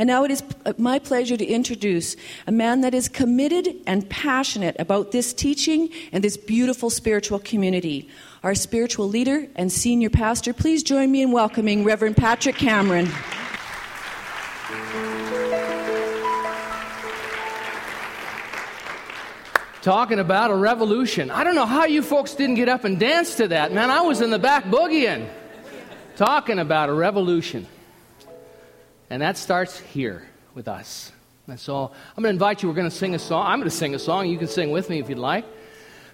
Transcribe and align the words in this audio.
And 0.00 0.06
now 0.06 0.24
it 0.24 0.30
is 0.30 0.42
uh, 0.64 0.72
my 0.78 0.98
pleasure 0.98 1.36
to 1.36 1.44
introduce 1.44 2.16
a 2.46 2.52
man 2.52 2.80
that 2.80 2.94
is 2.94 3.06
committed 3.06 3.76
and 3.86 4.08
passionate 4.08 4.74
about 4.78 5.12
this 5.12 5.34
teaching 5.34 5.90
and 6.10 6.24
this 6.24 6.38
beautiful 6.38 6.88
spiritual 6.88 7.38
community. 7.38 8.08
Our 8.42 8.54
spiritual 8.54 9.08
leader 9.08 9.46
and 9.56 9.70
senior 9.70 10.08
pastor, 10.08 10.54
please 10.54 10.82
join 10.82 11.12
me 11.12 11.20
in 11.20 11.32
welcoming 11.32 11.84
Reverend 11.84 12.16
Patrick 12.16 12.56
Cameron. 12.56 13.10
Talking 19.82 20.18
about 20.18 20.50
a 20.50 20.56
revolution. 20.56 21.30
I 21.30 21.44
don't 21.44 21.54
know 21.54 21.66
how 21.66 21.84
you 21.84 22.00
folks 22.00 22.34
didn't 22.34 22.54
get 22.54 22.70
up 22.70 22.84
and 22.84 22.98
dance 22.98 23.34
to 23.34 23.48
that, 23.48 23.74
man. 23.74 23.90
I 23.90 24.00
was 24.00 24.22
in 24.22 24.30
the 24.30 24.38
back 24.38 24.64
boogieing. 24.64 25.28
Talking 26.16 26.58
about 26.58 26.88
a 26.88 26.94
revolution. 26.94 27.66
And 29.10 29.20
that 29.22 29.36
starts 29.36 29.78
here 29.78 30.26
with 30.54 30.68
us. 30.68 31.12
And 31.46 31.58
so 31.58 31.90
I'm 32.16 32.22
going 32.22 32.32
to 32.32 32.36
invite 32.36 32.62
you. 32.62 32.68
We're 32.68 32.76
going 32.76 32.88
to 32.88 32.96
sing 32.96 33.14
a 33.14 33.18
song. 33.18 33.44
I'm 33.46 33.58
going 33.58 33.68
to 33.68 33.76
sing 33.76 33.94
a 33.94 33.98
song. 33.98 34.28
You 34.28 34.38
can 34.38 34.48
sing 34.48 34.70
with 34.70 34.88
me 34.88 35.00
if 35.00 35.08
you'd 35.08 35.18
like. 35.18 35.44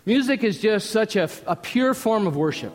Music 0.07 0.43
is 0.43 0.59
just 0.61 0.91
such 0.91 1.17
a, 1.17 1.29
a 1.47 1.57
pure 1.57 1.93
form 1.93 2.27
of 2.27 2.37
worship. 2.37 2.73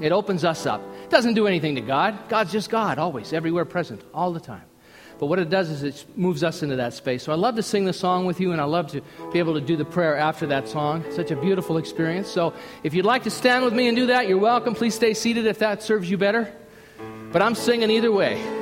It 0.00 0.12
opens 0.12 0.44
us 0.44 0.66
up. 0.66 0.82
It 1.04 1.10
doesn't 1.10 1.34
do 1.34 1.46
anything 1.46 1.76
to 1.76 1.80
God. 1.80 2.28
God's 2.28 2.52
just 2.52 2.70
God, 2.70 2.98
always, 2.98 3.32
everywhere 3.32 3.64
present, 3.64 4.02
all 4.12 4.32
the 4.32 4.40
time. 4.40 4.62
But 5.18 5.26
what 5.26 5.38
it 5.38 5.48
does 5.48 5.70
is 5.70 5.82
it 5.84 6.04
moves 6.16 6.42
us 6.42 6.64
into 6.64 6.76
that 6.76 6.94
space. 6.94 7.22
So 7.22 7.30
I 7.30 7.36
love 7.36 7.54
to 7.54 7.62
sing 7.62 7.84
the 7.84 7.92
song 7.92 8.26
with 8.26 8.40
you, 8.40 8.50
and 8.50 8.60
I 8.60 8.64
love 8.64 8.88
to 8.92 9.02
be 9.32 9.38
able 9.38 9.54
to 9.54 9.60
do 9.60 9.76
the 9.76 9.84
prayer 9.84 10.16
after 10.16 10.46
that 10.48 10.68
song. 10.68 11.04
Such 11.12 11.30
a 11.30 11.36
beautiful 11.36 11.78
experience. 11.78 12.28
So 12.28 12.52
if 12.82 12.92
you'd 12.94 13.04
like 13.04 13.22
to 13.24 13.30
stand 13.30 13.64
with 13.64 13.72
me 13.72 13.86
and 13.86 13.96
do 13.96 14.06
that, 14.06 14.26
you're 14.26 14.38
welcome. 14.38 14.74
Please 14.74 14.96
stay 14.96 15.14
seated 15.14 15.46
if 15.46 15.60
that 15.60 15.82
serves 15.82 16.10
you 16.10 16.18
better. 16.18 16.52
But 17.30 17.42
I'm 17.42 17.54
singing 17.54 17.90
either 17.90 18.10
way. 18.10 18.61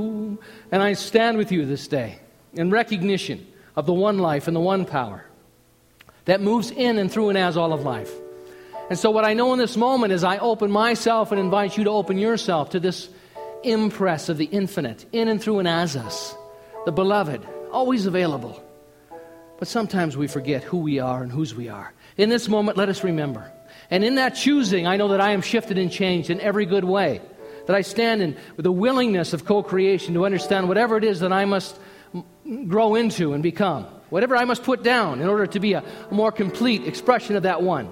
And 0.71 0.81
I 0.81 0.93
stand 0.93 1.37
with 1.37 1.51
you 1.51 1.65
this 1.65 1.87
day 1.87 2.19
in 2.53 2.71
recognition 2.71 3.45
of 3.75 3.85
the 3.85 3.93
one 3.93 4.19
life 4.19 4.47
and 4.47 4.55
the 4.55 4.61
one 4.61 4.85
power 4.85 5.25
that 6.25 6.41
moves 6.41 6.71
in 6.71 6.97
and 6.97 7.11
through 7.11 7.29
and 7.29 7.37
as 7.37 7.57
all 7.57 7.73
of 7.73 7.81
life. 7.81 8.11
And 8.89 8.99
so, 8.99 9.11
what 9.11 9.25
I 9.25 9.33
know 9.33 9.53
in 9.53 9.59
this 9.59 9.77
moment 9.77 10.11
is 10.13 10.23
I 10.23 10.37
open 10.37 10.71
myself 10.71 11.31
and 11.31 11.39
invite 11.39 11.77
you 11.77 11.85
to 11.85 11.89
open 11.89 12.17
yourself 12.17 12.71
to 12.71 12.79
this 12.79 13.09
impress 13.63 14.29
of 14.29 14.37
the 14.37 14.45
infinite 14.45 15.05
in 15.11 15.27
and 15.27 15.41
through 15.41 15.59
and 15.59 15.67
as 15.67 15.95
us, 15.95 16.35
the 16.85 16.91
beloved, 16.91 17.45
always 17.71 18.05
available. 18.05 18.61
But 19.59 19.67
sometimes 19.67 20.17
we 20.17 20.27
forget 20.27 20.63
who 20.63 20.77
we 20.77 20.99
are 20.99 21.21
and 21.21 21.31
whose 21.31 21.53
we 21.53 21.69
are. 21.69 21.93
In 22.17 22.29
this 22.29 22.49
moment, 22.49 22.77
let 22.77 22.89
us 22.89 23.03
remember. 23.03 23.51
And 23.89 24.03
in 24.03 24.15
that 24.15 24.31
choosing, 24.31 24.87
I 24.87 24.97
know 24.97 25.09
that 25.09 25.21
I 25.21 25.31
am 25.31 25.41
shifted 25.41 25.77
and 25.77 25.91
changed 25.91 26.29
in 26.29 26.41
every 26.41 26.65
good 26.65 26.83
way. 26.83 27.21
That 27.67 27.75
I 27.75 27.81
stand 27.81 28.21
in 28.21 28.37
with 28.57 28.65
a 28.65 28.71
willingness 28.71 29.33
of 29.33 29.45
co 29.45 29.63
creation 29.63 30.13
to 30.15 30.25
understand 30.25 30.67
whatever 30.67 30.97
it 30.97 31.03
is 31.03 31.19
that 31.19 31.31
I 31.31 31.45
must 31.45 31.77
grow 32.67 32.95
into 32.95 33.33
and 33.33 33.41
become, 33.43 33.85
whatever 34.09 34.35
I 34.35 34.45
must 34.45 34.63
put 34.63 34.83
down 34.83 35.21
in 35.21 35.27
order 35.27 35.47
to 35.47 35.59
be 35.59 35.73
a, 35.73 35.83
a 36.09 36.13
more 36.13 36.31
complete 36.31 36.85
expression 36.87 37.35
of 37.35 37.43
that 37.43 37.61
one, 37.61 37.89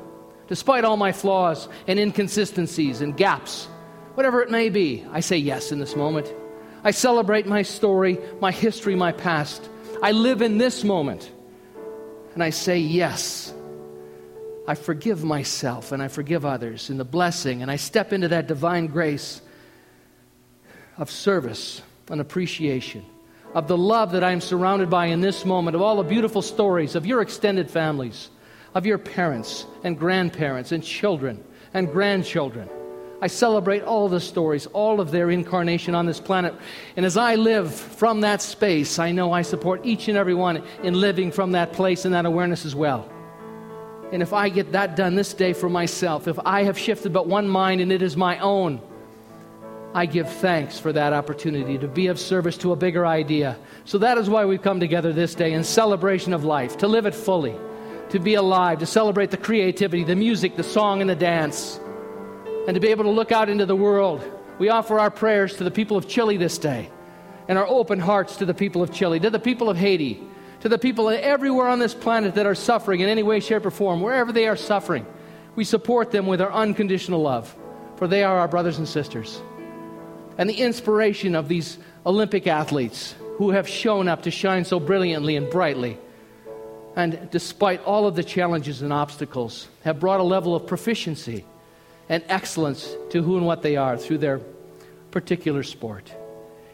despite 0.48 0.84
all 0.84 0.98
my 0.98 1.12
flaws 1.12 1.70
and 1.88 2.00
inconsistencies 2.00 3.02
and 3.02 3.16
gaps 3.16 3.68
whatever 4.20 4.42
it 4.42 4.52
may 4.52 4.68
be, 4.68 5.06
I 5.14 5.22
say 5.22 5.38
yes 5.38 5.72
in 5.72 5.80
this 5.80 5.96
moment. 5.96 6.30
I 6.84 6.92
celebrate 6.92 7.48
my 7.48 7.62
story, 7.62 8.20
my 8.42 8.52
history, 8.52 8.94
my 8.94 9.14
past. 9.14 9.70
I 10.04 10.12
live 10.12 10.42
in 10.42 10.58
this 10.58 10.84
moment. 10.84 11.32
And 12.34 12.44
I 12.44 12.50
say 12.50 12.80
yes. 12.80 13.54
I 14.68 14.76
forgive 14.76 15.24
myself 15.24 15.94
and 15.94 16.04
I 16.04 16.10
forgive 16.10 16.46
others 16.46 16.90
in 16.90 16.98
the 16.98 17.06
blessing, 17.06 17.62
and 17.62 17.72
I 17.72 17.78
step 17.78 18.12
into 18.12 18.28
that 18.28 18.48
divine 18.48 18.88
grace 18.88 19.42
of 21.00 21.10
service 21.10 21.82
and 22.10 22.22
appreciation, 22.22 23.04
of 23.56 23.68
the 23.68 23.78
love 23.78 24.12
that 24.12 24.24
I 24.24 24.32
am 24.32 24.42
surrounded 24.42 24.90
by 24.90 25.08
in 25.08 25.22
this 25.22 25.46
moment, 25.46 25.76
of 25.76 25.82
all 25.82 25.96
the 25.96 26.04
beautiful 26.04 26.42
stories 26.42 26.94
of 26.94 27.06
your 27.06 27.22
extended 27.22 27.72
families, 27.72 28.30
of 28.76 28.86
your 28.86 28.98
parents 28.98 29.66
and 29.84 29.98
grandparents 29.98 30.72
and 30.72 30.84
children 30.84 31.44
and 31.74 31.92
grandchildren. 31.92 32.70
I 33.22 33.28
celebrate 33.28 33.84
all 33.84 34.08
the 34.08 34.20
stories, 34.20 34.66
all 34.68 35.02
of 35.02 35.12
their 35.12 35.30
incarnation 35.30 35.96
on 35.96 36.06
this 36.06 36.20
planet. 36.20 36.54
And 36.96 37.06
as 37.06 37.18
I 37.18 37.36
live 37.36 37.74
from 37.74 38.22
that 38.22 38.42
space, 38.42 39.00
I 39.00 39.12
know 39.12 39.34
I 39.34 39.42
support 39.42 39.86
each 39.86 40.08
and 40.08 40.18
every 40.18 40.34
one 40.34 40.64
in 40.84 40.94
living 40.94 41.32
from 41.32 41.52
that 41.54 41.74
place 41.74 42.06
and 42.06 42.14
that 42.14 42.26
awareness 42.26 42.66
as 42.66 42.76
well. 42.76 43.10
And 44.12 44.22
if 44.22 44.34
I 44.34 44.50
get 44.50 44.72
that 44.72 44.96
done 44.96 45.16
this 45.16 45.34
day 45.34 45.54
for 45.54 45.70
myself, 45.70 46.28
if 46.28 46.40
I 46.46 46.64
have 46.64 46.78
shifted 46.78 47.12
but 47.14 47.28
one 47.28 47.48
mind 47.48 47.82
and 47.82 47.92
it 47.92 48.02
is 48.02 48.16
my 48.16 48.40
own, 48.40 48.82
I 49.94 50.06
give 50.06 50.32
thanks 50.32 50.80
for 50.80 50.94
that 50.94 51.14
opportunity 51.14 51.78
to 51.80 51.88
be 51.88 52.08
of 52.08 52.20
service 52.20 52.58
to 52.60 52.72
a 52.72 52.76
bigger 52.76 53.06
idea. 53.06 53.58
So 53.86 53.98
that 54.00 54.18
is 54.18 54.30
why 54.30 54.46
we've 54.46 54.62
come 54.62 54.80
together 54.80 55.12
this 55.14 55.34
day 55.36 55.54
in 55.54 55.64
celebration 55.64 56.34
of 56.34 56.44
life, 56.44 56.78
to 56.78 56.88
live 56.88 57.06
it 57.06 57.16
fully, 57.16 57.56
to 58.10 58.20
be 58.20 58.36
alive, 58.36 58.80
to 58.80 58.86
celebrate 58.86 59.32
the 59.32 59.38
creativity, 59.38 60.04
the 60.04 60.16
music, 60.16 60.56
the 60.56 60.64
song, 60.64 61.02
and 61.02 61.10
the 61.10 61.16
dance 61.16 61.80
and 62.70 62.76
to 62.76 62.80
be 62.80 62.90
able 62.90 63.06
to 63.06 63.10
look 63.10 63.32
out 63.32 63.50
into 63.50 63.66
the 63.66 63.76
world. 63.76 64.24
We 64.60 64.70
offer 64.70 65.00
our 65.00 65.10
prayers 65.10 65.56
to 65.56 65.64
the 65.64 65.72
people 65.72 65.98
of 65.98 66.08
Chile 66.08 66.38
this 66.38 66.60
day 66.60 66.92
and 67.48 67.58
our 67.58 67.68
open 67.68 68.00
hearts 68.00 68.38
to 68.38 68.46
the 68.46 68.54
people 68.54 68.84
of 68.84 68.94
Chile, 68.94 69.20
to 69.20 69.32
the 69.32 69.40
people 69.40 69.72
of 69.72 69.78
Haiti, 69.78 70.22
to 70.60 70.70
the 70.70 70.78
people 70.78 71.10
everywhere 71.10 71.68
on 71.68 71.80
this 71.80 71.96
planet 71.96 72.36
that 72.36 72.46
are 72.46 72.54
suffering 72.54 73.00
in 73.00 73.10
any 73.10 73.24
way, 73.24 73.40
shape, 73.40 73.66
or 73.66 73.72
form, 73.72 74.02
wherever 74.02 74.32
they 74.32 74.48
are 74.48 74.56
suffering. 74.56 75.08
We 75.56 75.64
support 75.64 76.12
them 76.12 76.28
with 76.28 76.42
our 76.42 76.52
unconditional 76.52 77.24
love, 77.24 77.56
for 77.96 78.08
they 78.08 78.24
are 78.24 78.38
our 78.38 78.48
brothers 78.48 78.78
and 78.78 78.88
sisters. 78.88 79.42
And 80.40 80.50
the 80.50 80.56
inspiration 80.56 81.36
of 81.36 81.50
these 81.50 81.78
Olympic 82.06 82.48
athletes 82.48 83.14
who 83.36 83.50
have 83.50 83.68
shown 83.68 84.08
up 84.08 84.24
to 84.24 84.32
shine 84.32 84.64
so 84.64 84.80
brilliantly 84.80 85.36
and 85.36 85.50
brightly, 85.50 85.98
and 86.96 87.30
despite 87.30 87.84
all 87.84 88.08
of 88.08 88.16
the 88.16 88.24
challenges 88.24 88.82
and 88.82 88.94
obstacles, 88.94 89.68
have 89.84 90.00
brought 90.00 90.22
a 90.22 90.24
level 90.24 90.56
of 90.56 90.66
proficiency 90.66 91.44
and 92.08 92.24
excellence 92.30 92.96
to 93.10 93.22
who 93.22 93.36
and 93.36 93.46
what 93.46 93.64
they 93.64 93.76
are 93.76 93.98
through 93.98 94.20
their 94.20 94.40
particular 95.12 95.62
sport. 95.62 96.10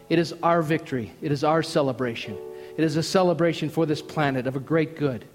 It 0.10 0.20
is 0.20 0.32
our 0.44 0.62
victory, 0.62 1.12
it 1.24 1.32
is 1.32 1.44
our 1.44 1.64
celebration. 1.64 2.38
It 2.78 2.84
is 2.84 2.98
a 2.98 3.04
celebration 3.04 3.70
for 3.70 3.88
this 3.88 4.02
planet 4.02 4.46
of 4.46 4.56
a 4.56 4.60
great 4.60 4.96
good 4.96 5.26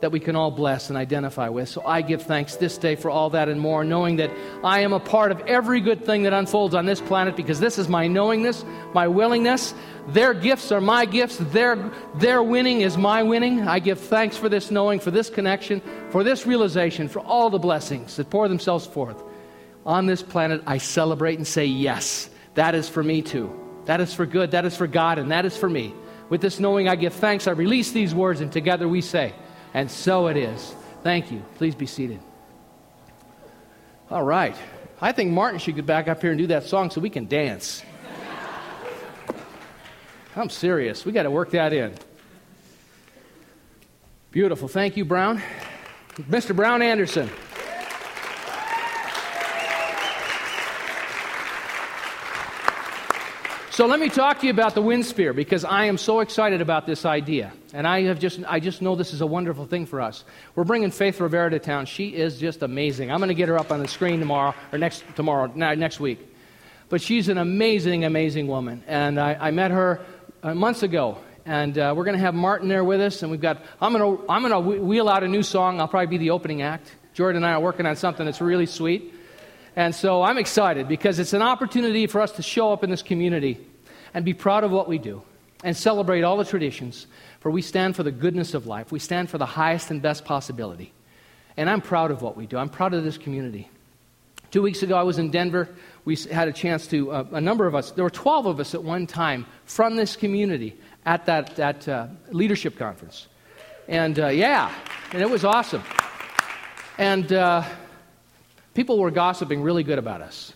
that 0.00 0.12
we 0.12 0.20
can 0.20 0.36
all 0.36 0.50
bless 0.50 0.90
and 0.90 0.96
identify 0.96 1.48
with. 1.48 1.68
So 1.68 1.82
I 1.84 2.02
give 2.02 2.22
thanks 2.22 2.56
this 2.56 2.78
day 2.78 2.94
for 2.94 3.10
all 3.10 3.30
that 3.30 3.48
and 3.48 3.60
more, 3.60 3.84
knowing 3.84 4.16
that 4.16 4.30
I 4.62 4.80
am 4.80 4.92
a 4.92 5.00
part 5.00 5.32
of 5.32 5.40
every 5.40 5.80
good 5.80 6.04
thing 6.04 6.22
that 6.22 6.32
unfolds 6.32 6.74
on 6.74 6.86
this 6.86 7.00
planet 7.00 7.34
because 7.34 7.58
this 7.58 7.78
is 7.78 7.88
my 7.88 8.06
knowingness, 8.06 8.64
my 8.94 9.08
willingness. 9.08 9.74
Their 10.08 10.34
gifts 10.34 10.70
are 10.70 10.80
my 10.80 11.04
gifts, 11.04 11.36
their, 11.36 11.90
their 12.14 12.42
winning 12.42 12.80
is 12.80 12.96
my 12.96 13.22
winning. 13.22 13.66
I 13.66 13.78
give 13.78 13.98
thanks 13.98 14.36
for 14.36 14.48
this 14.48 14.70
knowing, 14.70 15.00
for 15.00 15.10
this 15.10 15.28
connection, 15.28 15.82
for 16.10 16.22
this 16.22 16.46
realization, 16.46 17.08
for 17.08 17.20
all 17.20 17.50
the 17.50 17.58
blessings 17.58 18.16
that 18.16 18.30
pour 18.30 18.48
themselves 18.48 18.86
forth 18.86 19.22
on 19.84 20.06
this 20.06 20.22
planet, 20.22 20.62
I 20.66 20.78
celebrate 20.78 21.38
and 21.38 21.46
say, 21.46 21.64
Yes, 21.64 22.30
that 22.54 22.74
is 22.74 22.88
for 22.88 23.02
me 23.02 23.22
too. 23.22 23.52
That 23.86 24.00
is 24.00 24.12
for 24.12 24.26
good, 24.26 24.50
that 24.50 24.64
is 24.64 24.76
for 24.76 24.86
God, 24.86 25.18
and 25.18 25.30
that 25.30 25.44
is 25.46 25.56
for 25.56 25.68
me. 25.68 25.94
With 26.28 26.42
this 26.42 26.60
knowing, 26.60 26.88
I 26.88 26.96
give 26.96 27.14
thanks. 27.14 27.46
I 27.46 27.52
release 27.52 27.92
these 27.92 28.14
words, 28.14 28.42
and 28.42 28.52
together 28.52 28.86
we 28.86 29.00
say, 29.00 29.34
And 29.74 29.90
so 29.90 30.28
it 30.28 30.36
is. 30.36 30.74
Thank 31.02 31.30
you. 31.30 31.42
Please 31.56 31.74
be 31.74 31.86
seated. 31.86 32.20
All 34.10 34.22
right. 34.22 34.56
I 35.00 35.12
think 35.12 35.30
Martin 35.30 35.58
should 35.58 35.76
get 35.76 35.86
back 35.86 36.08
up 36.08 36.20
here 36.20 36.30
and 36.30 36.38
do 36.38 36.48
that 36.48 36.64
song 36.64 36.90
so 36.90 37.00
we 37.00 37.10
can 37.10 37.26
dance. 37.26 37.82
I'm 40.34 40.50
serious. 40.50 41.04
We 41.04 41.12
got 41.12 41.24
to 41.24 41.30
work 41.30 41.50
that 41.50 41.72
in. 41.72 41.94
Beautiful. 44.30 44.68
Thank 44.68 44.96
you, 44.96 45.04
Brown. 45.04 45.42
Mr. 46.16 46.54
Brown 46.54 46.82
Anderson. 46.82 47.30
So 53.78 53.86
let 53.86 54.00
me 54.00 54.08
talk 54.08 54.40
to 54.40 54.46
you 54.46 54.50
about 54.50 54.74
the 54.74 54.82
wind 54.82 55.06
spear 55.06 55.32
because 55.32 55.64
I 55.64 55.84
am 55.84 55.98
so 55.98 56.18
excited 56.18 56.60
about 56.60 56.84
this 56.84 57.04
idea. 57.04 57.52
And 57.72 57.86
I 57.86 58.02
have 58.06 58.18
just 58.18 58.40
I 58.48 58.58
just 58.58 58.82
know 58.82 58.96
this 58.96 59.14
is 59.14 59.20
a 59.20 59.26
wonderful 59.26 59.66
thing 59.66 59.86
for 59.86 60.00
us. 60.00 60.24
We're 60.56 60.64
bringing 60.64 60.90
Faith 60.90 61.20
Rivera 61.20 61.48
to 61.50 61.60
town. 61.60 61.86
She 61.86 62.08
is 62.08 62.40
just 62.40 62.64
amazing. 62.64 63.12
I'm 63.12 63.18
going 63.18 63.28
to 63.28 63.34
get 63.34 63.48
her 63.48 63.56
up 63.56 63.70
on 63.70 63.78
the 63.78 63.86
screen 63.86 64.18
tomorrow 64.18 64.52
or 64.72 64.78
next 64.80 65.04
tomorrow 65.14 65.46
next 65.54 66.00
week. 66.00 66.18
But 66.88 67.00
she's 67.00 67.28
an 67.28 67.38
amazing, 67.38 68.04
amazing 68.04 68.48
woman. 68.48 68.82
And 68.88 69.20
I, 69.20 69.34
I 69.34 69.50
met 69.52 69.70
her 69.70 70.00
uh, 70.42 70.56
months 70.56 70.82
ago. 70.82 71.18
And 71.46 71.78
uh, 71.78 71.94
we're 71.96 72.02
going 72.02 72.16
to 72.16 72.24
have 72.24 72.34
Martin 72.34 72.66
there 72.66 72.82
with 72.82 73.00
us. 73.00 73.22
And 73.22 73.30
we've 73.30 73.40
got, 73.40 73.62
I'm 73.80 73.92
going 73.92 74.16
to 74.16 74.24
I'm 74.28 74.42
gonna 74.42 74.58
wheel 74.58 75.08
out 75.08 75.22
a 75.22 75.28
new 75.28 75.44
song. 75.44 75.80
I'll 75.80 75.86
probably 75.86 76.08
be 76.08 76.18
the 76.18 76.30
opening 76.30 76.62
act. 76.62 76.90
Jordan 77.14 77.44
and 77.44 77.46
I 77.46 77.52
are 77.52 77.60
working 77.60 77.86
on 77.86 77.94
something 77.94 78.26
that's 78.26 78.40
really 78.40 78.66
sweet. 78.66 79.14
And 79.76 79.94
so 79.94 80.24
I'm 80.24 80.38
excited 80.38 80.88
because 80.88 81.20
it's 81.20 81.32
an 81.32 81.42
opportunity 81.42 82.08
for 82.08 82.20
us 82.20 82.32
to 82.32 82.42
show 82.42 82.72
up 82.72 82.82
in 82.82 82.90
this 82.90 83.02
community 83.02 83.67
and 84.14 84.24
be 84.24 84.34
proud 84.34 84.64
of 84.64 84.70
what 84.70 84.88
we 84.88 84.98
do 84.98 85.22
and 85.64 85.76
celebrate 85.76 86.22
all 86.22 86.36
the 86.36 86.44
traditions, 86.44 87.06
for 87.40 87.50
we 87.50 87.62
stand 87.62 87.96
for 87.96 88.02
the 88.02 88.12
goodness 88.12 88.54
of 88.54 88.66
life. 88.66 88.92
We 88.92 88.98
stand 88.98 89.30
for 89.30 89.38
the 89.38 89.46
highest 89.46 89.90
and 89.90 90.00
best 90.00 90.24
possibility. 90.24 90.92
And 91.56 91.68
I'm 91.68 91.80
proud 91.80 92.10
of 92.10 92.22
what 92.22 92.36
we 92.36 92.46
do. 92.46 92.56
I'm 92.56 92.68
proud 92.68 92.94
of 92.94 93.02
this 93.02 93.18
community. 93.18 93.68
Two 94.50 94.62
weeks 94.62 94.82
ago, 94.82 94.96
I 94.96 95.02
was 95.02 95.18
in 95.18 95.30
Denver. 95.30 95.68
We 96.04 96.16
had 96.16 96.48
a 96.48 96.52
chance 96.52 96.86
to, 96.88 97.10
uh, 97.10 97.26
a 97.32 97.40
number 97.40 97.66
of 97.66 97.74
us, 97.74 97.90
there 97.90 98.04
were 98.04 98.10
12 98.10 98.46
of 98.46 98.60
us 98.60 98.74
at 98.74 98.82
one 98.82 99.06
time 99.06 99.44
from 99.66 99.96
this 99.96 100.16
community 100.16 100.76
at 101.04 101.26
that, 101.26 101.56
that 101.56 101.88
uh, 101.88 102.06
leadership 102.30 102.78
conference. 102.78 103.26
And 103.88 104.18
uh, 104.18 104.28
yeah, 104.28 104.72
and 105.12 105.20
it 105.20 105.28
was 105.28 105.44
awesome. 105.44 105.82
And 106.96 107.32
uh, 107.32 107.64
people 108.74 108.98
were 108.98 109.10
gossiping 109.10 109.62
really 109.62 109.82
good 109.82 109.98
about 109.98 110.22
us. 110.22 110.52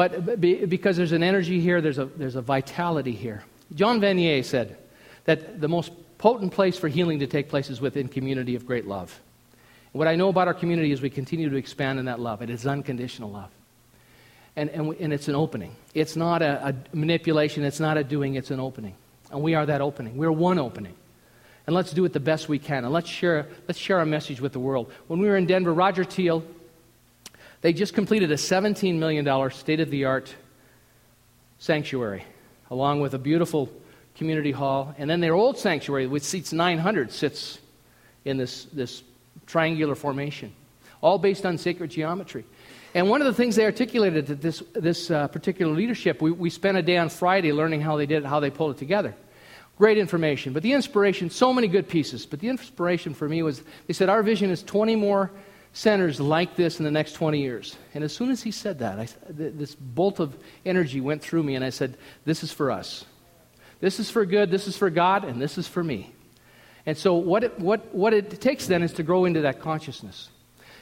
But 0.00 0.40
because 0.40 0.96
there's 0.96 1.12
an 1.12 1.22
energy 1.22 1.60
here, 1.60 1.82
there's 1.82 1.98
a, 1.98 2.06
there's 2.06 2.34
a 2.34 2.40
vitality 2.40 3.12
here. 3.12 3.44
Jean 3.74 4.00
Vanier 4.00 4.42
said 4.42 4.78
that 5.26 5.60
the 5.60 5.68
most 5.68 5.92
potent 6.16 6.54
place 6.54 6.78
for 6.78 6.88
healing 6.88 7.18
to 7.18 7.26
take 7.26 7.50
place 7.50 7.68
is 7.68 7.82
within 7.82 8.08
community 8.08 8.54
of 8.54 8.64
great 8.64 8.86
love. 8.86 9.20
What 9.92 10.08
I 10.08 10.16
know 10.16 10.30
about 10.30 10.48
our 10.48 10.54
community 10.54 10.90
is 10.90 11.02
we 11.02 11.10
continue 11.10 11.50
to 11.50 11.56
expand 11.56 11.98
in 11.98 12.06
that 12.06 12.18
love. 12.18 12.40
It 12.40 12.48
is 12.48 12.66
unconditional 12.66 13.30
love. 13.30 13.50
And, 14.56 14.70
and, 14.70 14.88
we, 14.88 14.96
and 15.00 15.12
it's 15.12 15.28
an 15.28 15.34
opening. 15.34 15.76
It's 15.92 16.16
not 16.16 16.40
a, 16.40 16.68
a 16.68 16.96
manipulation, 16.96 17.62
it's 17.62 17.78
not 17.78 17.98
a 17.98 18.02
doing, 18.02 18.36
it's 18.36 18.50
an 18.50 18.58
opening. 18.58 18.94
And 19.30 19.42
we 19.42 19.54
are 19.54 19.66
that 19.66 19.82
opening. 19.82 20.16
We're 20.16 20.32
one 20.32 20.58
opening. 20.58 20.94
And 21.66 21.76
let's 21.76 21.92
do 21.92 22.06
it 22.06 22.14
the 22.14 22.20
best 22.20 22.48
we 22.48 22.58
can. 22.58 22.84
And 22.84 22.94
let's 22.94 23.10
share, 23.10 23.48
let's 23.68 23.78
share 23.78 23.98
our 23.98 24.06
message 24.06 24.40
with 24.40 24.54
the 24.54 24.60
world. 24.60 24.90
When 25.08 25.20
we 25.20 25.28
were 25.28 25.36
in 25.36 25.44
Denver, 25.44 25.74
Roger 25.74 26.04
Teel, 26.04 26.42
they 27.62 27.72
just 27.72 27.94
completed 27.94 28.30
a 28.32 28.36
$17 28.36 28.96
million 28.96 29.50
state 29.50 29.80
of 29.80 29.90
the 29.90 30.06
art 30.06 30.34
sanctuary, 31.58 32.24
along 32.70 33.00
with 33.00 33.14
a 33.14 33.18
beautiful 33.18 33.70
community 34.16 34.50
hall. 34.50 34.94
And 34.98 35.08
then 35.08 35.20
their 35.20 35.34
old 35.34 35.58
sanctuary, 35.58 36.06
which 36.06 36.22
seats 36.22 36.52
900, 36.52 37.12
sits 37.12 37.58
in 38.24 38.36
this, 38.36 38.64
this 38.66 39.02
triangular 39.46 39.94
formation, 39.94 40.52
all 41.02 41.18
based 41.18 41.44
on 41.44 41.58
sacred 41.58 41.90
geometry. 41.90 42.44
And 42.94 43.08
one 43.08 43.20
of 43.20 43.26
the 43.26 43.34
things 43.34 43.56
they 43.56 43.64
articulated 43.64 44.30
at 44.30 44.40
this, 44.40 44.62
this 44.72 45.10
uh, 45.10 45.28
particular 45.28 45.72
leadership, 45.72 46.20
we, 46.20 46.32
we 46.32 46.50
spent 46.50 46.76
a 46.76 46.82
day 46.82 46.96
on 46.96 47.08
Friday 47.08 47.52
learning 47.52 47.82
how 47.82 47.96
they 47.96 48.06
did 48.06 48.24
it, 48.24 48.26
how 48.26 48.40
they 48.40 48.50
pulled 48.50 48.74
it 48.74 48.78
together. 48.78 49.14
Great 49.78 49.96
information. 49.96 50.52
But 50.52 50.62
the 50.62 50.72
inspiration, 50.72 51.30
so 51.30 51.52
many 51.52 51.68
good 51.68 51.88
pieces. 51.88 52.26
But 52.26 52.40
the 52.40 52.48
inspiration 52.48 53.14
for 53.14 53.28
me 53.28 53.42
was 53.42 53.62
they 53.86 53.94
said, 53.94 54.08
Our 54.08 54.22
vision 54.22 54.50
is 54.50 54.62
20 54.62 54.96
more 54.96 55.30
centers 55.72 56.20
like 56.20 56.56
this 56.56 56.78
in 56.78 56.84
the 56.84 56.90
next 56.90 57.12
20 57.12 57.40
years. 57.40 57.76
And 57.94 58.02
as 58.02 58.12
soon 58.12 58.30
as 58.30 58.42
he 58.42 58.50
said 58.50 58.80
that, 58.80 58.98
I, 58.98 59.08
this 59.28 59.74
bolt 59.74 60.20
of 60.20 60.36
energy 60.64 61.00
went 61.00 61.22
through 61.22 61.42
me, 61.42 61.54
and 61.54 61.64
I 61.64 61.70
said, 61.70 61.96
This 62.24 62.42
is 62.42 62.52
for 62.52 62.70
us. 62.70 63.04
This 63.80 63.98
is 63.98 64.10
for 64.10 64.26
good, 64.26 64.50
this 64.50 64.66
is 64.66 64.76
for 64.76 64.90
God, 64.90 65.24
and 65.24 65.40
this 65.40 65.56
is 65.56 65.66
for 65.66 65.82
me. 65.82 66.12
And 66.86 66.96
so, 66.96 67.14
what 67.14 67.44
it, 67.44 67.58
what, 67.58 67.94
what 67.94 68.12
it 68.12 68.40
takes 68.40 68.66
then 68.66 68.82
is 68.82 68.92
to 68.94 69.02
grow 69.02 69.24
into 69.24 69.42
that 69.42 69.60
consciousness. 69.60 70.28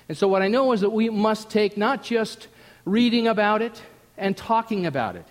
And 0.09 0.17
so, 0.17 0.27
what 0.27 0.43
I 0.43 0.49
know 0.49 0.73
is 0.73 0.81
that 0.81 0.91
we 0.91 1.11
must 1.11 1.51
take 1.51 1.77
not 1.77 2.03
just 2.03 2.49
reading 2.85 3.29
about 3.29 3.63
it 3.63 3.81
and 4.17 4.37
talking 4.37 4.87
about 4.87 5.17
it, 5.17 5.27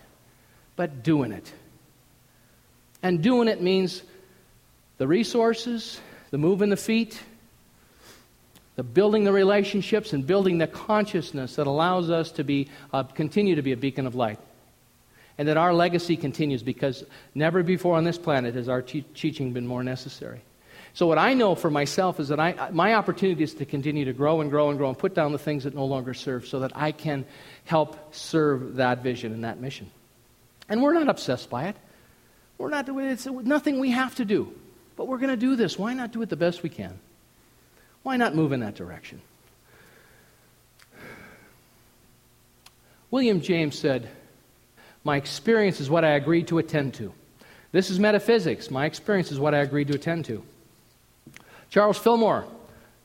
but 0.76 1.04
doing 1.04 1.32
it. 1.32 1.52
And 3.02 3.22
doing 3.22 3.48
it 3.48 3.62
means 3.62 4.04
the 4.98 5.08
resources, 5.08 6.00
the 6.32 6.38
moving 6.38 6.70
the 6.70 6.78
feet, 6.78 7.22
the 8.78 8.84
building 8.84 9.24
the 9.24 9.34
relationships 9.34 10.14
and 10.14 10.26
building 10.26 10.60
the 10.60 10.68
consciousness 10.68 11.56
that 11.56 11.66
allows 11.68 12.12
us 12.12 12.32
to 12.32 12.44
be, 12.44 12.70
uh, 12.94 13.04
continue 13.04 13.56
to 13.56 13.64
be 13.64 13.72
a 13.74 13.78
beacon 13.78 14.06
of 14.06 14.16
light. 14.16 14.40
And 15.40 15.48
that 15.48 15.58
our 15.58 15.74
legacy 15.74 16.16
continues 16.16 16.64
because 16.64 17.04
never 17.36 17.64
before 17.64 17.98
on 17.98 18.04
this 18.04 18.20
planet 18.20 18.56
has 18.56 18.70
our 18.70 18.82
te- 18.82 19.02
teaching 19.14 19.52
been 19.52 19.68
more 19.68 19.84
necessary. 19.84 20.42
So, 20.94 21.06
what 21.06 21.18
I 21.18 21.34
know 21.34 21.54
for 21.54 21.70
myself 21.70 22.20
is 22.20 22.30
that 22.30 22.40
I, 22.40 22.70
my 22.72 22.94
opportunity 22.94 23.44
is 23.44 23.54
to 23.56 23.66
continue 23.66 24.06
to 24.06 24.14
grow 24.14 24.42
and 24.42 24.50
grow 24.50 24.70
and 24.70 24.80
grow 24.80 24.90
and 24.90 24.98
put 24.98 25.14
down 25.14 25.32
the 25.32 25.38
things 25.38 25.64
that 25.66 25.76
no 25.76 25.86
longer 25.86 26.16
serve 26.16 26.48
so 26.48 26.60
that 26.60 26.72
I 26.76 26.92
can 26.92 27.26
help 27.66 28.16
serve 28.16 28.78
that 28.78 29.04
vision 29.04 29.34
and 29.34 29.44
that 29.44 29.60
mission. 29.60 29.92
And 30.70 30.82
we're 30.82 30.94
not 30.94 31.08
obsessed 31.08 31.50
by 31.50 31.66
it. 31.66 31.76
We're 32.58 32.70
not, 32.70 32.90
it's 32.90 33.28
nothing 33.28 33.80
we 33.80 33.92
have 33.92 34.16
to 34.16 34.26
do. 34.26 34.52
But 34.96 35.08
we're 35.08 35.20
going 35.20 35.30
to 35.30 35.38
do 35.38 35.56
this. 35.56 35.78
Why 35.78 35.94
not 35.94 36.12
do 36.12 36.22
it 36.24 36.30
the 36.30 36.36
best 36.36 36.64
we 36.64 36.70
can? 36.70 37.00
Why 38.08 38.16
not 38.16 38.34
move 38.34 38.54
in 38.54 38.62
that 38.62 38.76
direction? 38.76 39.20
William 43.12 43.42
James 43.42 43.78
said, 43.78 44.08
My 45.04 45.18
experience 45.18 45.82
is 45.82 45.90
what 45.90 46.06
I 46.06 46.12
agreed 46.12 46.48
to 46.48 46.58
attend 46.58 46.94
to. 46.94 47.12
This 47.74 47.90
is 47.90 48.00
metaphysics. 48.00 48.72
My 48.72 48.86
experience 48.86 49.30
is 49.30 49.42
what 49.42 49.54
I 49.54 49.58
agreed 49.58 49.90
to 49.90 49.96
attend 49.96 50.24
to. 50.24 50.42
Charles 51.70 51.98
Fillmore, 51.98 52.46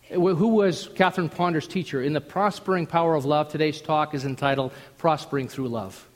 who 0.09 0.47
was 0.47 0.89
Catherine 0.95 1.29
Ponder's 1.29 1.67
teacher, 1.67 2.01
in 2.01 2.13
The 2.13 2.21
Prospering 2.21 2.87
Power 2.87 3.17
of 3.17 3.25
Love, 3.25 3.49
today's 3.49 3.81
talk 3.81 4.15
is 4.15 4.25
entitled 4.25 4.71
Prospering 4.99 5.49
Through 5.49 5.71
Love. 5.71 6.07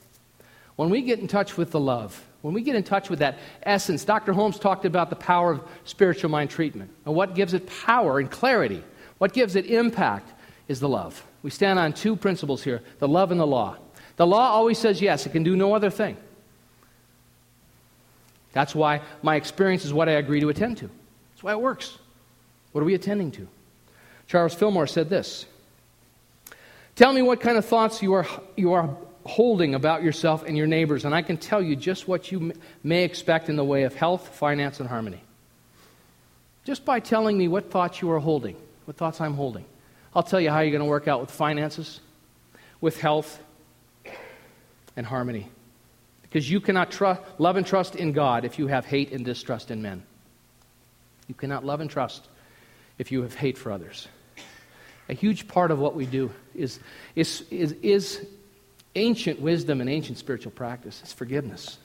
When 0.77 0.89
we 0.89 1.01
get 1.01 1.19
in 1.19 1.27
touch 1.27 1.57
with 1.57 1.71
the 1.71 1.79
love, 1.81 2.25
when 2.47 2.53
we 2.53 2.61
get 2.61 2.77
in 2.77 2.83
touch 2.83 3.09
with 3.09 3.19
that 3.19 3.39
essence, 3.63 4.05
Dr. 4.05 4.31
Holmes 4.31 4.57
talked 4.57 4.85
about 4.85 5.09
the 5.09 5.17
power 5.17 5.51
of 5.51 5.67
spiritual 5.83 6.31
mind 6.31 6.49
treatment. 6.49 6.89
And 7.03 7.13
what 7.13 7.35
gives 7.35 7.53
it 7.53 7.67
power 7.67 8.19
and 8.19 8.31
clarity, 8.31 8.81
what 9.17 9.33
gives 9.33 9.57
it 9.57 9.65
impact, 9.65 10.31
is 10.69 10.79
the 10.79 10.87
love. 10.87 11.25
We 11.43 11.49
stand 11.49 11.77
on 11.77 11.91
two 11.91 12.15
principles 12.15 12.63
here 12.63 12.81
the 12.99 13.07
love 13.09 13.31
and 13.31 13.39
the 13.41 13.45
law. 13.45 13.75
The 14.15 14.25
law 14.25 14.49
always 14.51 14.77
says 14.77 15.01
yes, 15.01 15.25
it 15.25 15.33
can 15.33 15.43
do 15.43 15.57
no 15.57 15.75
other 15.75 15.89
thing. 15.89 16.15
That's 18.53 18.73
why 18.73 19.01
my 19.21 19.35
experience 19.35 19.83
is 19.83 19.91
what 19.91 20.07
I 20.07 20.13
agree 20.13 20.39
to 20.39 20.47
attend 20.47 20.77
to. 20.77 20.89
That's 21.33 21.43
why 21.43 21.51
it 21.51 21.59
works. 21.59 21.97
What 22.71 22.79
are 22.79 22.85
we 22.85 22.93
attending 22.93 23.31
to? 23.31 23.45
Charles 24.25 24.53
Fillmore 24.53 24.87
said 24.87 25.09
this 25.09 25.47
Tell 26.95 27.11
me 27.11 27.21
what 27.21 27.41
kind 27.41 27.57
of 27.57 27.65
thoughts 27.65 28.01
you 28.01 28.13
are, 28.13 28.25
you 28.55 28.71
are 28.71 28.95
holding 29.27 29.75
about 29.75 30.03
yourself 30.03 30.43
and 30.43 30.57
your 30.57 30.67
neighbors, 30.67 31.05
and 31.05 31.13
I 31.13 31.21
can 31.21 31.37
tell 31.37 31.61
you 31.61 31.75
just 31.75 32.07
what 32.07 32.31
you 32.31 32.53
may 32.83 33.03
expect 33.03 33.49
in 33.49 33.55
the 33.55 33.63
way 33.63 33.83
of 33.83 33.93
health, 33.93 34.29
finance, 34.35 34.79
and 34.79 34.89
harmony. 34.89 35.21
Just 36.63 36.83
by 36.83 36.99
telling 36.99 37.37
me 37.37 37.47
what 37.47 37.71
thoughts 37.71 38.01
you 38.01 38.11
are 38.11 38.19
holding, 38.19 38.55
what 38.85 38.97
thoughts 38.97 39.21
I'm 39.21 39.35
holding, 39.35 39.65
I'll 40.15 40.23
tell 40.23 40.39
you 40.41 40.49
how 40.49 40.61
you're 40.61 40.71
going 40.71 40.83
to 40.83 40.89
work 40.89 41.07
out 41.07 41.21
with 41.21 41.31
finances, 41.31 41.99
with 42.81 42.99
health, 42.99 43.39
and 44.95 45.05
harmony. 45.05 45.49
Because 46.23 46.49
you 46.49 46.59
cannot 46.59 46.91
trust, 46.91 47.21
love 47.37 47.55
and 47.55 47.65
trust 47.65 47.95
in 47.95 48.11
God 48.11 48.43
if 48.43 48.59
you 48.59 48.67
have 48.67 48.85
hate 48.85 49.11
and 49.13 49.23
distrust 49.23 49.71
in 49.71 49.81
men. 49.81 50.03
You 51.27 51.35
cannot 51.35 51.63
love 51.63 51.81
and 51.81 51.89
trust 51.89 52.27
if 52.97 53.11
you 53.11 53.21
have 53.21 53.35
hate 53.35 53.57
for 53.57 53.71
others. 53.71 54.07
A 55.09 55.13
huge 55.13 55.47
part 55.47 55.71
of 55.71 55.79
what 55.79 55.95
we 55.95 56.05
do 56.05 56.31
is, 56.53 56.79
is, 57.15 57.43
is, 57.49 57.73
is 57.81 58.25
ancient 58.97 59.39
wisdom 59.39 59.79
and 59.79 59.89
ancient 59.89 60.17
spiritual 60.17 60.51
practice. 60.51 61.01
is 61.03 61.13
forgiveness. 61.13 61.77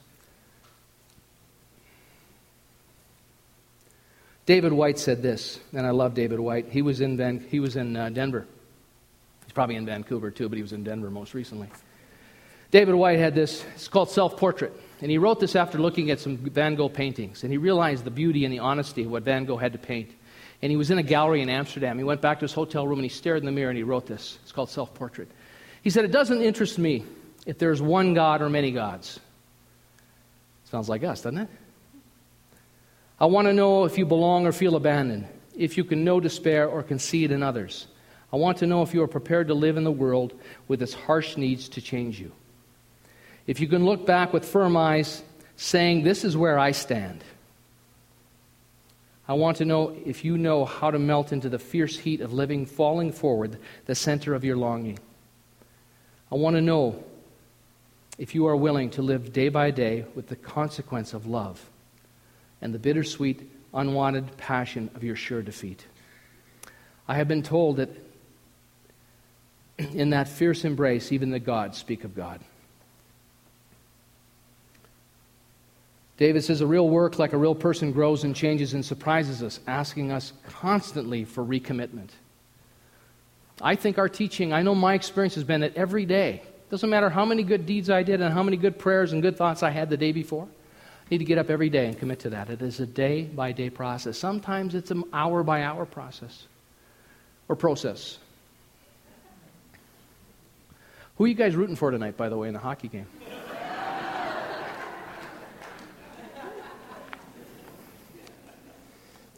David 4.44 4.72
Whyte 4.72 4.98
said 4.98 5.22
this, 5.22 5.60
and 5.72 5.86
I 5.86 5.90
love 5.90 6.14
David 6.14 6.40
Whyte. 6.40 6.66
He 6.68 6.82
was 6.82 7.00
in, 7.00 7.16
Van, 7.16 7.46
he 7.48 7.60
was 7.60 7.76
in 7.76 7.96
uh, 7.96 8.08
Denver. 8.10 8.44
He's 9.44 9.52
probably 9.52 9.76
in 9.76 9.86
Vancouver 9.86 10.30
too, 10.32 10.48
but 10.48 10.56
he 10.56 10.62
was 10.62 10.72
in 10.72 10.82
Denver 10.82 11.10
most 11.10 11.32
recently. 11.32 11.68
David 12.72 12.94
Whyte 12.94 13.18
had 13.18 13.34
this, 13.34 13.64
it's 13.74 13.86
called 13.86 14.10
Self 14.10 14.36
Portrait. 14.36 14.72
And 15.00 15.10
he 15.10 15.18
wrote 15.18 15.40
this 15.40 15.54
after 15.54 15.78
looking 15.78 16.10
at 16.10 16.20
some 16.20 16.38
Van 16.38 16.74
Gogh 16.74 16.88
paintings. 16.88 17.42
And 17.42 17.52
he 17.52 17.58
realized 17.58 18.04
the 18.04 18.10
beauty 18.10 18.44
and 18.44 18.52
the 18.52 18.60
honesty 18.60 19.04
of 19.04 19.10
what 19.10 19.24
Van 19.24 19.44
Gogh 19.44 19.58
had 19.58 19.72
to 19.72 19.78
paint. 19.78 20.10
And 20.62 20.70
he 20.70 20.76
was 20.76 20.90
in 20.90 20.98
a 20.98 21.02
gallery 21.02 21.42
in 21.42 21.48
Amsterdam. 21.48 21.98
He 21.98 22.04
went 22.04 22.20
back 22.20 22.38
to 22.38 22.44
his 22.44 22.52
hotel 22.52 22.86
room 22.86 22.98
and 22.98 23.04
he 23.04 23.08
stared 23.08 23.40
in 23.40 23.46
the 23.46 23.52
mirror 23.52 23.70
and 23.70 23.76
he 23.76 23.82
wrote 23.82 24.06
this. 24.06 24.38
It's 24.42 24.52
called 24.52 24.70
Self 24.70 24.94
Portrait. 24.94 25.28
He 25.82 25.90
said, 25.90 26.04
It 26.04 26.12
doesn't 26.12 26.40
interest 26.40 26.78
me 26.78 27.04
if 27.44 27.58
there's 27.58 27.82
one 27.82 28.14
God 28.14 28.40
or 28.40 28.48
many 28.48 28.70
gods. 28.70 29.20
Sounds 30.64 30.88
like 30.88 31.04
us, 31.04 31.22
doesn't 31.22 31.38
it? 31.38 31.48
I 33.20 33.26
want 33.26 33.46
to 33.46 33.52
know 33.52 33.84
if 33.84 33.98
you 33.98 34.06
belong 34.06 34.46
or 34.46 34.52
feel 34.52 34.74
abandoned, 34.74 35.28
if 35.56 35.76
you 35.76 35.84
can 35.84 36.02
know 36.02 36.18
despair 36.18 36.66
or 36.68 36.82
concede 36.82 37.30
in 37.30 37.42
others. 37.42 37.86
I 38.32 38.36
want 38.36 38.58
to 38.58 38.66
know 38.66 38.82
if 38.82 38.94
you 38.94 39.02
are 39.02 39.08
prepared 39.08 39.48
to 39.48 39.54
live 39.54 39.76
in 39.76 39.84
the 39.84 39.92
world 39.92 40.32
with 40.66 40.80
its 40.82 40.94
harsh 40.94 41.36
needs 41.36 41.68
to 41.70 41.82
change 41.82 42.18
you. 42.18 42.32
If 43.46 43.60
you 43.60 43.68
can 43.68 43.84
look 43.84 44.06
back 44.06 44.32
with 44.32 44.44
firm 44.44 44.76
eyes, 44.76 45.22
saying, 45.56 46.02
This 46.02 46.24
is 46.24 46.36
where 46.36 46.58
I 46.58 46.70
stand. 46.70 47.22
I 49.28 49.34
want 49.34 49.58
to 49.58 49.64
know 49.64 49.96
if 50.04 50.24
you 50.24 50.36
know 50.36 50.64
how 50.64 50.90
to 50.90 50.98
melt 50.98 51.32
into 51.32 51.48
the 51.48 51.58
fierce 51.58 51.96
heat 51.96 52.20
of 52.20 52.32
living, 52.32 52.66
falling 52.66 53.12
forward, 53.12 53.58
the 53.86 53.94
center 53.94 54.34
of 54.34 54.44
your 54.44 54.56
longing. 54.56 54.98
I 56.32 56.34
want 56.36 56.56
to 56.56 56.62
know 56.62 57.04
if 58.16 58.34
you 58.34 58.46
are 58.46 58.56
willing 58.56 58.88
to 58.92 59.02
live 59.02 59.34
day 59.34 59.50
by 59.50 59.70
day 59.70 60.06
with 60.14 60.28
the 60.28 60.36
consequence 60.36 61.12
of 61.12 61.26
love 61.26 61.68
and 62.62 62.72
the 62.72 62.78
bittersweet, 62.78 63.50
unwanted 63.74 64.38
passion 64.38 64.88
of 64.94 65.04
your 65.04 65.14
sure 65.14 65.42
defeat. 65.42 65.84
I 67.06 67.16
have 67.16 67.28
been 67.28 67.42
told 67.42 67.76
that 67.76 67.90
in 69.92 70.08
that 70.10 70.26
fierce 70.26 70.64
embrace, 70.64 71.12
even 71.12 71.28
the 71.28 71.38
gods 71.38 71.76
speak 71.76 72.02
of 72.02 72.16
God. 72.16 72.40
David 76.16 76.44
says, 76.44 76.62
A 76.62 76.66
real 76.66 76.88
work, 76.88 77.18
like 77.18 77.34
a 77.34 77.38
real 77.38 77.54
person, 77.54 77.92
grows 77.92 78.24
and 78.24 78.34
changes 78.34 78.72
and 78.72 78.82
surprises 78.82 79.42
us, 79.42 79.60
asking 79.66 80.10
us 80.10 80.32
constantly 80.48 81.24
for 81.26 81.44
recommitment. 81.44 82.08
I 83.62 83.76
think 83.76 83.98
our 83.98 84.08
teaching, 84.08 84.52
I 84.52 84.62
know 84.62 84.74
my 84.74 84.94
experience 84.94 85.36
has 85.36 85.44
been 85.44 85.60
that 85.60 85.76
every 85.76 86.04
day, 86.04 86.42
doesn't 86.68 86.90
matter 86.90 87.08
how 87.08 87.24
many 87.24 87.44
good 87.44 87.64
deeds 87.64 87.88
I 87.90 88.02
did 88.02 88.20
and 88.20 88.34
how 88.34 88.42
many 88.42 88.56
good 88.56 88.76
prayers 88.76 89.12
and 89.12 89.22
good 89.22 89.36
thoughts 89.36 89.62
I 89.62 89.70
had 89.70 89.88
the 89.88 89.96
day 89.96 90.10
before, 90.10 90.44
I 90.44 91.08
need 91.10 91.18
to 91.18 91.24
get 91.24 91.38
up 91.38 91.48
every 91.48 91.70
day 91.70 91.86
and 91.86 91.96
commit 91.96 92.18
to 92.20 92.30
that. 92.30 92.50
It 92.50 92.60
is 92.60 92.80
a 92.80 92.86
day 92.86 93.22
by 93.22 93.52
day 93.52 93.70
process. 93.70 94.18
Sometimes 94.18 94.74
it's 94.74 94.90
an 94.90 95.04
hour 95.12 95.44
by 95.44 95.62
hour 95.62 95.86
process 95.86 96.46
or 97.48 97.54
process. 97.54 98.18
Who 101.16 101.24
are 101.24 101.28
you 101.28 101.34
guys 101.34 101.54
rooting 101.54 101.76
for 101.76 101.90
tonight, 101.92 102.16
by 102.16 102.28
the 102.28 102.36
way, 102.36 102.48
in 102.48 102.54
the 102.54 102.60
hockey 102.60 102.88
game? 102.88 103.06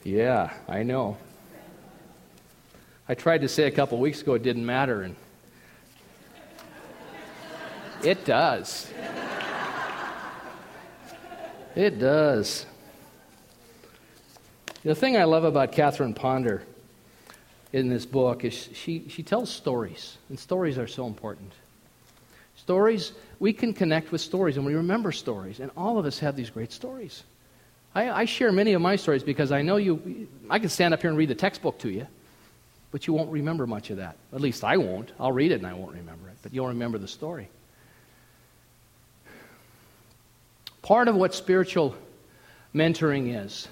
Yeah, 0.06 0.52
I 0.68 0.82
know. 0.82 1.16
I 3.08 3.14
tried 3.14 3.42
to 3.42 3.48
say 3.48 3.64
a 3.64 3.70
couple 3.70 3.98
weeks 3.98 4.22
ago 4.22 4.34
it 4.34 4.42
didn't 4.42 4.64
matter, 4.64 5.02
and 5.02 5.16
it 8.02 8.24
does. 8.24 8.90
It 11.74 11.98
does. 11.98 12.66
The 14.84 14.94
thing 14.94 15.16
I 15.16 15.24
love 15.24 15.44
about 15.44 15.72
Catherine 15.72 16.14
Ponder 16.14 16.62
in 17.72 17.88
this 17.88 18.06
book 18.06 18.44
is 18.44 18.68
she, 18.72 19.06
she 19.08 19.22
tells 19.22 19.50
stories, 19.50 20.16
and 20.28 20.38
stories 20.38 20.78
are 20.78 20.86
so 20.86 21.06
important. 21.06 21.52
Stories, 22.56 23.12
we 23.40 23.52
can 23.52 23.74
connect 23.74 24.12
with 24.12 24.20
stories, 24.20 24.56
and 24.56 24.64
we 24.64 24.74
remember 24.74 25.10
stories, 25.10 25.60
and 25.60 25.70
all 25.76 25.98
of 25.98 26.06
us 26.06 26.18
have 26.20 26.36
these 26.36 26.50
great 26.50 26.72
stories. 26.72 27.24
I, 27.94 28.10
I 28.10 28.24
share 28.24 28.52
many 28.52 28.72
of 28.74 28.80
my 28.80 28.96
stories 28.96 29.22
because 29.22 29.52
I 29.52 29.62
know 29.62 29.76
you, 29.76 30.28
I 30.48 30.58
can 30.58 30.68
stand 30.68 30.94
up 30.94 31.00
here 31.00 31.10
and 31.10 31.18
read 31.18 31.28
the 31.28 31.34
textbook 31.34 31.78
to 31.80 31.90
you, 31.90 32.06
but 32.94 33.08
you 33.08 33.12
won't 33.12 33.32
remember 33.32 33.66
much 33.66 33.90
of 33.90 33.96
that. 33.96 34.14
At 34.32 34.40
least 34.40 34.62
I 34.62 34.76
won't. 34.76 35.10
I'll 35.18 35.32
read 35.32 35.50
it 35.50 35.56
and 35.56 35.66
I 35.66 35.72
won't 35.72 35.96
remember 35.96 36.28
it, 36.28 36.36
but 36.44 36.54
you'll 36.54 36.68
remember 36.68 36.96
the 36.96 37.08
story. 37.08 37.48
Part 40.80 41.08
of 41.08 41.16
what 41.16 41.34
spiritual 41.34 41.96
mentoring 42.72 43.34
is, 43.44 43.66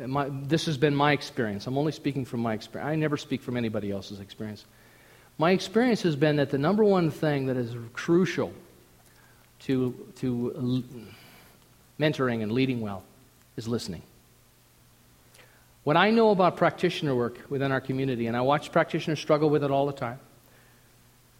uh, 0.00 0.06
my, 0.06 0.28
this 0.30 0.66
has 0.66 0.78
been 0.78 0.94
my 0.94 1.10
experience. 1.10 1.66
I'm 1.66 1.76
only 1.76 1.90
speaking 1.90 2.24
from 2.24 2.38
my 2.38 2.54
experience. 2.54 2.88
I 2.88 2.94
never 2.94 3.16
speak 3.16 3.42
from 3.42 3.56
anybody 3.56 3.90
else's 3.90 4.20
experience. 4.20 4.64
My 5.38 5.50
experience 5.50 6.02
has 6.02 6.14
been 6.14 6.36
that 6.36 6.50
the 6.50 6.58
number 6.58 6.84
one 6.84 7.10
thing 7.10 7.46
that 7.46 7.56
is 7.56 7.74
crucial 7.94 8.52
to, 9.62 10.06
to 10.20 10.84
mentoring 11.98 12.44
and 12.44 12.52
leading 12.52 12.80
well 12.80 13.02
is 13.56 13.66
listening. 13.66 14.02
What 15.88 15.96
I 15.96 16.10
know 16.10 16.32
about 16.32 16.58
practitioner 16.58 17.14
work 17.14 17.40
within 17.48 17.72
our 17.72 17.80
community, 17.80 18.26
and 18.26 18.36
I 18.36 18.42
watch 18.42 18.72
practitioners 18.72 19.20
struggle 19.20 19.48
with 19.48 19.64
it 19.64 19.70
all 19.70 19.86
the 19.86 19.94
time 19.94 20.18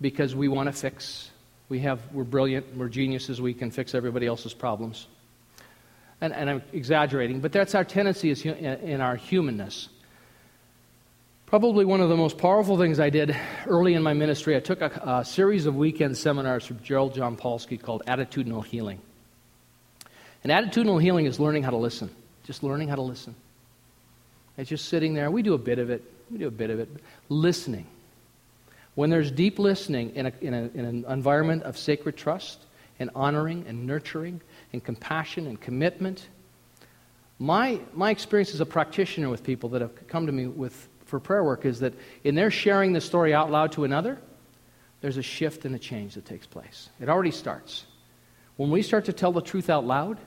because 0.01 0.35
we 0.35 0.49
want 0.49 0.69
to 0.69 0.73
fix. 0.73 1.31
We 1.69 1.81
have, 1.81 2.01
we're 2.15 2.25
brilliant, 2.25 2.75
we're 2.75 2.89
geniuses, 2.89 3.43
we 3.43 3.53
can 3.53 3.71
fix 3.71 3.95
everybody 3.95 4.27
else's 4.27 4.55
problems. 4.55 5.07
And, 6.23 6.33
and 6.33 6.49
I'm 6.49 6.63
exaggerating, 6.73 7.41
but 7.41 7.53
that's 7.53 7.75
our 7.75 7.85
tendency 7.85 8.31
is 8.31 8.47
uh, 8.47 8.49
in 8.49 9.03
our 9.03 9.17
humanness. 9.17 9.91
Probably 11.45 11.85
one 11.85 12.01
of 12.01 12.09
the 12.09 12.17
most 12.17 12.39
powerful 12.39 12.79
things 12.79 12.99
I 12.99 13.11
did 13.11 13.37
early 13.67 13.93
in 13.93 14.03
my 14.03 14.15
ministry, 14.15 14.57
I 14.57 14.61
took 14.61 14.81
a, 14.81 15.19
a 15.19 15.25
series 15.27 15.67
of 15.67 15.77
weekend 15.77 16.17
seminars 16.17 16.65
from 16.65 16.83
Gerald 16.83 17.15
Jampolsky 17.15 17.79
called 17.79 18.03
Attitudinal 18.07 18.65
Healing. 18.65 19.03
And 20.43 20.51
attitudinal 20.51 21.03
healing 21.03 21.27
is 21.27 21.39
learning 21.39 21.65
how 21.65 21.71
to 21.71 21.77
listen, 21.77 22.09
just 22.45 22.63
learning 22.63 22.89
how 22.89 22.95
to 22.95 23.03
listen. 23.03 23.35
It's 24.59 24.69
just 24.69 24.89
sitting 24.89 25.15
there. 25.15 25.31
We 25.31 25.43
do 25.43 25.55
a 25.55 25.59
bit 25.59 25.79
of 25.79 25.89
it. 25.89 26.03
We 26.31 26.39
do 26.39 26.49
a 26.49 26.51
bit 26.51 26.69
of 26.71 26.81
it. 26.81 26.89
Listening. 27.29 27.87
When 28.97 29.09
there's 29.09 29.31
deep 29.31 29.61
listening 29.61 30.17
in, 30.17 30.27
a, 30.27 30.33
in, 30.41 30.53
a, 30.53 30.63
in 30.75 30.85
an 30.85 31.05
environment 31.09 31.63
of 31.63 31.79
sacred 31.79 32.17
trust 32.17 32.59
and 32.99 33.11
honoring 33.15 33.65
and 33.69 33.87
nurturing 33.87 34.41
and 34.73 34.85
compassion 34.85 35.47
and 35.47 35.61
commitment, 35.61 36.27
my, 37.39 37.79
my 37.95 38.11
experience 38.11 38.53
as 38.53 38.61
a 38.61 38.67
practitioner 38.67 39.29
with 39.29 39.45
people 39.45 39.69
that 39.71 39.81
have 39.81 40.09
come 40.09 40.27
to 40.27 40.33
me 40.33 40.49
with, 40.49 40.89
for 41.07 41.21
prayer 41.21 41.45
work 41.45 41.65
is 41.65 41.79
that 41.81 41.95
in 42.25 42.35
their 42.35 42.51
sharing 42.51 42.93
the 42.93 43.01
story 43.01 43.33
out 43.33 43.53
loud 43.53 43.71
to 43.73 43.85
another, 43.85 44.19
there's 45.01 45.17
a 45.17 45.23
shift 45.23 45.65
and 45.65 45.77
a 45.77 45.79
change 45.79 46.15
that 46.15 46.27
takes 46.27 46.47
place. 46.47 46.89
It 47.01 47.09
already 47.09 47.31
starts. 47.31 47.87
When 48.57 48.73
we 48.73 48.83
start 48.83 49.05
to 49.05 49.13
tell 49.13 49.31
the 49.31 49.41
truth 49.41 49.71
out 49.71 49.87
loud, 49.87 50.19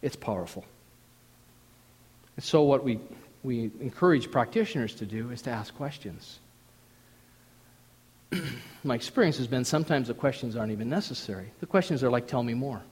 it's 0.00 0.14
powerful. 0.14 0.64
And 2.36 2.44
so, 2.44 2.62
what 2.62 2.84
we, 2.84 3.00
we 3.44 3.70
encourage 3.78 4.30
practitioners 4.30 4.94
to 4.96 5.06
do 5.06 5.30
is 5.30 5.42
to 5.42 5.50
ask 5.50 5.76
questions. 5.76 6.40
My 8.84 8.94
experience 8.94 9.36
has 9.36 9.46
been 9.46 9.64
sometimes 9.64 10.08
the 10.08 10.14
questions 10.14 10.56
aren't 10.56 10.72
even 10.72 10.88
necessary. 10.88 11.52
The 11.60 11.66
questions 11.66 12.02
are 12.02 12.10
like, 12.10 12.26
tell 12.26 12.42
me 12.42 12.54
more. 12.54 12.82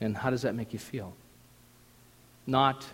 And 0.00 0.16
how 0.16 0.30
does 0.30 0.42
that 0.42 0.56
make 0.56 0.72
you 0.72 0.78
feel? 0.80 1.14
Not, 2.46 2.84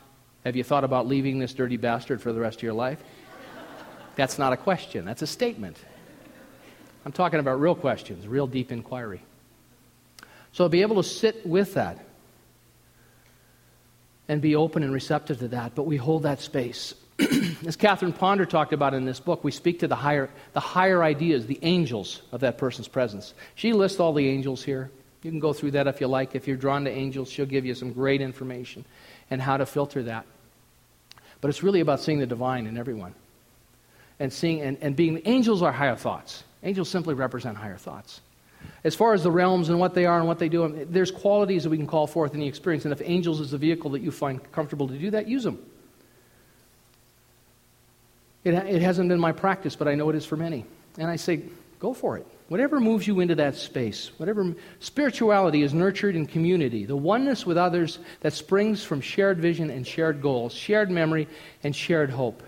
have 0.44 0.54
you 0.54 0.62
thought 0.62 0.84
about 0.84 1.06
leaving 1.06 1.38
this 1.38 1.54
dirty 1.54 1.78
bastard 1.78 2.20
for 2.20 2.32
the 2.32 2.40
rest 2.40 2.58
of 2.58 2.62
your 2.62 2.74
life? 2.74 3.02
That's 4.16 4.38
not 4.38 4.52
a 4.52 4.56
question, 4.56 5.04
that's 5.04 5.22
a 5.22 5.26
statement. 5.26 5.76
I'm 7.04 7.12
talking 7.12 7.40
about 7.40 7.60
real 7.60 7.74
questions, 7.74 8.28
real 8.28 8.46
deep 8.46 8.70
inquiry. 8.70 9.22
So 10.52 10.68
be 10.68 10.82
able 10.82 10.96
to 10.96 11.02
sit 11.02 11.44
with 11.44 11.74
that 11.74 11.98
and 14.28 14.40
be 14.40 14.56
open 14.56 14.82
and 14.82 14.92
receptive 14.92 15.38
to 15.40 15.48
that, 15.48 15.74
but 15.74 15.84
we 15.84 15.96
hold 15.96 16.22
that 16.22 16.40
space. 16.40 16.94
As 17.66 17.76
Catherine 17.76 18.12
Ponder 18.12 18.46
talked 18.46 18.72
about 18.72 18.94
in 18.94 19.04
this 19.04 19.20
book, 19.20 19.44
we 19.44 19.52
speak 19.52 19.80
to 19.80 19.88
the 19.88 19.94
higher, 19.94 20.30
the 20.52 20.60
higher 20.60 21.02
ideas, 21.02 21.46
the 21.46 21.58
angels 21.62 22.22
of 22.32 22.40
that 22.40 22.58
person's 22.58 22.88
presence. 22.88 23.34
She 23.54 23.72
lists 23.72 24.00
all 24.00 24.12
the 24.12 24.28
angels 24.28 24.64
here. 24.64 24.90
You 25.22 25.30
can 25.30 25.40
go 25.40 25.52
through 25.52 25.72
that 25.72 25.86
if 25.86 26.00
you 26.00 26.06
like. 26.06 26.34
If 26.34 26.48
you're 26.48 26.56
drawn 26.56 26.84
to 26.84 26.90
angels, 26.90 27.30
she'll 27.30 27.46
give 27.46 27.64
you 27.64 27.74
some 27.74 27.92
great 27.92 28.20
information 28.20 28.84
and 29.30 29.40
how 29.40 29.56
to 29.56 29.66
filter 29.66 30.02
that. 30.04 30.26
But 31.40 31.48
it's 31.48 31.62
really 31.62 31.80
about 31.80 32.00
seeing 32.00 32.18
the 32.18 32.26
divine 32.26 32.66
in 32.66 32.76
everyone. 32.76 33.14
And 34.18 34.32
seeing 34.32 34.60
and, 34.60 34.78
and 34.80 34.96
being 34.96 35.20
angels 35.24 35.62
are 35.62 35.72
higher 35.72 35.96
thoughts. 35.96 36.44
Angels 36.62 36.88
simply 36.88 37.14
represent 37.14 37.56
higher 37.56 37.76
thoughts. 37.76 38.20
As 38.84 38.94
far 38.94 39.14
as 39.14 39.22
the 39.22 39.30
realms 39.30 39.68
and 39.68 39.78
what 39.78 39.94
they 39.94 40.04
are 40.04 40.18
and 40.18 40.26
what 40.26 40.38
they 40.38 40.48
do, 40.48 40.64
um, 40.64 40.86
there's 40.90 41.10
qualities 41.10 41.64
that 41.64 41.70
we 41.70 41.76
can 41.76 41.86
call 41.86 42.06
forth 42.06 42.34
in 42.34 42.40
the 42.40 42.46
experience. 42.46 42.84
And 42.84 42.92
if 42.92 43.00
angels 43.02 43.40
is 43.40 43.50
the 43.50 43.58
vehicle 43.58 43.90
that 43.92 44.02
you 44.02 44.10
find 44.10 44.40
comfortable 44.52 44.88
to 44.88 44.98
do 44.98 45.10
that, 45.12 45.26
use 45.28 45.44
them. 45.44 45.58
It, 48.44 48.54
it 48.54 48.82
hasn't 48.82 49.08
been 49.08 49.20
my 49.20 49.32
practice, 49.32 49.74
but 49.74 49.88
I 49.88 49.94
know 49.94 50.10
it 50.10 50.16
is 50.16 50.26
for 50.26 50.36
many. 50.36 50.66
And 50.98 51.08
I 51.08 51.16
say, 51.16 51.42
go 51.78 51.94
for 51.94 52.18
it. 52.18 52.26
Whatever 52.48 52.78
moves 52.78 53.06
you 53.06 53.20
into 53.20 53.34
that 53.36 53.56
space, 53.56 54.10
whatever 54.18 54.54
spirituality 54.78 55.62
is 55.62 55.72
nurtured 55.72 56.14
in 56.14 56.26
community, 56.26 56.84
the 56.84 56.96
oneness 56.96 57.46
with 57.46 57.56
others 57.56 57.98
that 58.20 58.34
springs 58.34 58.84
from 58.84 59.00
shared 59.00 59.38
vision 59.38 59.70
and 59.70 59.86
shared 59.86 60.20
goals, 60.20 60.52
shared 60.52 60.90
memory 60.90 61.26
and 61.62 61.74
shared 61.74 62.10
hope. 62.10 62.42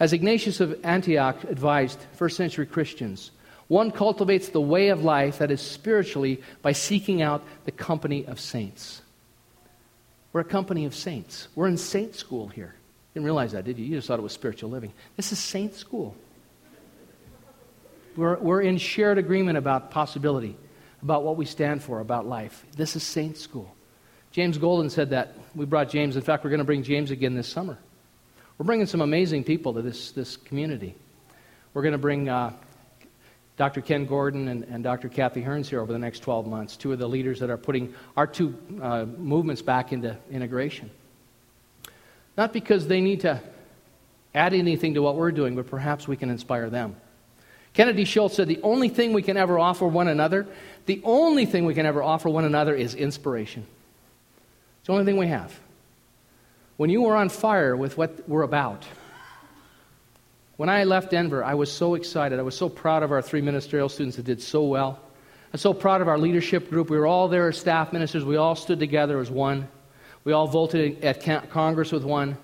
As 0.00 0.12
Ignatius 0.12 0.60
of 0.60 0.84
Antioch 0.84 1.44
advised 1.44 2.00
first 2.14 2.36
century 2.36 2.66
Christians, 2.66 3.30
one 3.70 3.92
cultivates 3.92 4.48
the 4.48 4.60
way 4.60 4.88
of 4.88 5.04
life 5.04 5.38
that 5.38 5.52
is 5.52 5.60
spiritually 5.60 6.42
by 6.60 6.72
seeking 6.72 7.22
out 7.22 7.44
the 7.66 7.70
company 7.70 8.26
of 8.26 8.40
saints. 8.40 9.00
We're 10.32 10.40
a 10.40 10.44
company 10.44 10.86
of 10.86 10.94
saints. 10.94 11.46
We're 11.54 11.68
in 11.68 11.76
saint 11.76 12.16
school 12.16 12.48
here. 12.48 12.74
Didn't 13.14 13.26
realize 13.26 13.52
that, 13.52 13.64
did 13.64 13.78
you? 13.78 13.84
You 13.84 13.98
just 13.98 14.08
thought 14.08 14.18
it 14.18 14.22
was 14.22 14.32
spiritual 14.32 14.70
living. 14.70 14.92
This 15.16 15.30
is 15.30 15.38
saint 15.38 15.76
school. 15.76 16.16
We're, 18.16 18.38
we're 18.40 18.60
in 18.60 18.76
shared 18.76 19.18
agreement 19.18 19.56
about 19.56 19.92
possibility, 19.92 20.56
about 21.00 21.22
what 21.22 21.36
we 21.36 21.44
stand 21.44 21.80
for, 21.80 22.00
about 22.00 22.26
life. 22.26 22.66
This 22.76 22.96
is 22.96 23.04
saint 23.04 23.36
school. 23.36 23.72
James 24.32 24.58
Golden 24.58 24.90
said 24.90 25.10
that. 25.10 25.36
We 25.54 25.64
brought 25.64 25.90
James. 25.90 26.16
In 26.16 26.22
fact, 26.22 26.42
we're 26.42 26.50
going 26.50 26.58
to 26.58 26.64
bring 26.64 26.82
James 26.82 27.12
again 27.12 27.36
this 27.36 27.46
summer. 27.46 27.78
We're 28.58 28.66
bringing 28.66 28.86
some 28.86 29.00
amazing 29.00 29.44
people 29.44 29.74
to 29.74 29.82
this, 29.82 30.10
this 30.10 30.36
community. 30.36 30.96
We're 31.72 31.82
going 31.82 31.92
to 31.92 31.98
bring 31.98 32.28
uh, 32.28 32.52
Dr. 33.60 33.82
Ken 33.82 34.06
Gordon 34.06 34.48
and, 34.48 34.64
and, 34.64 34.82
Dr. 34.82 35.10
Kathy 35.10 35.42
Hearns 35.42 35.66
here 35.66 35.82
over 35.82 35.92
the 35.92 35.98
next 35.98 36.20
12 36.20 36.46
months, 36.46 36.78
two 36.78 36.94
of 36.94 36.98
the 36.98 37.06
leaders 37.06 37.40
that 37.40 37.50
are 37.50 37.58
putting 37.58 37.94
our 38.16 38.26
two 38.26 38.56
uh, 38.80 39.04
movements 39.04 39.60
back 39.60 39.92
into 39.92 40.16
integration. 40.30 40.90
Not 42.38 42.54
because 42.54 42.88
they 42.88 43.02
need 43.02 43.20
to 43.20 43.38
add 44.34 44.54
anything 44.54 44.94
to 44.94 45.02
what 45.02 45.16
we're 45.16 45.30
doing, 45.30 45.56
but 45.56 45.66
perhaps 45.66 46.08
we 46.08 46.16
can 46.16 46.30
inspire 46.30 46.70
them. 46.70 46.96
Kennedy 47.74 48.06
Schultz 48.06 48.34
said 48.34 48.48
the 48.48 48.62
only 48.62 48.88
thing 48.88 49.12
we 49.12 49.20
can 49.20 49.36
ever 49.36 49.58
offer 49.58 49.86
one 49.86 50.08
another, 50.08 50.46
the 50.86 51.02
only 51.04 51.44
thing 51.44 51.66
we 51.66 51.74
can 51.74 51.84
ever 51.84 52.02
offer 52.02 52.30
one 52.30 52.46
another 52.46 52.74
is 52.74 52.94
inspiration. 52.94 53.66
It's 54.78 54.86
the 54.86 54.94
only 54.94 55.04
thing 55.04 55.18
we 55.18 55.26
have. 55.26 55.60
When 56.78 56.88
you 56.88 57.04
are 57.08 57.16
on 57.16 57.28
fire 57.28 57.76
with 57.76 57.98
what 57.98 58.26
we're 58.26 58.40
about, 58.40 58.86
when 60.60 60.68
I 60.68 60.84
left 60.84 61.10
Denver, 61.10 61.42
I 61.42 61.54
was 61.54 61.72
so 61.72 61.94
excited. 61.94 62.38
I 62.38 62.42
was 62.42 62.54
so 62.54 62.68
proud 62.68 63.02
of 63.02 63.12
our 63.12 63.22
three 63.22 63.40
ministerial 63.40 63.88
students 63.88 64.18
that 64.18 64.26
did 64.26 64.42
so 64.42 64.64
well. 64.64 65.00
I'm 65.54 65.58
so 65.58 65.72
proud 65.72 66.02
of 66.02 66.08
our 66.08 66.18
leadership 66.18 66.68
group. 66.68 66.90
We 66.90 66.98
were 66.98 67.06
all 67.06 67.28
there 67.28 67.48
as 67.48 67.56
staff 67.56 67.94
ministers. 67.94 68.26
We 68.26 68.36
all 68.36 68.54
stood 68.54 68.78
together 68.78 69.20
as 69.20 69.30
one. 69.30 69.68
We 70.22 70.34
all 70.34 70.46
voted 70.48 71.02
at 71.02 71.48
Congress 71.48 71.92
with 71.92 72.04
one. 72.04 72.36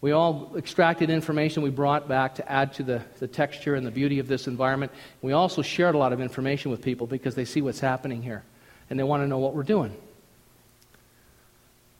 We 0.00 0.12
all 0.12 0.54
extracted 0.56 1.10
information 1.10 1.62
we 1.62 1.68
brought 1.68 2.08
back 2.08 2.36
to 2.36 2.50
add 2.50 2.72
to 2.72 2.84
the, 2.84 3.02
the 3.18 3.28
texture 3.28 3.74
and 3.74 3.86
the 3.86 3.90
beauty 3.90 4.18
of 4.18 4.28
this 4.28 4.46
environment. 4.46 4.90
We 5.20 5.34
also 5.34 5.60
shared 5.60 5.94
a 5.94 5.98
lot 5.98 6.14
of 6.14 6.22
information 6.22 6.70
with 6.70 6.80
people 6.80 7.06
because 7.06 7.34
they 7.34 7.44
see 7.44 7.60
what's 7.60 7.80
happening 7.80 8.22
here 8.22 8.44
and 8.88 8.98
they 8.98 9.04
want 9.04 9.24
to 9.24 9.26
know 9.26 9.40
what 9.40 9.54
we're 9.54 9.62
doing. 9.62 9.94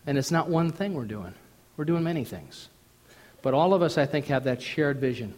And 0.06 0.16
it's 0.16 0.30
not 0.30 0.48
one 0.48 0.72
thing 0.72 0.94
we're 0.94 1.04
doing, 1.04 1.34
we're 1.76 1.84
doing 1.84 2.04
many 2.04 2.24
things. 2.24 2.70
But 3.42 3.54
all 3.54 3.74
of 3.74 3.82
us, 3.82 3.98
I 3.98 4.06
think, 4.06 4.26
have 4.26 4.44
that 4.44 4.62
shared 4.62 4.98
vision. 4.98 5.34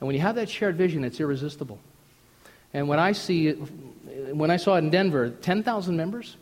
And 0.00 0.06
when 0.06 0.16
you 0.16 0.22
have 0.22 0.36
that 0.36 0.48
shared 0.48 0.76
vision, 0.76 1.04
it's 1.04 1.20
irresistible. 1.20 1.78
And 2.72 2.88
when 2.88 2.98
I 2.98 3.12
see, 3.12 3.50
when 3.50 4.50
I 4.50 4.56
saw 4.56 4.76
it 4.76 4.78
in 4.78 4.90
Denver, 4.90 5.30
10,000 5.30 5.96
members, 5.96 6.36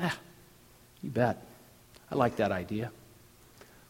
ah, 0.00 0.16
you 1.02 1.10
bet. 1.10 1.44
I 2.10 2.14
like 2.14 2.36
that 2.36 2.52
idea. 2.52 2.90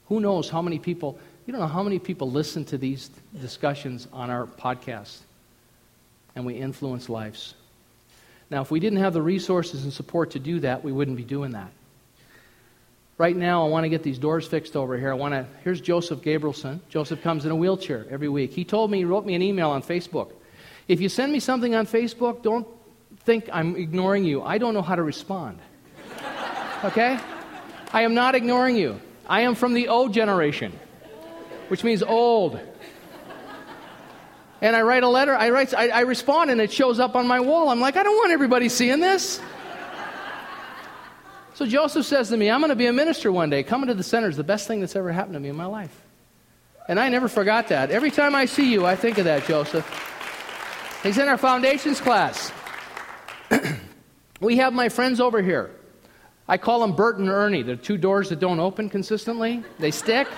Who 0.07 0.21
knows 0.21 0.49
how 0.49 0.63
many 0.63 0.79
people, 0.79 1.19
you 1.47 1.53
don't 1.53 1.61
know 1.61 1.69
how 1.69 1.83
many 1.83 1.99
people 1.99 2.31
listen 2.31 2.65
to 2.67 2.79
these 2.79 3.11
discussions 3.39 4.09
on 4.13 4.31
our 4.31 4.47
podcast 4.47 5.19
and 6.35 6.47
we 6.47 6.55
influence 6.55 7.09
lives. 7.09 7.55
Now, 8.51 8.63
if 8.63 8.71
we 8.71 8.81
didn't 8.81 9.01
have 9.01 9.13
the 9.13 9.21
resources 9.23 9.85
and 9.85 9.93
support 9.93 10.31
to 10.31 10.39
do 10.39 10.61
that, 10.61 10.83
we 10.83 10.93
wouldn't 10.93 11.17
be 11.17 11.25
doing 11.25 11.51
that. 11.51 11.71
Right 13.19 13.37
now, 13.37 13.67
I 13.67 13.69
want 13.69 13.83
to 13.83 13.89
get 13.89 14.05
these 14.05 14.17
doors 14.17 14.47
fixed 14.47 14.77
over 14.77 14.97
here. 14.97 15.11
I 15.11 15.15
want 15.15 15.35
to. 15.35 15.45
Here's 15.65 15.81
Joseph 15.81 16.21
Gabrielson. 16.21 16.79
Joseph 16.89 17.21
comes 17.21 17.45
in 17.45 17.51
a 17.51 17.57
wheelchair 17.57 18.07
every 18.09 18.29
week. 18.29 18.53
He 18.53 18.65
told 18.65 18.93
me, 18.93 18.99
he 18.99 19.05
wrote 19.05 19.27
me 19.27 19.35
an 19.35 19.43
email 19.43 19.71
on 19.71 19.83
Facebook. 19.83 20.31
If 20.87 21.01
you 21.01 21.09
send 21.09 21.33
me 21.33 21.41
something 21.41 21.75
on 21.75 21.87
Facebook, 21.87 22.45
don't 22.45 22.65
think 23.25 23.49
I'm 23.53 23.75
ignoring 23.75 24.25
you. 24.25 24.43
I 24.43 24.59
don't 24.59 24.73
know 24.73 24.83
how 24.83 24.95
to 24.95 25.03
respond. 25.03 25.59
Okay? 26.85 27.19
I 27.93 28.03
am 28.03 28.15
not 28.15 28.37
ignoring 28.37 28.77
you. 28.77 29.01
I 29.27 29.41
am 29.41 29.57
from 29.57 29.75
the 29.75 29.89
O 29.89 30.09
generation, 30.09 30.73
which 31.67 31.83
means 31.83 32.05
old. 32.05 32.61
And 34.61 34.77
I 34.77 34.83
write 34.83 35.03
a 35.03 35.09
letter, 35.09 35.35
I, 35.35 35.51
write, 35.51 35.75
I, 35.75 35.89
I 35.89 36.01
respond, 36.01 36.51
and 36.51 36.61
it 36.61 36.73
shows 36.73 37.01
up 37.01 37.17
on 37.17 37.27
my 37.27 37.41
wall. 37.41 37.69
I'm 37.69 37.81
like, 37.81 37.97
I 37.97 38.05
don't 38.05 38.17
want 38.17 38.31
everybody 38.31 38.69
seeing 38.69 39.01
this. 39.01 39.41
So 41.59 41.67
Joseph 41.67 42.07
says 42.07 42.29
to 42.29 42.37
me, 42.37 42.49
I'm 42.49 42.61
going 42.61 42.69
to 42.69 42.77
be 42.77 42.87
a 42.87 42.93
minister 42.93 43.33
one 43.33 43.51
day. 43.51 43.65
Coming 43.65 43.89
to 43.89 43.95
the 43.95 44.05
center 44.05 44.29
is 44.29 44.37
the 44.37 44.45
best 44.45 44.69
thing 44.69 44.79
that's 44.79 44.95
ever 44.95 45.11
happened 45.11 45.35
to 45.35 45.41
me 45.41 45.49
in 45.49 45.57
my 45.57 45.67
life. 45.67 45.91
And 46.87 47.01
I 47.01 47.09
never 47.09 47.27
forgot 47.27 47.67
that. 47.71 47.91
Every 47.91 48.13
time 48.13 48.37
I 48.37 48.45
see 48.45 48.71
you, 48.71 48.87
I 48.87 48.95
think 48.95 49.19
of 49.19 49.25
that, 49.25 49.45
Joseph. 49.45 49.85
He's 51.03 51.19
in 51.19 51.27
our 51.27 51.37
foundations 51.37 52.01
class. 52.01 52.53
we 54.41 54.59
have 54.59 54.73
my 54.73 54.89
friends 54.89 55.19
over 55.19 55.43
here. 55.43 55.73
I 56.47 56.59
call 56.59 56.79
them 56.79 56.95
Bert 56.95 57.19
and 57.19 57.29
Ernie. 57.29 57.63
They're 57.63 57.75
two 57.75 57.99
doors 57.99 58.29
that 58.29 58.39
don't 58.39 58.61
open 58.61 58.89
consistently. 58.89 59.65
They 59.81 59.91
stick. 59.91 60.29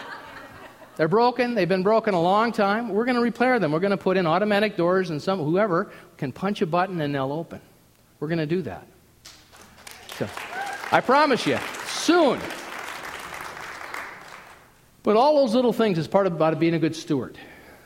They're 0.96 1.06
broken. 1.06 1.54
They've 1.54 1.68
been 1.68 1.82
broken 1.82 2.14
a 2.14 2.22
long 2.22 2.50
time. 2.50 2.88
We're 2.88 3.04
going 3.04 3.16
to 3.16 3.22
repair 3.22 3.58
them. 3.58 3.72
We're 3.72 3.80
going 3.80 3.90
to 3.90 3.98
put 3.98 4.16
in 4.16 4.26
automatic 4.26 4.78
doors, 4.78 5.10
and 5.10 5.20
some 5.20 5.38
whoever 5.38 5.92
can 6.16 6.32
punch 6.32 6.62
a 6.62 6.66
button 6.66 6.98
and 7.02 7.14
they'll 7.14 7.30
open. 7.30 7.60
We're 8.20 8.28
going 8.28 8.38
to 8.38 8.46
do 8.46 8.62
that. 8.62 8.86
So, 10.16 10.26
I 10.92 11.00
promise 11.00 11.46
you, 11.46 11.58
soon. 11.86 12.40
But 15.02 15.16
all 15.16 15.36
those 15.36 15.54
little 15.54 15.72
things 15.72 15.98
is 15.98 16.08
part 16.08 16.26
about 16.26 16.58
being 16.58 16.74
a 16.74 16.78
good 16.78 16.96
steward. 16.96 17.38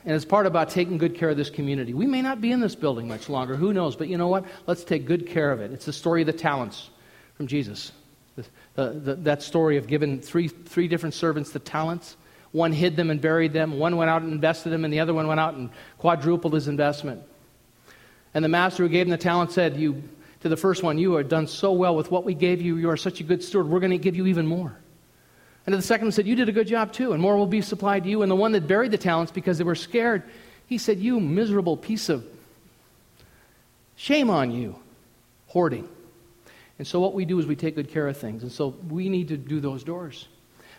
And 0.05 0.14
it's 0.14 0.25
part 0.25 0.47
about 0.47 0.71
taking 0.71 0.99
good 0.99 1.14
care 1.14 1.31
of 1.31 1.37
this 1.37 1.51
community. 1.51 1.95
We 1.95 2.07
may 2.07 2.23
not 2.23 2.40
be 2.40 2.53
in 2.53 2.61
this 2.61 2.75
building 2.75 3.09
much 3.09 3.29
longer. 3.29 3.57
Who 3.57 3.73
knows? 3.73 3.97
But 3.97 4.09
you 4.09 4.19
know 4.19 4.29
what? 4.29 4.45
Let's 4.67 4.85
take 4.85 5.07
good 5.07 5.27
care 5.27 5.51
of 5.51 5.61
it. 5.61 5.71
It's 5.71 5.87
the 5.87 5.93
story 5.93 6.23
of 6.23 6.27
the 6.27 6.33
talents 6.33 6.90
from 7.37 7.47
Jesus. 7.47 7.93
The, 8.37 8.45
the, 8.75 9.14
that 9.17 9.43
story 9.43 9.77
of 9.77 9.87
giving 9.87 10.21
three, 10.21 10.49
three 10.49 10.88
different 10.88 11.14
servants 11.14 11.51
the 11.51 11.59
talents. 11.59 12.17
One 12.53 12.73
hid 12.73 12.97
them 12.97 13.11
and 13.11 13.21
buried 13.21 13.53
them, 13.53 13.79
one 13.81 13.97
went 13.97 14.11
out 14.11 14.23
and 14.23 14.33
invested 14.33 14.71
them, 14.71 14.85
and 14.85 14.93
the 14.93 15.01
other 15.01 15.12
one 15.12 15.27
went 15.27 15.40
out 15.40 15.55
and 15.55 15.71
quadrupled 15.99 16.55
his 16.55 16.69
investment. 16.69 17.23
And 18.33 18.45
the 18.45 18.49
master 18.49 18.85
who 18.85 18.88
gave 18.88 19.07
him 19.07 19.11
the 19.11 19.17
talent 19.17 19.51
said, 19.51 19.77
you, 19.77 20.05
To 20.45 20.51
the 20.51 20.59
first 20.59 20.83
one, 20.83 20.99
you 20.99 21.15
have 21.15 21.31
done 21.31 21.47
so 21.47 21.73
well 21.73 21.97
with 21.97 22.11
what 22.11 22.25
we 22.25 22.35
gave 22.35 22.61
you. 22.61 22.77
You 22.77 22.91
are 22.91 22.99
such 22.99 23.19
a 23.19 23.25
good 23.25 23.43
steward. 23.43 23.67
We're 23.67 23.81
going 23.81 23.93
to 23.93 23.99
give 23.99 24.15
you 24.15 24.27
even 24.27 24.47
more. 24.47 24.77
And 25.65 25.73
to 25.73 25.77
the 25.79 25.83
second 25.83 26.09
one 26.09 26.13
said, 26.13 26.27
You 26.27 26.37
did 26.37 26.51
a 26.51 26.53
good 26.53 26.67
job 26.67 26.93
too, 26.93 27.15
and 27.15 27.23
more 27.23 27.35
will 27.39 27.47
be 27.47 27.63
supplied 27.63 28.05
to 28.05 28.11
you. 28.11 28.21
And 28.21 28.31
the 28.31 28.37
one 28.37 28.53
that 28.53 28.69
buried 28.69 28.91
the 28.91 28.99
talents 28.99 29.33
because 29.33 29.57
they 29.57 29.65
were 29.65 29.75
scared, 29.75 30.23
he 30.67 30.77
said, 30.77 30.99
You 30.99 31.19
miserable 31.19 31.79
piece 31.79 32.11
of 32.11 32.27
shame 33.97 34.29
on 34.29 34.51
you, 34.51 34.77
hoarding. 35.47 35.89
And 36.79 36.87
so 36.87 37.01
what 37.01 37.15
we 37.15 37.25
do 37.25 37.39
is 37.39 37.47
we 37.47 37.57
take 37.57 37.75
good 37.75 37.89
care 37.89 38.07
of 38.07 38.19
things. 38.19 38.43
And 38.43 38.53
so 38.53 38.77
we 38.91 39.09
need 39.09 39.29
to 39.29 39.39
do 39.39 39.61
those 39.61 39.83
doors. 39.83 40.29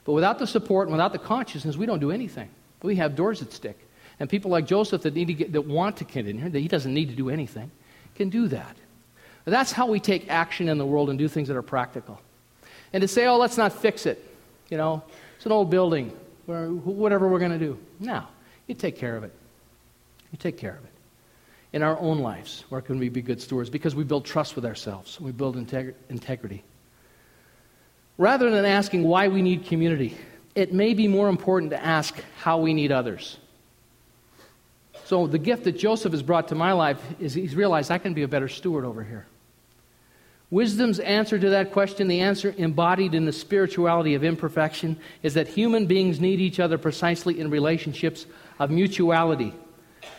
But 0.04 0.12
without 0.12 0.38
the 0.38 0.45
support 0.45 0.89
and 0.89 0.91
without 0.91 1.12
the 1.12 1.17
consciousness, 1.17 1.75
we 1.75 1.88
don't 1.88 1.97
do 1.97 2.12
anything. 2.12 2.51
We 2.84 2.97
have 2.97 3.15
doors 3.15 3.39
that 3.39 3.51
stick. 3.51 3.80
And 4.19 4.30
people 4.30 4.51
like 4.51 4.67
Joseph 4.67 5.01
that, 5.01 5.15
need 5.15 5.25
to 5.25 5.34
get, 5.34 5.54
that 5.54 5.65
want 5.65 5.97
to 5.97 6.04
get 6.04 6.28
in 6.28 6.38
here, 6.38 6.49
that 6.49 6.60
he 6.60 6.67
doesn't 6.67 6.93
need 6.93 7.10
to 7.10 7.15
do 7.15 7.32
anything, 7.32 7.71
can 8.13 8.30
do 8.30 8.47
that. 8.49 8.78
That's 9.45 9.71
how 9.71 9.88
we 9.88 9.99
take 9.99 10.29
action 10.29 10.69
in 10.69 10.77
the 10.77 10.86
world 10.86 11.10
and 11.10 11.19
do 11.19 11.27
things 11.27 11.47
that 11.47 11.58
are 11.58 11.62
practical. 11.62 12.19
And 12.93 13.01
to 13.01 13.08
say, 13.08 13.27
oh, 13.27 13.38
let's 13.38 13.58
not 13.58 13.73
fix 13.73 14.05
it. 14.05 14.23
You 14.69 14.77
know, 14.77 15.03
it's 15.38 15.45
an 15.45 15.51
old 15.51 15.69
building, 15.69 16.10
whatever 16.47 17.27
we're 17.27 17.39
going 17.39 17.51
to 17.51 17.60
do. 17.60 17.77
No, 17.99 18.23
you 18.67 18.73
take 18.73 18.97
care 18.97 19.15
of 19.15 19.23
it. 19.23 19.34
You 20.31 20.39
take 20.39 20.58
care 20.58 20.71
of 20.71 20.84
it 20.84 20.91
in 21.73 21.84
our 21.84 21.99
own 21.99 22.19
lives? 22.19 22.63
Where 22.69 22.81
can 22.81 22.97
we 22.97 23.10
be 23.10 23.21
good 23.21 23.41
stewards? 23.41 23.69
Because 23.69 23.95
we 23.95 24.03
build 24.03 24.25
trust 24.25 24.55
with 24.55 24.65
ourselves, 24.65 25.19
we 25.19 25.31
build 25.31 25.55
integ- 25.58 25.93
integrity. 26.10 26.63
Rather 28.17 28.49
than 28.49 28.63
asking 28.63 29.03
why 29.03 29.27
we 29.27 29.41
need 29.41 29.65
community, 29.65 30.17
it 30.55 30.73
may 30.73 30.93
be 30.93 31.08
more 31.08 31.27
important 31.27 31.71
to 31.71 31.86
ask 31.86 32.15
how 32.38 32.60
we 32.60 32.73
need 32.73 32.91
others. 32.91 33.38
So, 35.03 35.27
the 35.27 35.38
gift 35.38 35.65
that 35.65 35.73
Joseph 35.73 36.13
has 36.13 36.23
brought 36.23 36.47
to 36.47 36.55
my 36.55 36.71
life 36.71 36.99
is 37.19 37.34
he's 37.34 37.55
realized 37.55 37.91
I 37.91 37.97
can 37.97 38.13
be 38.13 38.23
a 38.23 38.27
better 38.27 38.47
steward 38.47 38.86
over 38.86 39.03
here. 39.03 39.27
Wisdom's 40.51 40.99
answer 40.99 41.39
to 41.39 41.49
that 41.49 41.71
question, 41.71 42.08
the 42.08 42.21
answer 42.21 42.53
embodied 42.58 43.13
in 43.13 43.25
the 43.25 43.34
spirituality 43.34 44.13
of 44.13 44.23
imperfection, 44.23 44.97
is 45.23 45.34
that 45.34 45.47
human 45.47 45.86
beings 45.86 46.19
need 46.19 46.39
each 46.39 46.60
other 46.60 46.77
precisely 46.77 47.39
in 47.39 47.49
relationships 47.49 48.25
of 48.60 48.69
mutuality 48.69 49.53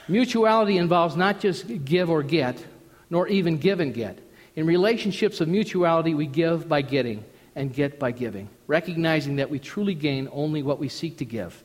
Mutuality 0.09 0.79
involves 0.79 1.17
not 1.17 1.41
just 1.41 1.85
give 1.85 2.11
or 2.11 2.23
get, 2.23 2.65
nor 3.11 3.27
even 3.29 3.59
give 3.59 3.81
and 3.81 3.93
get. 3.93 4.19
In 4.55 4.67
relationships 4.67 5.41
of 5.41 5.49
mutuality, 5.49 6.15
we 6.15 6.27
give 6.27 6.69
by 6.69 6.83
getting 6.83 7.25
and 7.55 7.73
get 7.73 7.99
by 7.99 8.13
giving, 8.13 8.49
recognizing 8.67 9.37
that 9.37 9.51
we 9.51 9.59
truly 9.59 9.95
gain 9.95 10.29
only 10.33 10.63
what 10.63 10.79
we 10.79 10.89
seek 10.89 11.19
to 11.19 11.25
give, 11.25 11.63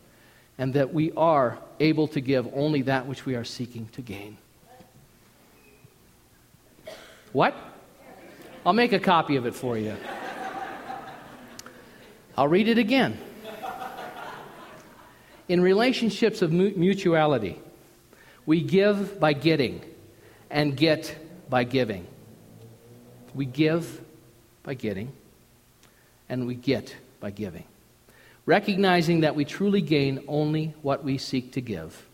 and 0.58 0.74
that 0.74 0.94
we 0.94 1.12
are 1.14 1.60
able 1.80 2.08
to 2.08 2.22
give 2.22 2.48
only 2.54 2.82
that 2.84 3.06
which 3.06 3.26
we 3.26 3.36
are 3.36 3.44
seeking 3.44 3.88
to 3.90 4.02
gain. 4.02 4.38
What? 7.32 7.56
I'll 8.66 8.74
make 8.74 8.94
a 8.94 9.00
copy 9.00 9.38
of 9.38 9.48
it 9.48 9.56
for 9.56 9.78
you. 9.78 9.96
I'll 12.38 12.48
read 12.48 12.68
it 12.68 12.78
again. 12.78 13.18
In 15.48 15.62
relationships 15.62 16.42
of 16.42 16.52
mutuality, 16.52 17.60
we 18.46 18.62
give 18.62 19.20
by 19.20 19.34
getting 19.34 19.82
and 20.50 20.78
get 20.78 21.16
by 21.50 21.64
giving. 21.64 22.06
We 23.34 23.46
give 23.46 24.00
by 24.64 24.76
getting 24.76 25.12
and 26.30 26.46
we 26.46 26.56
get 26.56 26.96
by 27.20 27.32
giving. 27.32 27.66
Recognizing 28.46 29.22
that 29.22 29.36
we 29.36 29.44
truly 29.44 29.82
gain 29.82 30.24
only 30.28 30.74
what 30.82 31.04
we 31.04 31.18
seek 31.18 31.54
to 31.54 31.62
give 31.62 32.06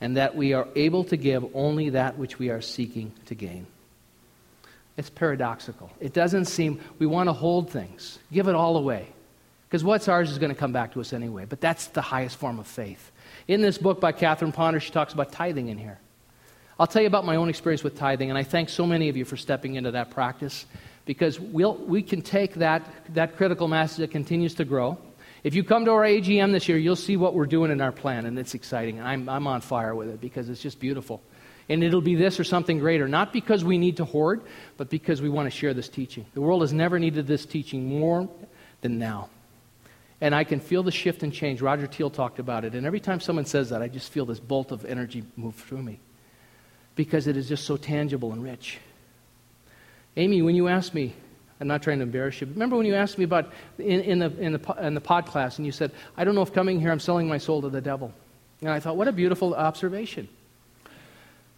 and 0.00 0.16
that 0.16 0.34
we 0.34 0.54
are 0.54 0.66
able 0.74 1.04
to 1.04 1.16
give 1.16 1.44
only 1.54 1.90
that 1.90 2.18
which 2.18 2.38
we 2.38 2.50
are 2.50 2.60
seeking 2.60 3.12
to 3.26 3.34
gain. 3.34 3.66
It's 4.96 5.10
paradoxical. 5.10 5.90
It 6.00 6.12
doesn't 6.12 6.46
seem, 6.46 6.80
we 6.98 7.06
want 7.06 7.28
to 7.28 7.32
hold 7.32 7.70
things, 7.70 8.18
give 8.32 8.48
it 8.48 8.54
all 8.54 8.76
away. 8.76 9.08
Because 9.68 9.84
what's 9.84 10.06
ours 10.06 10.30
is 10.30 10.38
going 10.38 10.52
to 10.52 10.58
come 10.58 10.72
back 10.72 10.92
to 10.92 11.00
us 11.00 11.14
anyway. 11.14 11.46
But 11.46 11.62
that's 11.62 11.86
the 11.86 12.02
highest 12.02 12.36
form 12.36 12.58
of 12.58 12.66
faith. 12.66 13.10
In 13.48 13.62
this 13.62 13.78
book 13.78 14.00
by 14.00 14.12
Catherine 14.12 14.52
Ponder, 14.52 14.80
she 14.80 14.90
talks 14.90 15.14
about 15.14 15.32
tithing 15.32 15.68
in 15.68 15.78
here. 15.78 15.98
I'll 16.78 16.86
tell 16.86 17.00
you 17.00 17.08
about 17.08 17.24
my 17.24 17.36
own 17.36 17.48
experience 17.48 17.82
with 17.82 17.96
tithing, 17.96 18.28
and 18.28 18.38
I 18.38 18.42
thank 18.42 18.68
so 18.68 18.84
many 18.84 19.08
of 19.08 19.16
you 19.16 19.24
for 19.24 19.36
stepping 19.36 19.76
into 19.76 19.92
that 19.92 20.10
practice 20.10 20.66
because 21.04 21.40
we'll, 21.40 21.76
we 21.76 22.02
can 22.02 22.22
take 22.22 22.54
that, 22.54 22.86
that 23.14 23.36
critical 23.36 23.68
mass 23.68 23.96
that 23.96 24.10
continues 24.10 24.54
to 24.56 24.64
grow. 24.64 24.98
If 25.42 25.54
you 25.54 25.64
come 25.64 25.84
to 25.86 25.90
our 25.90 26.02
AGM 26.02 26.52
this 26.52 26.68
year, 26.68 26.78
you'll 26.78 26.94
see 26.94 27.16
what 27.16 27.34
we're 27.34 27.46
doing 27.46 27.70
in 27.70 27.80
our 27.80 27.92
plan, 27.92 28.26
and 28.26 28.38
it's 28.38 28.54
exciting. 28.54 28.98
And 28.98 29.08
I'm, 29.08 29.28
I'm 29.28 29.46
on 29.46 29.60
fire 29.60 29.94
with 29.94 30.08
it 30.08 30.20
because 30.20 30.48
it's 30.48 30.60
just 30.60 30.78
beautiful. 30.78 31.22
And 31.68 31.82
it'll 31.84 32.00
be 32.00 32.14
this 32.14 32.40
or 32.40 32.44
something 32.44 32.78
greater, 32.78 33.06
not 33.08 33.32
because 33.32 33.64
we 33.64 33.78
need 33.78 33.98
to 33.98 34.04
hoard, 34.04 34.42
but 34.76 34.90
because 34.90 35.22
we 35.22 35.28
want 35.28 35.46
to 35.46 35.56
share 35.56 35.74
this 35.74 35.88
teaching. 35.88 36.26
The 36.34 36.40
world 36.40 36.62
has 36.62 36.72
never 36.72 36.98
needed 36.98 37.26
this 37.26 37.46
teaching 37.46 37.86
more 37.86 38.28
than 38.80 38.98
now. 38.98 39.28
And 40.20 40.34
I 40.34 40.44
can 40.44 40.60
feel 40.60 40.82
the 40.82 40.92
shift 40.92 41.22
and 41.22 41.32
change. 41.32 41.60
Roger 41.60 41.86
Teel 41.86 42.10
talked 42.10 42.38
about 42.38 42.64
it. 42.64 42.74
And 42.74 42.86
every 42.86 43.00
time 43.00 43.20
someone 43.20 43.44
says 43.44 43.70
that, 43.70 43.82
I 43.82 43.88
just 43.88 44.12
feel 44.12 44.24
this 44.24 44.40
bolt 44.40 44.70
of 44.70 44.84
energy 44.84 45.24
move 45.36 45.54
through 45.54 45.82
me 45.82 45.98
because 46.94 47.26
it 47.26 47.36
is 47.36 47.48
just 47.48 47.64
so 47.64 47.76
tangible 47.76 48.32
and 48.32 48.42
rich. 48.42 48.78
Amy, 50.16 50.42
when 50.42 50.54
you 50.54 50.68
asked 50.68 50.94
me, 50.94 51.14
I'm 51.60 51.68
not 51.68 51.82
trying 51.82 51.98
to 51.98 52.02
embarrass 52.02 52.40
you, 52.40 52.46
but 52.46 52.54
remember 52.54 52.76
when 52.76 52.86
you 52.86 52.94
asked 52.94 53.18
me 53.18 53.24
about 53.24 53.52
in, 53.78 54.00
in, 54.00 54.18
the, 54.18 54.36
in, 54.38 54.52
the, 54.52 54.74
in 54.80 54.94
the 54.94 55.00
pod 55.00 55.26
class 55.26 55.58
and 55.58 55.66
you 55.66 55.72
said, 55.72 55.92
I 56.16 56.24
don't 56.24 56.34
know 56.34 56.42
if 56.42 56.52
coming 56.52 56.80
here 56.80 56.90
I'm 56.90 57.00
selling 57.00 57.28
my 57.28 57.38
soul 57.38 57.62
to 57.62 57.68
the 57.68 57.80
devil. 57.80 58.12
And 58.60 58.70
I 58.70 58.80
thought, 58.80 58.96
what 58.96 59.08
a 59.08 59.12
beautiful 59.12 59.54
observation. 59.54 60.28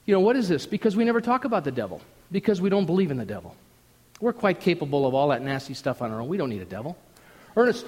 You 0.06 0.14
know, 0.14 0.20
what 0.20 0.36
is 0.36 0.48
this? 0.48 0.66
Because 0.66 0.96
we 0.96 1.04
never 1.04 1.20
talk 1.20 1.44
about 1.44 1.64
the 1.64 1.72
devil, 1.72 2.00
because 2.30 2.60
we 2.60 2.68
don't 2.68 2.86
believe 2.86 3.10
in 3.10 3.16
the 3.16 3.24
devil. 3.24 3.56
We're 4.20 4.32
quite 4.32 4.60
capable 4.60 5.06
of 5.06 5.14
all 5.14 5.28
that 5.28 5.42
nasty 5.42 5.74
stuff 5.74 6.02
on 6.02 6.10
our 6.10 6.20
own. 6.20 6.28
We 6.28 6.36
don't 6.36 6.50
need 6.50 6.62
a 6.62 6.66
devil. 6.66 6.96
Ernest, 7.56 7.86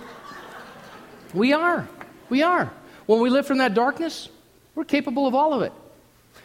we 1.35 1.53
are. 1.53 1.89
We 2.29 2.43
are. 2.43 2.73
When 3.07 3.21
we 3.21 3.31
live 3.31 3.47
from 3.47 3.59
that 3.59 3.75
darkness, 3.75 4.29
we're 4.75 4.85
capable 4.85 5.27
of 5.27 5.35
all 5.35 5.55
of 5.55 5.63
it. 5.63 5.73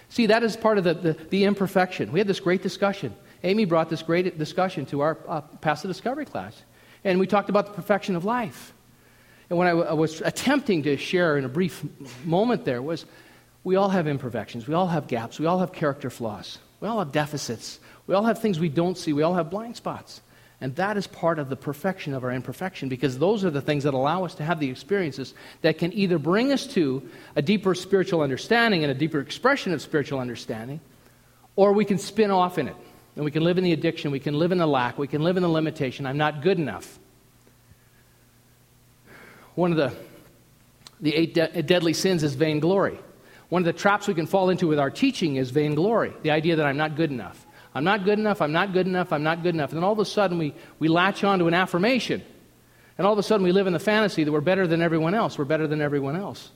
See, 0.09 0.27
that 0.27 0.43
is 0.43 0.57
part 0.57 0.77
of 0.77 0.83
the, 0.83 0.93
the, 0.93 1.13
the 1.13 1.43
imperfection. 1.45 2.11
We 2.11 2.19
had 2.19 2.27
this 2.27 2.39
great 2.39 2.61
discussion. 2.61 3.15
Amy 3.43 3.65
brought 3.65 3.89
this 3.89 4.03
great 4.03 4.37
discussion 4.37 4.85
to 4.87 5.01
our 5.01 5.17
uh, 5.27 5.41
Pass 5.41 5.81
the 5.81 5.87
Discovery 5.87 6.25
class. 6.25 6.61
And 7.03 7.19
we 7.19 7.27
talked 7.27 7.49
about 7.49 7.65
the 7.65 7.73
perfection 7.73 8.15
of 8.15 8.25
life. 8.25 8.73
And 9.49 9.57
what 9.57 9.67
I, 9.67 9.71
w- 9.71 9.87
I 9.87 9.93
was 9.93 10.21
attempting 10.21 10.83
to 10.83 10.97
share 10.97 11.37
in 11.37 11.45
a 11.45 11.49
brief 11.49 11.83
moment 12.23 12.65
there 12.65 12.81
was 12.81 13.05
we 13.63 13.75
all 13.75 13.89
have 13.89 14.07
imperfections. 14.07 14.67
We 14.67 14.73
all 14.73 14.87
have 14.87 15.07
gaps. 15.07 15.39
We 15.39 15.45
all 15.45 15.59
have 15.59 15.71
character 15.71 16.09
flaws. 16.09 16.57
We 16.79 16.87
all 16.87 16.99
have 16.99 17.11
deficits. 17.11 17.79
We 18.07 18.15
all 18.15 18.23
have 18.23 18.41
things 18.41 18.59
we 18.59 18.69
don't 18.69 18.97
see. 18.97 19.13
We 19.13 19.23
all 19.23 19.35
have 19.35 19.49
blind 19.49 19.75
spots. 19.75 20.21
And 20.59 20.75
that 20.75 20.95
is 20.95 21.07
part 21.07 21.39
of 21.39 21.49
the 21.49 21.55
perfection 21.55 22.13
of 22.13 22.23
our 22.23 22.31
imperfection 22.31 22.87
because 22.87 23.17
those 23.17 23.43
are 23.43 23.49
the 23.49 23.61
things 23.61 23.83
that 23.83 23.95
allow 23.95 24.25
us 24.25 24.35
to 24.35 24.43
have 24.43 24.59
the 24.59 24.69
experiences 24.69 25.33
that 25.61 25.79
can 25.79 25.91
either 25.93 26.19
bring 26.19 26.51
us 26.51 26.67
to 26.67 27.07
a 27.35 27.41
deeper 27.41 27.73
spiritual 27.73 28.21
understanding 28.21 28.83
and 28.83 28.91
a 28.91 28.95
deeper 28.95 29.19
expression 29.19 29.73
of 29.73 29.81
spiritual 29.81 30.19
understanding, 30.19 30.79
or 31.55 31.73
we 31.73 31.83
can 31.83 31.97
spin 31.97 32.29
off 32.29 32.59
in 32.59 32.67
it. 32.67 32.75
And 33.15 33.25
we 33.25 33.31
can 33.31 33.43
live 33.43 33.57
in 33.57 33.63
the 33.63 33.73
addiction, 33.73 34.11
we 34.11 34.19
can 34.19 34.39
live 34.39 34.51
in 34.51 34.59
the 34.59 34.67
lack, 34.67 34.97
we 34.97 35.07
can 35.07 35.21
live 35.23 35.35
in 35.35 35.43
the 35.43 35.49
limitation. 35.49 36.05
I'm 36.05 36.17
not 36.17 36.41
good 36.41 36.59
enough. 36.59 36.99
One 39.55 39.71
of 39.71 39.77
the, 39.77 39.93
the 41.01 41.13
eight 41.13 41.33
de- 41.33 41.63
deadly 41.63 41.93
sins 41.93 42.23
is 42.23 42.35
vainglory. 42.35 42.99
One 43.51 43.63
of 43.63 43.65
the 43.65 43.73
traps 43.73 44.07
we 44.07 44.13
can 44.13 44.27
fall 44.27 44.49
into 44.49 44.65
with 44.65 44.79
our 44.79 44.89
teaching 44.89 45.35
is 45.35 45.51
vainglory, 45.51 46.13
the 46.21 46.31
idea 46.31 46.55
that 46.55 46.65
I'm 46.65 46.77
not 46.77 46.95
good 46.95 47.11
enough. 47.11 47.45
I'm 47.75 47.83
not 47.83 48.05
good 48.05 48.17
enough, 48.17 48.41
I'm 48.41 48.53
not 48.53 48.71
good 48.71 48.87
enough, 48.87 49.11
I'm 49.11 49.23
not 49.23 49.43
good 49.43 49.53
enough. 49.53 49.71
And 49.71 49.77
then 49.77 49.83
all 49.83 49.91
of 49.91 49.99
a 49.99 50.05
sudden 50.05 50.37
we, 50.37 50.55
we 50.79 50.87
latch 50.87 51.25
on 51.25 51.39
to 51.39 51.49
an 51.49 51.53
affirmation. 51.53 52.23
And 52.97 53.05
all 53.05 53.11
of 53.11 53.19
a 53.19 53.23
sudden 53.23 53.43
we 53.43 53.51
live 53.51 53.67
in 53.67 53.73
the 53.73 53.79
fantasy 53.79 54.23
that 54.23 54.31
we're 54.31 54.39
better 54.39 54.67
than 54.67 54.81
everyone 54.81 55.13
else. 55.13 55.37
We're 55.37 55.43
better 55.43 55.67
than 55.67 55.81
everyone 55.81 56.15
else. 56.15 56.49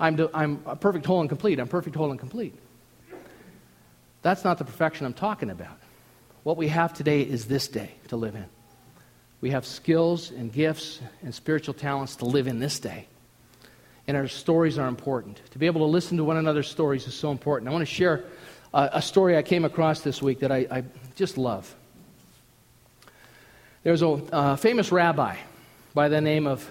I'm, 0.00 0.16
do, 0.16 0.28
I'm 0.34 0.56
perfect, 0.80 1.06
whole, 1.06 1.20
and 1.20 1.28
complete. 1.28 1.60
I'm 1.60 1.68
perfect, 1.68 1.94
whole, 1.94 2.10
and 2.10 2.18
complete. 2.18 2.58
That's 4.22 4.42
not 4.42 4.58
the 4.58 4.64
perfection 4.64 5.06
I'm 5.06 5.14
talking 5.14 5.50
about. 5.50 5.78
What 6.42 6.56
we 6.56 6.66
have 6.66 6.94
today 6.94 7.22
is 7.22 7.44
this 7.44 7.68
day 7.68 7.92
to 8.08 8.16
live 8.16 8.34
in. 8.34 8.46
We 9.40 9.50
have 9.50 9.64
skills 9.64 10.32
and 10.32 10.52
gifts 10.52 10.98
and 11.22 11.32
spiritual 11.32 11.74
talents 11.74 12.16
to 12.16 12.24
live 12.24 12.48
in 12.48 12.58
this 12.58 12.80
day. 12.80 13.06
And 14.06 14.16
our 14.16 14.28
stories 14.28 14.78
are 14.78 14.88
important. 14.88 15.40
To 15.52 15.58
be 15.58 15.66
able 15.66 15.80
to 15.80 15.86
listen 15.90 16.16
to 16.18 16.24
one 16.24 16.36
another's 16.36 16.68
stories 16.68 17.06
is 17.06 17.14
so 17.14 17.30
important. 17.30 17.68
I 17.68 17.72
want 17.72 17.82
to 17.82 17.94
share 17.94 18.24
a 18.72 19.00
story 19.00 19.36
I 19.36 19.42
came 19.42 19.64
across 19.64 20.00
this 20.00 20.20
week 20.20 20.40
that 20.40 20.50
I, 20.50 20.66
I 20.70 20.84
just 21.14 21.38
love. 21.38 21.74
There's 23.82 24.02
a 24.02 24.56
famous 24.56 24.90
rabbi 24.90 25.36
by 25.94 26.08
the 26.08 26.20
name 26.20 26.46
of 26.46 26.68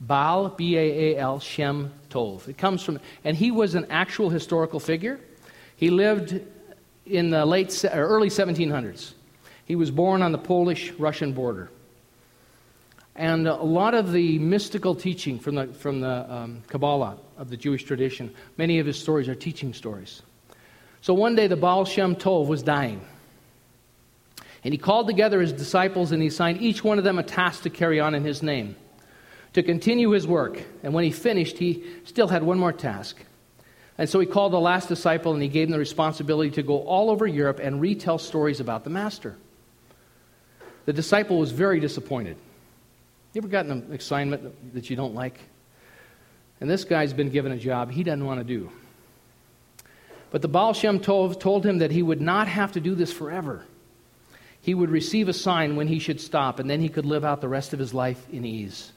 Baal, 0.00 0.50
B 0.50 0.76
A 0.76 1.14
A 1.14 1.18
L, 1.18 1.40
Shem 1.40 1.92
Tov. 2.10 2.48
It 2.48 2.58
comes 2.58 2.82
from, 2.82 3.00
and 3.24 3.36
he 3.36 3.50
was 3.50 3.74
an 3.74 3.86
actual 3.88 4.28
historical 4.28 4.78
figure. 4.78 5.18
He 5.76 5.90
lived 5.90 6.40
in 7.06 7.30
the 7.30 7.46
late, 7.46 7.84
early 7.90 8.28
1700s. 8.28 9.12
He 9.64 9.76
was 9.76 9.90
born 9.90 10.22
on 10.22 10.32
the 10.32 10.38
Polish 10.38 10.92
Russian 10.92 11.32
border. 11.32 11.70
And 13.16 13.48
a 13.48 13.54
lot 13.54 13.94
of 13.94 14.12
the 14.12 14.38
mystical 14.38 14.94
teaching 14.94 15.38
from 15.38 15.54
the, 15.54 15.66
from 15.68 16.00
the 16.00 16.32
um, 16.32 16.62
Kabbalah 16.68 17.16
of 17.38 17.48
the 17.48 17.56
Jewish 17.56 17.84
tradition, 17.84 18.34
many 18.58 18.78
of 18.78 18.86
his 18.86 18.98
stories 18.98 19.26
are 19.28 19.34
teaching 19.34 19.72
stories. 19.72 20.20
So 21.00 21.14
one 21.14 21.34
day 21.34 21.46
the 21.46 21.56
Baal 21.56 21.86
Shem 21.86 22.14
Tov 22.14 22.46
was 22.46 22.62
dying. 22.62 23.00
And 24.64 24.74
he 24.74 24.78
called 24.78 25.06
together 25.06 25.40
his 25.40 25.52
disciples 25.52 26.12
and 26.12 26.20
he 26.20 26.28
assigned 26.28 26.60
each 26.60 26.84
one 26.84 26.98
of 26.98 27.04
them 27.04 27.18
a 27.18 27.22
task 27.22 27.62
to 27.62 27.70
carry 27.70 28.00
on 28.00 28.14
in 28.14 28.22
his 28.22 28.42
name, 28.42 28.76
to 29.54 29.62
continue 29.62 30.10
his 30.10 30.26
work. 30.26 30.62
And 30.82 30.92
when 30.92 31.04
he 31.04 31.10
finished, 31.10 31.56
he 31.56 31.84
still 32.04 32.28
had 32.28 32.42
one 32.42 32.58
more 32.58 32.72
task. 32.72 33.16
And 33.96 34.10
so 34.10 34.20
he 34.20 34.26
called 34.26 34.52
the 34.52 34.60
last 34.60 34.88
disciple 34.88 35.32
and 35.32 35.42
he 35.42 35.48
gave 35.48 35.68
him 35.68 35.72
the 35.72 35.78
responsibility 35.78 36.50
to 36.50 36.62
go 36.62 36.80
all 36.80 37.08
over 37.08 37.26
Europe 37.26 37.60
and 37.62 37.80
retell 37.80 38.18
stories 38.18 38.60
about 38.60 38.84
the 38.84 38.90
Master. 38.90 39.36
The 40.84 40.92
disciple 40.92 41.38
was 41.38 41.50
very 41.52 41.80
disappointed. 41.80 42.36
You 43.32 43.40
ever 43.40 43.48
gotten 43.48 43.70
an 43.70 43.92
assignment 43.92 44.74
that 44.74 44.88
you 44.88 44.96
don't 44.96 45.14
like? 45.14 45.38
And 46.60 46.70
this 46.70 46.84
guy's 46.84 47.12
been 47.12 47.30
given 47.30 47.52
a 47.52 47.58
job 47.58 47.90
he 47.90 48.02
doesn't 48.02 48.24
want 48.24 48.40
to 48.40 48.44
do. 48.44 48.70
But 50.30 50.42
the 50.42 50.48
Baal 50.48 50.72
Shem 50.72 51.00
Tov 51.00 51.38
told 51.38 51.64
him 51.64 51.78
that 51.78 51.90
he 51.90 52.02
would 52.02 52.20
not 52.20 52.48
have 52.48 52.72
to 52.72 52.80
do 52.80 52.94
this 52.94 53.12
forever. 53.12 53.64
He 54.60 54.74
would 54.74 54.90
receive 54.90 55.28
a 55.28 55.32
sign 55.32 55.76
when 55.76 55.86
he 55.86 55.98
should 55.98 56.20
stop, 56.20 56.58
and 56.58 56.68
then 56.68 56.80
he 56.80 56.88
could 56.88 57.06
live 57.06 57.24
out 57.24 57.40
the 57.40 57.48
rest 57.48 57.72
of 57.72 57.78
his 57.78 57.94
life 57.94 58.26
in 58.32 58.44
ease. 58.44 58.90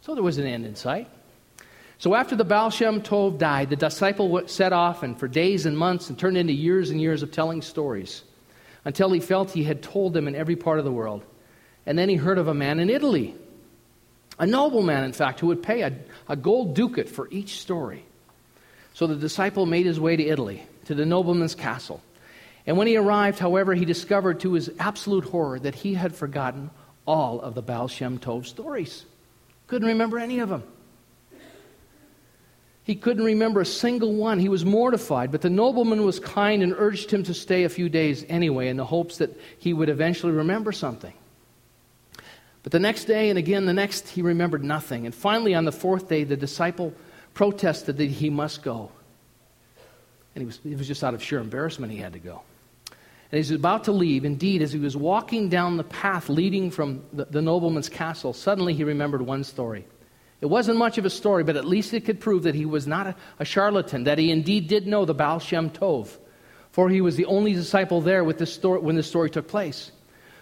So 0.00 0.14
there 0.14 0.22
was 0.22 0.38
an 0.38 0.46
end 0.46 0.64
in 0.64 0.74
sight. 0.76 1.08
So 1.98 2.14
after 2.14 2.36
the 2.36 2.44
Baal 2.44 2.70
Shem 2.70 3.02
Tov 3.02 3.38
died, 3.38 3.70
the 3.70 3.76
disciple 3.76 4.46
set 4.46 4.72
off 4.72 5.02
and 5.02 5.18
for 5.18 5.26
days 5.26 5.66
and 5.66 5.76
months 5.76 6.08
and 6.08 6.18
turned 6.18 6.36
into 6.36 6.52
years 6.52 6.90
and 6.90 7.00
years 7.00 7.22
of 7.22 7.32
telling 7.32 7.60
stories 7.60 8.22
until 8.84 9.10
he 9.10 9.20
felt 9.20 9.50
he 9.50 9.64
had 9.64 9.82
told 9.82 10.14
them 10.14 10.28
in 10.28 10.36
every 10.36 10.56
part 10.56 10.78
of 10.78 10.84
the 10.84 10.92
world. 10.92 11.24
And 11.88 11.98
then 11.98 12.10
he 12.10 12.16
heard 12.16 12.36
of 12.36 12.48
a 12.48 12.54
man 12.54 12.80
in 12.80 12.90
Italy, 12.90 13.34
a 14.38 14.44
nobleman, 14.44 15.04
in 15.04 15.14
fact, 15.14 15.40
who 15.40 15.46
would 15.46 15.62
pay 15.62 15.80
a, 15.80 15.94
a 16.28 16.36
gold 16.36 16.74
ducat 16.74 17.08
for 17.08 17.28
each 17.30 17.60
story. 17.60 18.04
So 18.92 19.06
the 19.06 19.16
disciple 19.16 19.64
made 19.64 19.86
his 19.86 19.98
way 19.98 20.14
to 20.14 20.22
Italy, 20.22 20.62
to 20.84 20.94
the 20.94 21.06
nobleman's 21.06 21.54
castle. 21.54 22.02
And 22.66 22.76
when 22.76 22.88
he 22.88 22.98
arrived, 22.98 23.38
however, 23.38 23.72
he 23.72 23.86
discovered 23.86 24.40
to 24.40 24.52
his 24.52 24.70
absolute 24.78 25.24
horror 25.24 25.58
that 25.60 25.74
he 25.74 25.94
had 25.94 26.14
forgotten 26.14 26.68
all 27.06 27.40
of 27.40 27.54
the 27.54 27.62
Baal 27.62 27.88
Shem 27.88 28.18
Tov 28.18 28.44
stories. 28.44 29.06
Couldn't 29.66 29.88
remember 29.88 30.18
any 30.18 30.40
of 30.40 30.50
them. 30.50 30.64
He 32.84 32.96
couldn't 32.96 33.24
remember 33.24 33.62
a 33.62 33.66
single 33.66 34.12
one. 34.12 34.38
He 34.38 34.50
was 34.50 34.62
mortified, 34.62 35.32
but 35.32 35.40
the 35.40 35.48
nobleman 35.48 36.04
was 36.04 36.20
kind 36.20 36.62
and 36.62 36.74
urged 36.76 37.10
him 37.10 37.22
to 37.22 37.32
stay 37.32 37.64
a 37.64 37.70
few 37.70 37.88
days 37.88 38.26
anyway 38.28 38.68
in 38.68 38.76
the 38.76 38.84
hopes 38.84 39.16
that 39.18 39.34
he 39.58 39.72
would 39.72 39.88
eventually 39.88 40.34
remember 40.34 40.70
something. 40.70 41.14
But 42.68 42.72
the 42.72 42.80
next 42.80 43.06
day 43.06 43.30
and 43.30 43.38
again 43.38 43.64
the 43.64 43.72
next, 43.72 44.10
he 44.10 44.20
remembered 44.20 44.62
nothing. 44.62 45.06
And 45.06 45.14
finally, 45.14 45.54
on 45.54 45.64
the 45.64 45.72
fourth 45.72 46.06
day, 46.06 46.24
the 46.24 46.36
disciple 46.36 46.92
protested 47.32 47.96
that 47.96 48.10
he 48.10 48.28
must 48.28 48.62
go. 48.62 48.90
And 50.34 50.42
he 50.42 50.44
was, 50.44 50.60
it 50.62 50.76
was 50.76 50.86
just 50.86 51.02
out 51.02 51.14
of 51.14 51.22
sheer 51.22 51.38
embarrassment 51.38 51.92
he 51.92 51.98
had 51.98 52.12
to 52.12 52.18
go. 52.18 52.42
And 52.90 52.98
he 53.30 53.38
was 53.38 53.52
about 53.52 53.84
to 53.84 53.92
leave, 53.92 54.26
indeed, 54.26 54.60
as 54.60 54.70
he 54.70 54.78
was 54.78 54.98
walking 54.98 55.48
down 55.48 55.78
the 55.78 55.84
path 55.84 56.28
leading 56.28 56.70
from 56.70 57.02
the, 57.10 57.24
the 57.24 57.40
nobleman's 57.40 57.88
castle, 57.88 58.34
suddenly 58.34 58.74
he 58.74 58.84
remembered 58.84 59.22
one 59.22 59.44
story. 59.44 59.86
It 60.42 60.46
wasn't 60.50 60.76
much 60.76 60.98
of 60.98 61.06
a 61.06 61.10
story, 61.10 61.44
but 61.44 61.56
at 61.56 61.64
least 61.64 61.94
it 61.94 62.04
could 62.04 62.20
prove 62.20 62.42
that 62.42 62.54
he 62.54 62.66
was 62.66 62.86
not 62.86 63.06
a, 63.06 63.16
a 63.38 63.46
charlatan, 63.46 64.04
that 64.04 64.18
he 64.18 64.30
indeed 64.30 64.68
did 64.68 64.86
know 64.86 65.06
the 65.06 65.14
Baal 65.14 65.38
Shem 65.38 65.70
Tov, 65.70 66.14
for 66.72 66.90
he 66.90 67.00
was 67.00 67.16
the 67.16 67.24
only 67.24 67.54
disciple 67.54 68.02
there 68.02 68.30
story, 68.44 68.80
when 68.80 68.96
the 68.96 69.02
story 69.02 69.30
took 69.30 69.48
place. 69.48 69.90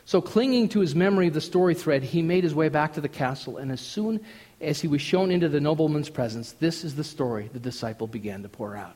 So, 0.07 0.21
clinging 0.21 0.69
to 0.69 0.81
his 0.81 0.95
memory 0.95 1.27
of 1.27 1.35
the 1.35 1.41
story 1.41 1.75
thread, 1.75 2.05
he 2.05 2.23
made 2.23 2.45
his 2.45 2.55
way 2.55 2.69
back 2.69 2.93
to 2.93 3.01
the 3.01 3.09
castle, 3.09 3.57
and 3.57 3.73
as 3.73 3.81
soon 3.81 4.21
as 4.61 4.81
he 4.81 4.87
was 4.87 5.03
shown 5.03 5.33
into 5.33 5.49
the 5.49 5.61
nobleman's 5.61 6.09
presence, 6.09 6.53
this 6.53 6.85
is 6.85 6.95
the 6.95 7.03
story 7.03 7.51
the 7.53 7.59
disciple 7.59 8.07
began 8.07 8.43
to 8.45 8.49
pour 8.49 8.77
out. 8.77 8.95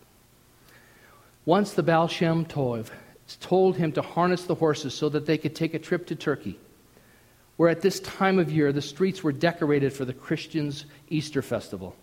Once 1.44 1.72
the 1.72 1.82
Baal 1.82 2.06
Shem 2.06 2.44
Tov 2.44 2.90
told 3.40 3.76
him 3.76 3.90
to 3.92 4.02
harness 4.02 4.44
the 4.44 4.54
horses 4.54 4.94
so 4.94 5.08
that 5.08 5.26
they 5.26 5.36
could 5.36 5.56
take 5.56 5.74
a 5.74 5.80
trip 5.80 6.06
to 6.06 6.14
Turkey, 6.14 6.60
where 7.56 7.70
at 7.70 7.80
this 7.80 7.98
time 8.00 8.38
of 8.38 8.52
year 8.52 8.72
the 8.72 8.80
streets 8.80 9.24
were 9.24 9.32
decorated 9.32 9.92
for 9.92 10.04
the 10.04 10.14
Christians' 10.14 10.84
Easter 11.08 11.42
festival. 11.42 11.96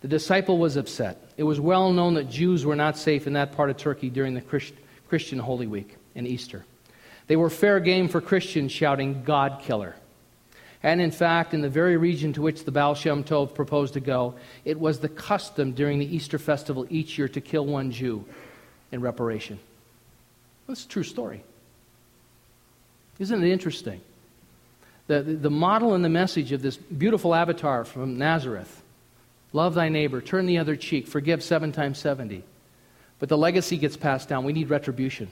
The 0.00 0.08
disciple 0.08 0.56
was 0.56 0.76
upset. 0.76 1.32
It 1.36 1.42
was 1.42 1.60
well 1.60 1.92
known 1.92 2.14
that 2.14 2.30
Jews 2.30 2.64
were 2.64 2.76
not 2.76 2.96
safe 2.96 3.26
in 3.26 3.34
that 3.34 3.52
part 3.52 3.68
of 3.68 3.76
Turkey 3.76 4.08
during 4.08 4.32
the 4.32 4.62
Christian 5.06 5.38
Holy 5.38 5.66
Week 5.66 5.96
and 6.14 6.26
Easter. 6.26 6.64
They 7.28 7.36
were 7.36 7.50
fair 7.50 7.78
game 7.78 8.08
for 8.08 8.20
Christians 8.20 8.72
shouting, 8.72 9.22
God 9.22 9.60
killer. 9.62 9.94
And 10.82 11.00
in 11.00 11.10
fact, 11.10 11.54
in 11.54 11.60
the 11.60 11.68
very 11.68 11.96
region 11.96 12.32
to 12.34 12.42
which 12.42 12.64
the 12.64 12.70
Baal 12.70 12.94
Shem 12.94 13.24
Tov 13.24 13.54
proposed 13.54 13.94
to 13.94 14.00
go, 14.00 14.34
it 14.64 14.78
was 14.78 15.00
the 15.00 15.08
custom 15.08 15.72
during 15.72 15.98
the 15.98 16.16
Easter 16.16 16.38
festival 16.38 16.86
each 16.88 17.18
year 17.18 17.28
to 17.28 17.40
kill 17.40 17.66
one 17.66 17.90
Jew 17.90 18.24
in 18.92 19.00
reparation. 19.00 19.58
That's 20.66 20.84
a 20.84 20.88
true 20.88 21.02
story. 21.02 21.42
Isn't 23.18 23.42
it 23.42 23.50
interesting? 23.50 24.00
The, 25.08 25.22
the 25.22 25.50
model 25.50 25.94
and 25.94 26.04
the 26.04 26.10
message 26.10 26.52
of 26.52 26.62
this 26.62 26.76
beautiful 26.76 27.34
avatar 27.34 27.84
from 27.84 28.18
Nazareth 28.18 28.82
love 29.52 29.74
thy 29.74 29.88
neighbor, 29.88 30.20
turn 30.20 30.46
the 30.46 30.58
other 30.58 30.76
cheek, 30.76 31.08
forgive 31.08 31.42
seven 31.42 31.72
times 31.72 31.98
70. 31.98 32.44
But 33.18 33.28
the 33.28 33.38
legacy 33.38 33.76
gets 33.78 33.96
passed 33.96 34.28
down. 34.28 34.44
We 34.44 34.52
need 34.52 34.70
retribution. 34.70 35.28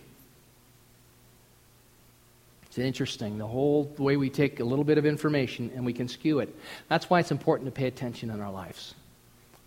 It's 2.77 2.85
interesting. 2.85 3.39
The 3.39 3.47
whole 3.47 3.91
way 3.97 4.19
we 4.19 4.29
take 4.29 4.61
a 4.61 4.65
little 4.65 4.85
bit 4.85 4.99
of 4.99 5.07
information 5.07 5.73
and 5.75 5.87
we 5.87 5.95
can 5.95 6.09
skew 6.09 6.41
it. 6.41 6.55
That's 6.89 7.09
why 7.09 7.21
it's 7.21 7.31
important 7.31 7.69
to 7.69 7.73
pay 7.73 7.87
attention 7.87 8.29
in 8.29 8.43
our 8.43 8.53
lives 8.53 8.95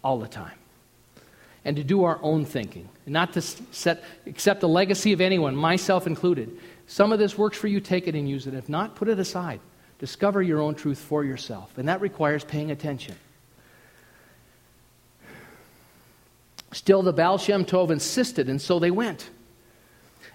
all 0.04 0.19
the 0.19 0.28
time. 0.28 0.54
And 1.65 1.76
to 1.78 1.84
do 1.84 2.04
our 2.04 2.19
own 2.22 2.45
thinking, 2.45 2.88
not 3.08 3.34
to 3.34 3.41
set, 3.41 4.04
accept 4.28 4.62
the 4.62 4.69
legacy 4.69 5.12
of 5.12 5.22
anyone, 5.22 5.56
myself 5.56 6.06
included. 6.06 6.56
Some 6.86 7.12
of 7.12 7.17
this 7.17 7.36
works 7.36 7.58
for 7.58 7.67
you, 7.67 7.80
take 7.80 8.08
it 8.08 8.13
and 8.13 8.30
use 8.30 8.45
it. 8.45 8.54
If 8.54 8.69
not, 8.69 8.93
put 8.93 9.08
it 9.08 9.17
aside. 9.17 9.60
Discover 9.98 10.43
your 10.43 10.62
own 10.62 10.76
truth 10.76 11.00
for 11.00 11.24
yourself. 11.24 11.80
And 11.80 11.89
that 11.89 12.02
requires 12.02 12.43
paying 12.43 12.69
attention. 12.69 13.15
Still, 16.74 17.02
the 17.02 17.12
Baal 17.12 17.39
Shem 17.39 17.65
Tov 17.65 17.89
insisted, 17.89 18.50
and 18.50 18.62
so 18.62 18.78
they 18.78 18.91
went. 18.91 19.32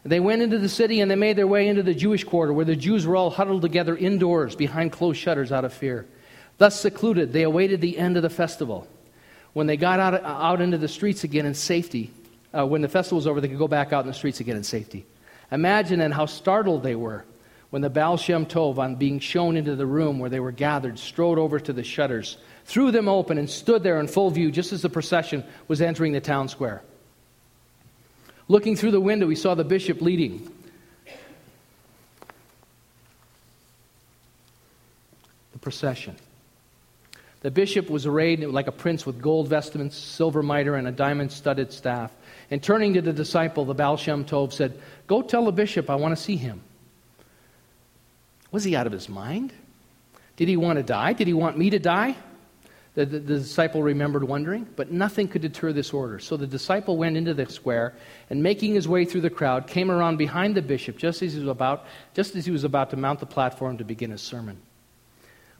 They 0.05 0.21
went 0.21 0.43
into 0.43 0.59
the 0.59 0.69
city 0.69 1.01
and 1.01 1.11
they 1.11 1.17
made 1.17 1.37
their 1.37 1.47
way 1.47 1.67
into 1.67 1.83
the 1.83 1.95
Jewish 1.95 2.25
quarter 2.25 2.53
where 2.53 2.67
the 2.67 2.77
Jews 2.77 3.07
were 3.07 3.17
all 3.17 3.31
huddled 3.31 3.63
together 3.63 3.97
indoors 3.97 4.55
behind 4.55 4.93
closed 4.93 5.19
shutters 5.19 5.51
out 5.51 5.65
of 5.65 5.73
fear. 5.73 6.07
Thus 6.59 6.79
secluded, 6.79 7.33
they 7.33 7.43
awaited 7.43 7.81
the 7.81 7.99
end 7.99 8.17
of 8.17 8.23
the 8.23 8.31
festival. 8.31 8.87
When 9.55 9.67
they 9.67 9.79
got 9.79 10.01
out, 10.01 10.23
out 10.23 10.61
into 10.61 10.77
the 10.77 10.89
streets 10.89 11.25
again 11.25 11.47
in 11.47 11.55
safety, 11.55 12.13
uh, 12.53 12.67
when 12.67 12.83
the 12.83 12.89
festival 12.89 13.17
was 13.17 13.27
over, 13.27 13.41
they 13.41 13.49
could 13.49 13.59
go 13.59 13.67
back 13.67 13.93
out 13.93 14.05
in 14.05 14.09
the 14.09 14.15
streets 14.15 14.41
again 14.41 14.57
in 14.57 14.63
safety. 14.63 15.07
Imagine 15.51 16.01
then 16.01 16.13
how 16.13 16.27
startled 16.27 16.83
they 16.83 16.95
were 16.95 17.25
when 17.71 17.83
the 17.83 17.91
Baal 17.91 18.17
Shem 18.17 18.47
Tov, 18.47 18.79
on 18.79 18.95
being 18.97 19.19
shown 19.19 19.57
into 19.57 19.75
the 19.75 19.87
room 19.87 20.21
where 20.21 20.31
they 20.31 20.39
were 20.39 20.53
gathered, 20.53 20.99
strode 20.99 21.39
over 21.39 21.59
to 21.59 21.73
the 21.73 21.83
shutters, 21.83 22.37
threw 22.67 22.93
them 22.93 23.09
open, 23.09 23.37
and 23.37 23.51
stood 23.51 23.83
there 23.83 23.99
in 23.99 24.07
full 24.07 24.31
view 24.31 24.53
just 24.53 24.73
as 24.73 24.83
the 24.83 24.89
procession 24.89 25.43
was 25.67 25.81
entering 25.81 26.13
the 26.13 26.21
town 26.21 26.49
square. 26.49 26.83
Looking 28.49 28.77
through 28.77 28.91
the 28.91 29.01
window, 29.01 29.29
he 29.29 29.37
saw 29.37 29.55
the 29.55 29.65
bishop 29.65 30.01
leading. 30.03 30.51
The 35.53 35.59
procession. 35.61 36.17
The 37.41 37.51
bishop 37.51 37.91
was 37.91 38.07
arrayed 38.07 38.41
like 38.41 38.67
a 38.69 38.73
prince 38.73 39.05
with 39.05 39.21
gold 39.21 39.49
vestments, 39.49 39.97
silver 39.97 40.43
mitre, 40.43 40.77
and 40.77 40.89
a 40.89 40.93
diamond 40.93 41.31
studded 41.33 41.73
staff. 41.73 42.11
And 42.51 42.63
turning 42.63 42.95
to 42.95 43.03
the 43.03 43.13
disciple, 43.13 43.65
the 43.65 43.75
Baal 43.75 43.97
Shem 43.97 44.25
Tov 44.25 44.53
said, 44.53 44.79
Go 45.07 45.23
tell 45.23 45.45
the 45.45 45.53
bishop 45.53 45.91
I 45.91 45.95
want 45.97 46.17
to 46.17 46.23
see 46.23 46.37
him. 46.37 46.63
Was 48.51 48.65
he 48.65 48.77
out 48.77 48.87
of 48.87 48.93
his 48.93 49.09
mind? 49.09 49.53
Did 50.37 50.49
he 50.49 50.57
want 50.57 50.79
to 50.79 50.83
die? 50.83 51.13
Did 51.13 51.27
he 51.27 51.33
want 51.33 51.59
me 51.59 51.71
to 51.71 51.79
die? 51.79 52.17
The, 52.95 53.05
the, 53.05 53.19
the, 53.19 53.39
disciple 53.39 53.83
remembered 53.83 54.23
wondering, 54.23 54.69
but 54.77 54.93
nothing 54.93 55.27
could 55.27 55.43
deter 55.43 55.73
this 55.73 55.93
order. 55.93 56.21
So 56.21 56.37
the 56.37 56.47
disciple 56.47 56.97
went 56.97 57.17
into 57.17 57.35
the 57.35 57.47
square 57.47 57.95
and, 58.31 58.41
making 58.41 58.75
his 58.75 58.87
way 58.87 59.05
through 59.05 59.23
the 59.23 59.31
crowd, 59.31 59.67
came 59.67 59.91
around 59.91 60.17
behind 60.17 60.55
the 60.55 60.63
bishop 60.63 60.97
just 60.97 61.21
as 61.21 61.33
he 61.33 61.41
was 61.41 61.49
about, 61.49 61.87
just 62.15 62.37
as 62.37 62.45
he 62.45 62.53
was 62.53 62.63
about 62.63 62.91
to 62.91 62.97
mount 62.97 63.19
the 63.19 63.27
platform 63.27 63.79
to 63.79 63.85
begin 63.85 64.13
his 64.13 64.23
sermon. 64.23 64.61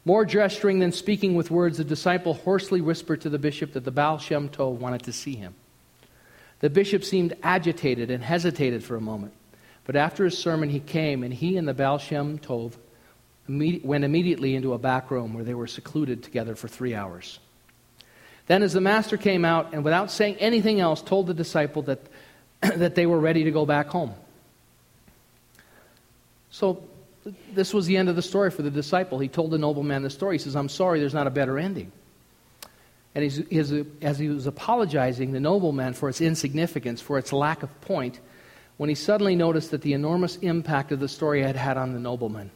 More 0.05 0.23
gesturing 0.23 0.79
than 0.79 0.93
speaking 0.93 1.35
with 1.35 1.51
words, 1.51 1.77
the 1.77 1.83
disciple 1.83 2.35
hoarsely 2.35 2.79
whispered 2.79 3.21
to 3.21 3.29
the 3.29 3.39
bishop 3.39 3.73
that 3.73 3.83
the 3.83 3.91
Baal 3.91 4.17
Shem 4.17 4.47
Tov 4.47 4.77
wanted 4.77 5.03
to 5.03 5.11
see 5.11 5.35
him. 5.35 5.55
The 6.61 6.69
bishop 6.69 7.03
seemed 7.03 7.35
agitated 7.43 8.09
and 8.11 8.23
hesitated 8.23 8.81
for 8.81 8.95
a 8.95 9.01
moment, 9.01 9.33
but 9.83 9.97
after 9.97 10.23
his 10.23 10.37
sermon 10.37 10.69
he 10.69 10.79
came, 10.79 11.21
and 11.21 11.33
he 11.33 11.57
and 11.57 11.67
the 11.67 11.73
Baal 11.73 11.97
Shem 11.97 12.37
Tov 12.37 12.73
went 13.47 14.03
immediately 14.03 14.55
into 14.55 14.73
a 14.73 14.77
back 14.77 15.11
room 15.11 15.33
where 15.33 15.43
they 15.43 15.53
were 15.53 15.67
secluded 15.67 16.23
together 16.23 16.55
for 16.55 16.67
three 16.67 16.95
hours. 16.95 17.39
Then, 18.47 18.63
as 18.63 18.73
the 18.73 18.81
master 18.81 19.17
came 19.17 19.45
out 19.45 19.73
and 19.73 19.83
without 19.83 20.11
saying 20.11 20.35
anything 20.37 20.79
else, 20.79 21.01
told 21.01 21.27
the 21.27 21.33
disciple 21.33 21.83
that, 21.83 21.99
that 22.61 22.95
they 22.95 23.05
were 23.05 23.19
ready 23.19 23.43
to 23.43 23.51
go 23.51 23.65
back 23.65 23.87
home. 23.87 24.13
So, 26.51 26.83
this 27.53 27.73
was 27.73 27.87
the 27.87 27.97
end 27.97 28.07
of 28.07 28.15
the 28.15 28.21
story 28.21 28.51
for 28.51 28.61
the 28.61 28.69
disciple. 28.69 29.17
He 29.17 29.27
told 29.27 29.51
the 29.51 29.57
nobleman 29.57 30.03
the 30.03 30.11
story. 30.11 30.35
He 30.35 30.43
says, 30.43 30.55
I'm 30.55 30.69
sorry, 30.69 30.99
there's 30.99 31.13
not 31.13 31.25
a 31.25 31.31
better 31.31 31.57
ending. 31.57 31.91
And 33.15 33.23
he's, 33.23 33.39
as 34.01 34.19
he 34.19 34.27
was 34.27 34.45
apologizing, 34.45 35.31
the 35.31 35.39
nobleman, 35.39 35.93
for 35.93 36.09
its 36.09 36.21
insignificance, 36.21 37.01
for 37.01 37.17
its 37.17 37.33
lack 37.33 37.63
of 37.63 37.81
point, 37.81 38.19
when 38.77 38.89
he 38.89 38.95
suddenly 38.95 39.35
noticed 39.35 39.71
that 39.71 39.81
the 39.81 39.93
enormous 39.93 40.35
impact 40.37 40.91
of 40.91 40.99
the 40.99 41.07
story 41.07 41.41
had 41.41 41.55
had 41.55 41.77
on 41.77 41.93
the 41.93 41.99
nobleman 41.99 42.51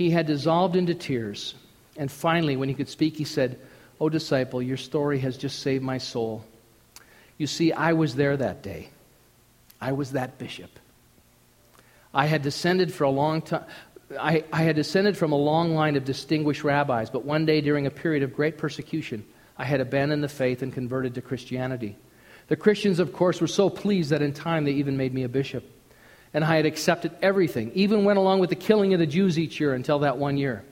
he 0.00 0.08
had 0.08 0.26
dissolved 0.26 0.76
into 0.76 0.94
tears. 0.94 1.54
And 1.94 2.10
finally, 2.10 2.56
when 2.56 2.70
he 2.70 2.74
could 2.74 2.88
speak, 2.88 3.18
he 3.18 3.24
said, 3.24 3.60
O 4.00 4.08
disciple, 4.08 4.62
your 4.62 4.78
story 4.78 5.18
has 5.18 5.36
just 5.36 5.58
saved 5.58 5.84
my 5.84 5.98
soul. 5.98 6.42
You 7.36 7.46
see, 7.46 7.70
I 7.74 7.92
was 7.92 8.14
there 8.14 8.34
that 8.34 8.62
day. 8.62 8.88
I 9.78 9.92
was 9.92 10.12
that 10.12 10.38
bishop. 10.38 10.70
I 12.14 12.24
had 12.24 12.40
descended 12.40 12.94
for 12.94 13.04
a 13.04 13.10
long 13.10 13.42
time. 13.42 13.66
I, 14.18 14.42
I 14.50 14.62
had 14.62 14.74
descended 14.74 15.18
from 15.18 15.32
a 15.32 15.36
long 15.36 15.74
line 15.74 15.96
of 15.96 16.06
distinguished 16.06 16.64
rabbis, 16.64 17.10
but 17.10 17.26
one 17.26 17.44
day 17.44 17.60
during 17.60 17.86
a 17.86 17.90
period 17.90 18.22
of 18.22 18.32
great 18.32 18.56
persecution, 18.56 19.22
I 19.58 19.66
had 19.66 19.82
abandoned 19.82 20.24
the 20.24 20.28
faith 20.30 20.62
and 20.62 20.72
converted 20.72 21.14
to 21.16 21.20
Christianity. 21.20 21.98
The 22.48 22.56
Christians, 22.56 23.00
of 23.00 23.12
course, 23.12 23.38
were 23.38 23.46
so 23.46 23.68
pleased 23.68 24.08
that 24.08 24.22
in 24.22 24.32
time 24.32 24.64
they 24.64 24.72
even 24.72 24.96
made 24.96 25.12
me 25.12 25.24
a 25.24 25.28
bishop 25.28 25.62
and 26.32 26.44
I 26.44 26.56
had 26.56 26.66
accepted 26.66 27.12
everything, 27.22 27.72
even 27.74 28.04
went 28.04 28.18
along 28.18 28.40
with 28.40 28.50
the 28.50 28.56
killing 28.56 28.94
of 28.94 29.00
the 29.00 29.06
Jews 29.06 29.38
each 29.38 29.58
year 29.58 29.74
until 29.74 30.00
that 30.00 30.18
one 30.18 30.36
year. 30.36 30.64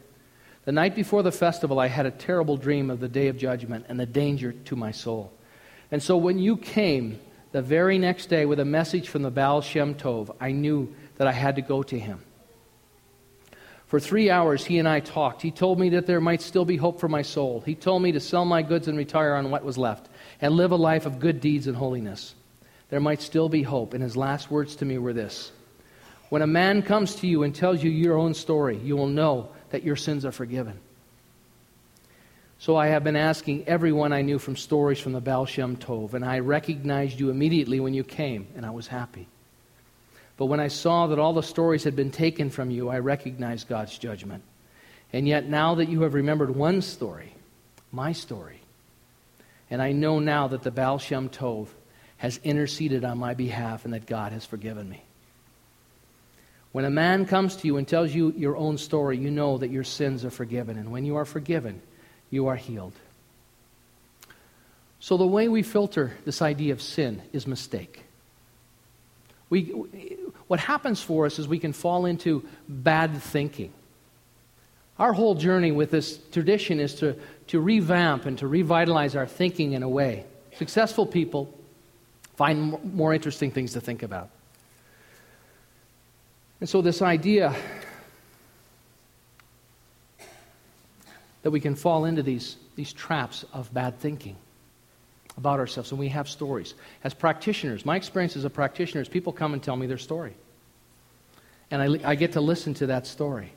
The 0.64 0.72
night 0.72 0.94
before 0.94 1.22
the 1.22 1.32
festival, 1.32 1.80
I 1.80 1.88
had 1.88 2.06
a 2.06 2.10
terrible 2.10 2.56
dream 2.56 2.90
of 2.90 3.00
the 3.00 3.08
day 3.08 3.28
of 3.28 3.38
judgment 3.38 3.86
and 3.88 3.98
the 3.98 4.06
danger 4.06 4.52
to 4.52 4.76
my 4.76 4.90
soul. 4.90 5.32
And 5.90 6.02
so 6.02 6.16
when 6.16 6.38
you 6.38 6.56
came 6.56 7.18
the 7.52 7.62
very 7.62 7.98
next 7.98 8.26
day 8.26 8.44
with 8.44 8.60
a 8.60 8.64
message 8.64 9.08
from 9.08 9.22
the 9.22 9.30
Baal 9.30 9.62
Shem 9.62 9.94
Tov, 9.94 10.34
I 10.40 10.52
knew 10.52 10.94
that 11.16 11.26
I 11.26 11.32
had 11.32 11.56
to 11.56 11.62
go 11.62 11.82
to 11.82 11.98
him. 11.98 12.20
For 13.86 13.98
three 13.98 14.28
hours, 14.28 14.66
he 14.66 14.78
and 14.78 14.86
I 14.86 15.00
talked. 15.00 15.40
He 15.40 15.50
told 15.50 15.80
me 15.80 15.88
that 15.90 16.06
there 16.06 16.20
might 16.20 16.42
still 16.42 16.66
be 16.66 16.76
hope 16.76 17.00
for 17.00 17.08
my 17.08 17.22
soul. 17.22 17.62
He 17.64 17.74
told 17.74 18.02
me 18.02 18.12
to 18.12 18.20
sell 18.20 18.44
my 18.44 18.60
goods 18.60 18.86
and 18.86 18.98
retire 18.98 19.34
on 19.34 19.50
what 19.50 19.64
was 19.64 19.78
left 19.78 20.10
and 20.42 20.54
live 20.54 20.72
a 20.72 20.76
life 20.76 21.06
of 21.06 21.18
good 21.18 21.40
deeds 21.40 21.66
and 21.66 21.74
holiness 21.74 22.34
there 22.90 23.00
might 23.00 23.22
still 23.22 23.48
be 23.48 23.62
hope. 23.62 23.94
And 23.94 24.02
his 24.02 24.16
last 24.16 24.50
words 24.50 24.76
to 24.76 24.84
me 24.84 24.98
were 24.98 25.12
this 25.12 25.52
When 26.28 26.42
a 26.42 26.46
man 26.46 26.82
comes 26.82 27.16
to 27.16 27.26
you 27.26 27.42
and 27.42 27.54
tells 27.54 27.82
you 27.82 27.90
your 27.90 28.16
own 28.16 28.34
story, 28.34 28.78
you 28.78 28.96
will 28.96 29.06
know 29.06 29.50
that 29.70 29.82
your 29.82 29.96
sins 29.96 30.24
are 30.24 30.32
forgiven. 30.32 30.78
So 32.60 32.74
I 32.74 32.88
have 32.88 33.04
been 33.04 33.16
asking 33.16 33.68
everyone 33.68 34.12
I 34.12 34.22
knew 34.22 34.38
from 34.38 34.56
stories 34.56 34.98
from 34.98 35.12
the 35.12 35.20
Baal 35.20 35.46
Shem 35.46 35.76
Tov, 35.76 36.14
and 36.14 36.24
I 36.24 36.40
recognized 36.40 37.20
you 37.20 37.30
immediately 37.30 37.78
when 37.78 37.94
you 37.94 38.02
came, 38.02 38.48
and 38.56 38.66
I 38.66 38.70
was 38.70 38.88
happy. 38.88 39.28
But 40.36 40.46
when 40.46 40.58
I 40.58 40.66
saw 40.66 41.06
that 41.06 41.20
all 41.20 41.32
the 41.32 41.42
stories 41.42 41.84
had 41.84 41.94
been 41.94 42.10
taken 42.10 42.50
from 42.50 42.70
you, 42.70 42.88
I 42.88 42.98
recognized 42.98 43.68
God's 43.68 43.96
judgment. 43.96 44.42
And 45.12 45.28
yet, 45.28 45.48
now 45.48 45.76
that 45.76 45.88
you 45.88 46.02
have 46.02 46.14
remembered 46.14 46.54
one 46.54 46.82
story, 46.82 47.32
my 47.92 48.12
story, 48.12 48.60
and 49.70 49.80
I 49.80 49.92
know 49.92 50.18
now 50.18 50.48
that 50.48 50.62
the 50.62 50.70
Baal 50.72 50.98
Shem 50.98 51.28
Tov 51.28 51.68
has 52.18 52.38
interceded 52.44 53.04
on 53.04 53.18
my 53.18 53.34
behalf 53.34 53.84
and 53.84 53.94
that 53.94 54.06
God 54.06 54.32
has 54.32 54.44
forgiven 54.44 54.88
me. 54.88 55.02
When 56.72 56.84
a 56.84 56.90
man 56.90 57.24
comes 57.24 57.56
to 57.56 57.66
you 57.66 57.76
and 57.76 57.88
tells 57.88 58.12
you 58.12 58.34
your 58.36 58.56
own 58.56 58.76
story, 58.76 59.16
you 59.16 59.30
know 59.30 59.58
that 59.58 59.70
your 59.70 59.84
sins 59.84 60.24
are 60.24 60.30
forgiven. 60.30 60.76
And 60.76 60.92
when 60.92 61.04
you 61.04 61.16
are 61.16 61.24
forgiven, 61.24 61.80
you 62.30 62.48
are 62.48 62.56
healed. 62.56 62.92
So, 65.00 65.16
the 65.16 65.26
way 65.26 65.48
we 65.48 65.62
filter 65.62 66.12
this 66.24 66.42
idea 66.42 66.72
of 66.72 66.82
sin 66.82 67.22
is 67.32 67.46
mistake. 67.46 68.04
We, 69.48 69.62
what 70.48 70.60
happens 70.60 71.00
for 71.00 71.24
us 71.24 71.38
is 71.38 71.48
we 71.48 71.60
can 71.60 71.72
fall 71.72 72.04
into 72.04 72.46
bad 72.68 73.22
thinking. 73.22 73.72
Our 74.98 75.12
whole 75.12 75.36
journey 75.36 75.70
with 75.70 75.90
this 75.90 76.18
tradition 76.32 76.80
is 76.80 76.96
to, 76.96 77.16
to 77.46 77.60
revamp 77.60 78.26
and 78.26 78.36
to 78.38 78.48
revitalize 78.48 79.14
our 79.14 79.26
thinking 79.26 79.72
in 79.72 79.82
a 79.82 79.88
way. 79.88 80.26
Successful 80.58 81.06
people 81.06 81.54
find 82.38 82.94
more 82.94 83.12
interesting 83.12 83.50
things 83.50 83.72
to 83.72 83.80
think 83.80 84.04
about. 84.04 84.30
And 86.60 86.68
so, 86.68 86.80
this 86.80 87.02
idea 87.02 87.52
that 91.42 91.50
we 91.50 91.58
can 91.58 91.74
fall 91.74 92.04
into 92.04 92.22
these, 92.22 92.56
these 92.76 92.92
traps 92.92 93.44
of 93.52 93.74
bad 93.74 93.98
thinking 93.98 94.36
about 95.36 95.58
ourselves, 95.58 95.90
and 95.90 95.98
we 95.98 96.08
have 96.10 96.28
stories. 96.28 96.74
As 97.02 97.12
practitioners, 97.12 97.84
my 97.84 97.96
experience 97.96 98.36
as 98.36 98.44
a 98.44 98.50
practitioner 98.50 99.02
is 99.02 99.08
people 99.08 99.32
come 99.32 99.52
and 99.52 99.60
tell 99.60 99.76
me 99.76 99.88
their 99.88 99.98
story. 99.98 100.34
And 101.72 101.82
I, 101.82 102.10
I 102.10 102.14
get 102.14 102.32
to 102.32 102.40
listen 102.40 102.72
to 102.74 102.86
that 102.86 103.08
story. 103.08 103.50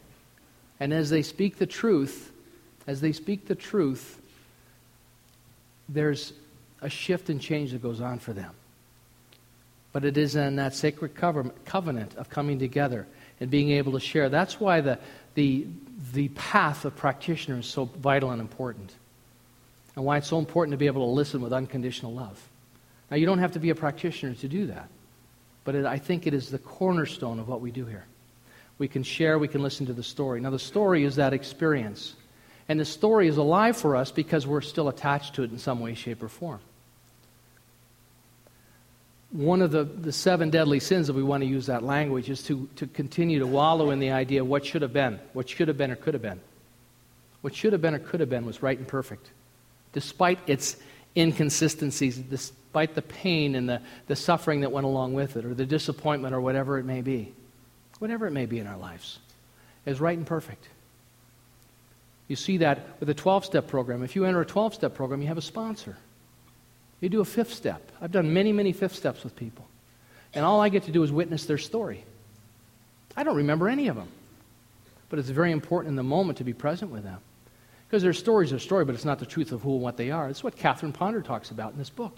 And 0.79 0.91
as 0.91 1.11
they 1.11 1.21
speak 1.21 1.59
the 1.59 1.67
truth, 1.67 2.31
as 2.87 2.99
they 2.99 3.11
speak 3.11 3.47
the 3.47 3.55
truth, 3.55 4.19
there's 5.87 6.33
a 6.81 6.89
shift 6.89 7.29
and 7.29 7.39
change 7.39 7.73
that 7.73 7.83
goes 7.83 8.01
on 8.01 8.17
for 8.17 8.33
them. 8.33 8.55
But 9.93 10.05
it 10.05 10.17
is 10.17 10.35
in 10.35 10.55
that 10.55 10.73
sacred 10.73 11.15
covenant 11.15 12.15
of 12.15 12.29
coming 12.29 12.59
together 12.59 13.07
and 13.39 13.49
being 13.49 13.71
able 13.71 13.93
to 13.93 13.99
share. 13.99 14.29
That's 14.29 14.59
why 14.59 14.81
the, 14.81 14.99
the, 15.33 15.67
the 16.13 16.29
path 16.29 16.85
of 16.85 16.95
practitioner 16.95 17.59
is 17.59 17.65
so 17.65 17.85
vital 17.85 18.31
and 18.31 18.39
important. 18.39 18.93
And 19.95 20.05
why 20.05 20.17
it's 20.17 20.27
so 20.27 20.39
important 20.39 20.71
to 20.71 20.77
be 20.77 20.87
able 20.87 21.05
to 21.05 21.11
listen 21.11 21.41
with 21.41 21.51
unconditional 21.51 22.13
love. 22.13 22.41
Now, 23.09 23.17
you 23.17 23.25
don't 23.25 23.39
have 23.39 23.51
to 23.53 23.59
be 23.59 23.71
a 23.71 23.75
practitioner 23.75 24.33
to 24.35 24.47
do 24.47 24.67
that. 24.67 24.87
But 25.65 25.75
it, 25.75 25.85
I 25.85 25.97
think 25.97 26.25
it 26.25 26.33
is 26.33 26.49
the 26.49 26.59
cornerstone 26.59 27.39
of 27.39 27.49
what 27.49 27.59
we 27.59 27.71
do 27.71 27.85
here. 27.85 28.05
We 28.77 28.87
can 28.87 29.03
share, 29.03 29.37
we 29.37 29.49
can 29.49 29.61
listen 29.61 29.85
to 29.87 29.93
the 29.93 30.03
story. 30.03 30.39
Now, 30.39 30.49
the 30.49 30.57
story 30.57 31.03
is 31.03 31.17
that 31.17 31.33
experience. 31.33 32.15
And 32.69 32.79
the 32.79 32.85
story 32.85 33.27
is 33.27 33.35
alive 33.35 33.75
for 33.75 33.97
us 33.97 34.09
because 34.11 34.47
we're 34.47 34.61
still 34.61 34.87
attached 34.87 35.35
to 35.35 35.43
it 35.43 35.51
in 35.51 35.57
some 35.57 35.81
way, 35.81 35.93
shape, 35.93 36.23
or 36.23 36.29
form 36.29 36.61
one 39.31 39.61
of 39.61 39.71
the, 39.71 39.83
the 39.83 40.11
seven 40.11 40.49
deadly 40.49 40.79
sins, 40.79 41.09
if 41.09 41.15
we 41.15 41.23
want 41.23 41.41
to 41.41 41.47
use 41.47 41.67
that 41.67 41.83
language, 41.83 42.29
is 42.29 42.43
to, 42.43 42.67
to 42.75 42.87
continue 42.87 43.39
to 43.39 43.47
wallow 43.47 43.91
in 43.91 43.99
the 43.99 44.11
idea 44.11 44.41
of 44.41 44.47
what 44.47 44.65
should 44.65 44.81
have 44.81 44.93
been, 44.93 45.19
what 45.33 45.49
should 45.49 45.69
have 45.69 45.77
been 45.77 45.91
or 45.91 45.95
could 45.95 46.13
have 46.13 46.21
been. 46.21 46.41
What 47.41 47.55
should 47.55 47.71
have 47.73 47.81
been 47.81 47.95
or 47.95 47.99
could 47.99 48.19
have 48.19 48.29
been 48.29 48.45
was 48.45 48.61
right 48.61 48.77
and 48.77 48.87
perfect, 48.87 49.29
despite 49.93 50.39
its 50.47 50.75
inconsistencies, 51.15 52.17
despite 52.17 52.93
the 52.93 53.01
pain 53.01 53.55
and 53.55 53.67
the, 53.67 53.81
the 54.07 54.15
suffering 54.15 54.61
that 54.61 54.71
went 54.71 54.85
along 54.85 55.13
with 55.13 55.37
it, 55.37 55.45
or 55.45 55.53
the 55.53 55.65
disappointment, 55.65 56.35
or 56.35 56.41
whatever 56.41 56.77
it 56.77 56.85
may 56.85 57.01
be. 57.01 57.33
Whatever 57.99 58.27
it 58.27 58.31
may 58.31 58.45
be 58.45 58.59
in 58.59 58.67
our 58.67 58.77
lives, 58.77 59.19
is 59.85 59.99
right 60.01 60.17
and 60.17 60.27
perfect. 60.27 60.67
You 62.27 62.35
see 62.35 62.57
that 62.57 62.99
with 62.99 63.09
a 63.09 63.13
12 63.13 63.45
step 63.45 63.67
program. 63.67 64.03
If 64.03 64.15
you 64.15 64.25
enter 64.25 64.41
a 64.41 64.45
12 64.45 64.73
step 64.73 64.93
program, 64.93 65.21
you 65.21 65.27
have 65.27 65.37
a 65.37 65.41
sponsor. 65.41 65.97
You 67.01 67.09
do 67.09 67.19
a 67.19 67.25
fifth 67.25 67.53
step. 67.53 67.91
I've 67.99 68.11
done 68.11 68.33
many, 68.33 68.53
many 68.53 68.71
fifth 68.71 68.95
steps 68.95 69.23
with 69.23 69.35
people. 69.35 69.67
And 70.33 70.45
all 70.45 70.61
I 70.61 70.69
get 70.69 70.83
to 70.83 70.91
do 70.91 71.03
is 71.03 71.11
witness 71.11 71.45
their 71.45 71.57
story. 71.57 72.05
I 73.17 73.23
don't 73.23 73.35
remember 73.35 73.67
any 73.67 73.87
of 73.87 73.97
them. 73.97 74.07
But 75.09 75.19
it's 75.19 75.29
very 75.29 75.51
important 75.51 75.89
in 75.89 75.95
the 75.95 76.03
moment 76.03 76.37
to 76.37 76.45
be 76.45 76.53
present 76.53 76.91
with 76.91 77.03
them. 77.03 77.19
Because 77.87 78.03
their 78.03 78.13
stories 78.13 78.53
are 78.53 78.59
story, 78.59 78.85
but 78.85 78.95
it's 78.95 79.03
not 79.03 79.19
the 79.19 79.25
truth 79.25 79.51
of 79.51 79.61
who 79.61 79.73
and 79.73 79.81
what 79.81 79.97
they 79.97 80.11
are. 80.11 80.29
It's 80.29 80.43
what 80.43 80.55
Catherine 80.55 80.93
Ponder 80.93 81.21
talks 81.21 81.51
about 81.51 81.73
in 81.73 81.77
this 81.77 81.89
book. 81.89 82.17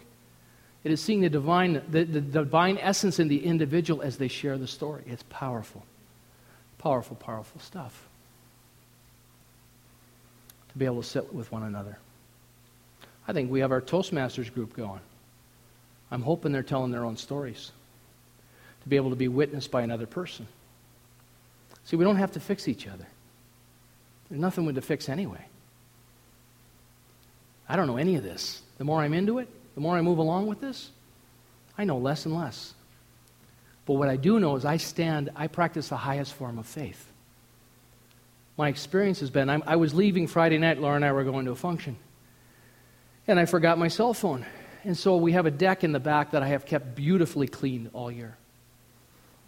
It 0.83 0.91
is 0.91 1.01
seeing 1.01 1.21
the 1.21 1.29
divine, 1.29 1.81
the, 1.89 2.03
the 2.03 2.21
divine 2.21 2.77
essence 2.77 3.17
in 3.17 3.29
the 3.29 3.43
individual 3.43 4.01
as 4.03 4.17
they 4.17 4.27
share 4.27 4.57
the 4.57 4.67
story. 4.67 5.03
It's 5.07 5.23
powerful. 5.29 5.83
Powerful, 6.77 7.15
powerful 7.15 7.61
stuff. 7.61 8.05
To 10.73 10.77
be 10.77 10.85
able 10.85 11.01
to 11.01 11.07
sit 11.07 11.33
with 11.33 11.51
one 11.51 11.63
another. 11.63 11.97
I 13.27 13.33
think 13.33 13.49
we 13.49 13.61
have 13.61 13.71
our 13.71 13.81
Toastmasters 13.81 14.53
group 14.53 14.75
going. 14.75 14.99
I'm 16.11 16.21
hoping 16.21 16.51
they're 16.51 16.63
telling 16.63 16.91
their 16.91 17.05
own 17.05 17.17
stories 17.17 17.71
to 18.83 18.89
be 18.89 18.97
able 18.97 19.09
to 19.11 19.15
be 19.15 19.27
witnessed 19.27 19.71
by 19.71 19.81
another 19.81 20.05
person. 20.05 20.47
See, 21.85 21.95
we 21.95 22.03
don't 22.03 22.17
have 22.17 22.33
to 22.33 22.39
fix 22.39 22.67
each 22.67 22.87
other. 22.87 23.07
There's 24.29 24.41
nothing 24.41 24.73
to 24.73 24.81
fix 24.81 25.09
anyway. 25.09 25.45
I 27.67 27.75
don't 27.75 27.87
know 27.87 27.97
any 27.97 28.15
of 28.15 28.23
this. 28.23 28.61
The 28.77 28.83
more 28.83 29.01
I'm 29.01 29.13
into 29.13 29.39
it, 29.39 29.47
the 29.75 29.81
more 29.81 29.95
I 29.95 30.01
move 30.01 30.17
along 30.17 30.47
with 30.47 30.61
this, 30.61 30.89
I 31.77 31.85
know 31.85 31.97
less 31.97 32.25
and 32.25 32.35
less. 32.35 32.73
But 33.85 33.93
what 33.93 34.09
I 34.09 34.15
do 34.15 34.39
know 34.39 34.55
is 34.55 34.65
I 34.65 34.77
stand, 34.77 35.29
I 35.35 35.47
practice 35.47 35.89
the 35.89 35.97
highest 35.97 36.33
form 36.33 36.59
of 36.59 36.67
faith. 36.67 37.07
My 38.57 38.69
experience 38.69 39.19
has 39.21 39.29
been 39.29 39.49
I'm, 39.49 39.63
i 39.65 39.75
was 39.77 39.93
leaving 39.93 40.27
Friday 40.27 40.57
night, 40.57 40.79
Laura 40.79 40.95
and 40.95 41.03
I 41.03 41.11
were 41.11 41.23
going 41.23 41.45
to 41.45 41.51
a 41.51 41.55
function 41.55 41.97
and 43.27 43.39
I 43.39 43.45
forgot 43.45 43.77
my 43.77 43.87
cell 43.87 44.13
phone. 44.13 44.45
And 44.83 44.97
so 44.97 45.15
we 45.15 45.31
have 45.31 45.45
a 45.45 45.51
deck 45.51 45.83
in 45.83 45.91
the 45.91 45.99
back 45.99 46.31
that 46.31 46.43
I 46.43 46.47
have 46.47 46.65
kept 46.65 46.95
beautifully 46.95 47.47
clean 47.47 47.89
all 47.93 48.11
year. 48.11 48.35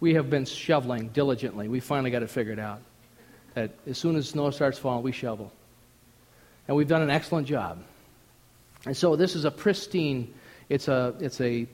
We 0.00 0.14
have 0.14 0.30
been 0.30 0.44
shoveling 0.44 1.08
diligently. 1.08 1.68
We 1.68 1.80
finally 1.80 2.10
got 2.10 2.22
it 2.22 2.30
figured 2.30 2.58
out. 2.58 2.80
That 3.54 3.70
as 3.86 3.98
soon 3.98 4.16
as 4.16 4.28
snow 4.28 4.50
starts 4.50 4.78
falling, 4.78 5.02
we 5.02 5.12
shovel. 5.12 5.52
And 6.68 6.76
we've 6.76 6.88
done 6.88 7.02
an 7.02 7.10
excellent 7.10 7.46
job. 7.46 7.82
And 8.86 8.96
so 8.96 9.16
this 9.16 9.34
is 9.34 9.44
a 9.44 9.50
pristine, 9.50 10.32
it's 10.68 10.88
a, 10.88 11.14
it's 11.20 11.40
a 11.40 11.66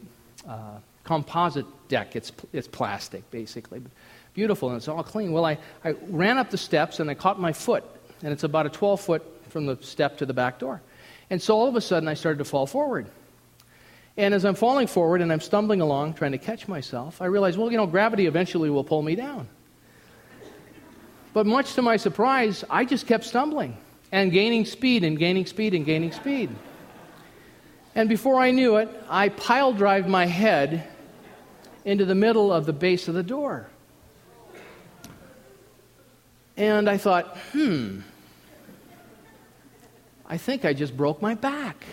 uh, 0.48 0.78
composite 1.04 1.66
deck. 1.88 2.16
It's, 2.16 2.32
it's 2.52 2.68
plastic, 2.68 3.28
basically. 3.30 3.82
Beautiful, 4.34 4.68
and 4.68 4.78
it's 4.78 4.88
all 4.88 5.02
clean. 5.02 5.32
Well, 5.32 5.44
I, 5.44 5.58
I 5.84 5.94
ran 6.08 6.38
up 6.38 6.50
the 6.50 6.58
steps 6.58 7.00
and 7.00 7.10
I 7.10 7.14
caught 7.14 7.38
my 7.38 7.52
foot, 7.52 7.84
and 8.22 8.32
it's 8.32 8.44
about 8.44 8.66
a 8.66 8.70
12 8.70 9.00
foot 9.00 9.22
from 9.50 9.66
the 9.66 9.76
step 9.82 10.18
to 10.18 10.26
the 10.26 10.32
back 10.32 10.58
door. 10.58 10.80
And 11.32 11.40
so 11.40 11.56
all 11.56 11.66
of 11.66 11.76
a 11.76 11.80
sudden, 11.80 12.10
I 12.10 12.12
started 12.12 12.36
to 12.40 12.44
fall 12.44 12.66
forward. 12.66 13.06
And 14.18 14.34
as 14.34 14.44
I'm 14.44 14.54
falling 14.54 14.86
forward 14.86 15.22
and 15.22 15.32
I'm 15.32 15.40
stumbling 15.40 15.80
along, 15.80 16.12
trying 16.12 16.32
to 16.32 16.38
catch 16.38 16.68
myself, 16.68 17.22
I 17.22 17.24
realize, 17.24 17.56
well, 17.56 17.70
you 17.70 17.78
know, 17.78 17.86
gravity 17.86 18.26
eventually 18.26 18.68
will 18.68 18.84
pull 18.84 19.00
me 19.00 19.14
down. 19.14 19.48
But 21.32 21.46
much 21.46 21.72
to 21.76 21.80
my 21.80 21.96
surprise, 21.96 22.64
I 22.68 22.84
just 22.84 23.06
kept 23.06 23.24
stumbling 23.24 23.78
and 24.12 24.30
gaining 24.30 24.66
speed 24.66 25.04
and 25.04 25.18
gaining 25.18 25.46
speed 25.46 25.72
and 25.72 25.86
gaining 25.86 26.12
speed. 26.12 26.50
And 27.94 28.10
before 28.10 28.38
I 28.38 28.50
knew 28.50 28.76
it, 28.76 28.90
I 29.08 29.30
pile 29.30 29.72
drove 29.72 30.06
my 30.06 30.26
head 30.26 30.86
into 31.86 32.04
the 32.04 32.14
middle 32.14 32.52
of 32.52 32.66
the 32.66 32.74
base 32.74 33.08
of 33.08 33.14
the 33.14 33.22
door. 33.22 33.70
And 36.58 36.90
I 36.90 36.98
thought, 36.98 37.38
hmm, 37.52 38.00
I 40.32 40.38
think 40.38 40.64
I 40.64 40.72
just 40.72 40.96
broke 40.96 41.20
my 41.20 41.34
back. 41.34 41.84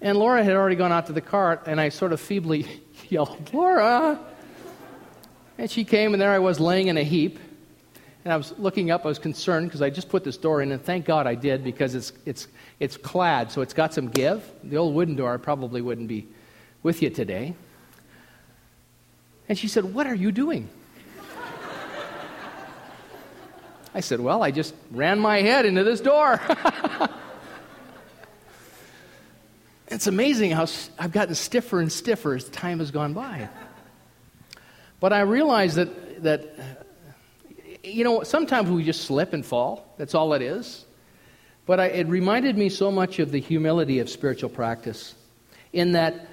And 0.00 0.16
Laura 0.16 0.44
had 0.44 0.54
already 0.54 0.76
gone 0.76 0.92
out 0.92 1.06
to 1.06 1.12
the 1.12 1.20
cart, 1.20 1.64
and 1.66 1.80
I 1.80 1.88
sort 1.88 2.12
of 2.12 2.20
feebly 2.20 2.68
yelled, 3.08 3.52
Laura! 3.52 4.16
And 5.58 5.68
she 5.68 5.82
came, 5.82 6.14
and 6.14 6.22
there 6.22 6.30
I 6.30 6.38
was 6.38 6.60
laying 6.60 6.86
in 6.86 6.96
a 6.96 7.02
heap. 7.02 7.40
And 8.24 8.32
I 8.32 8.36
was 8.36 8.56
looking 8.58 8.92
up, 8.92 9.04
I 9.04 9.08
was 9.08 9.18
concerned 9.18 9.70
because 9.70 9.82
I 9.82 9.90
just 9.90 10.08
put 10.08 10.22
this 10.22 10.36
door 10.36 10.62
in, 10.62 10.70
and 10.70 10.80
thank 10.80 11.04
God 11.04 11.26
I 11.26 11.34
did 11.34 11.64
because 11.64 11.96
it's, 11.96 12.12
it's, 12.24 12.46
it's 12.78 12.96
clad, 12.96 13.50
so 13.50 13.60
it's 13.60 13.74
got 13.74 13.92
some 13.92 14.06
give. 14.06 14.48
The 14.62 14.76
old 14.76 14.94
wooden 14.94 15.16
door 15.16 15.34
I 15.34 15.36
probably 15.36 15.82
wouldn't 15.82 16.06
be 16.06 16.28
with 16.84 17.02
you 17.02 17.10
today. 17.10 17.56
And 19.48 19.58
she 19.58 19.66
said, 19.66 19.82
What 19.82 20.06
are 20.06 20.14
you 20.14 20.30
doing? 20.30 20.68
I 23.94 24.00
said, 24.00 24.20
Well, 24.20 24.42
I 24.42 24.50
just 24.50 24.74
ran 24.90 25.18
my 25.18 25.40
head 25.40 25.66
into 25.66 25.84
this 25.84 26.00
door. 26.00 26.40
it's 29.88 30.06
amazing 30.06 30.52
how 30.52 30.66
I've 30.98 31.12
gotten 31.12 31.34
stiffer 31.34 31.80
and 31.80 31.90
stiffer 31.90 32.34
as 32.34 32.48
time 32.48 32.78
has 32.78 32.90
gone 32.90 33.12
by. 33.12 33.48
But 35.00 35.12
I 35.12 35.20
realize 35.20 35.74
that, 35.76 36.22
that 36.22 36.54
uh, 36.58 36.62
you 37.82 38.04
know, 38.04 38.22
sometimes 38.22 38.70
we 38.70 38.84
just 38.84 39.04
slip 39.04 39.32
and 39.32 39.44
fall. 39.44 39.94
That's 39.96 40.14
all 40.14 40.34
it 40.34 40.42
is. 40.42 40.84
But 41.66 41.80
I, 41.80 41.86
it 41.86 42.06
reminded 42.08 42.56
me 42.56 42.68
so 42.68 42.90
much 42.90 43.18
of 43.18 43.32
the 43.32 43.40
humility 43.40 43.98
of 43.98 44.10
spiritual 44.10 44.50
practice, 44.50 45.14
in 45.72 45.92
that 45.92 46.29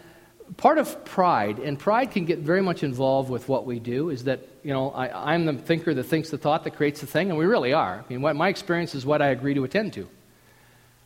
part 0.55 0.77
of 0.77 1.03
pride, 1.03 1.60
and 1.60 1.77
pride 1.77 2.12
can 2.12 2.25
get 2.25 2.39
very 2.39 2.62
much 2.62 2.83
involved 2.83 3.29
with 3.29 3.50
what 3.50 3.65
we 3.65 3.79
do, 3.79 4.10
is 4.10 4.23
that, 4.23 4.48
you 4.63 4.71
know, 4.71 4.91
I, 4.91 5.35
am 5.35 5.45
the 5.45 5.54
thinker 5.54 5.93
that 5.93 6.04
thinks 6.04 6.29
the 6.29 6.37
thought 6.37 6.63
that 6.63 6.75
creates 6.75 7.02
the 7.02 7.08
thing, 7.08 7.29
and 7.29 7.37
we 7.37 7.45
really 7.45 7.73
are. 7.73 8.04
I 8.06 8.13
mean, 8.13 8.21
what, 8.21 8.35
my 8.35 8.48
experience 8.48 8.95
is 8.95 9.06
what 9.06 9.21
I 9.21 9.27
agree 9.27 9.54
to 9.56 9.65
attend 9.65 9.93
to. 9.93 10.08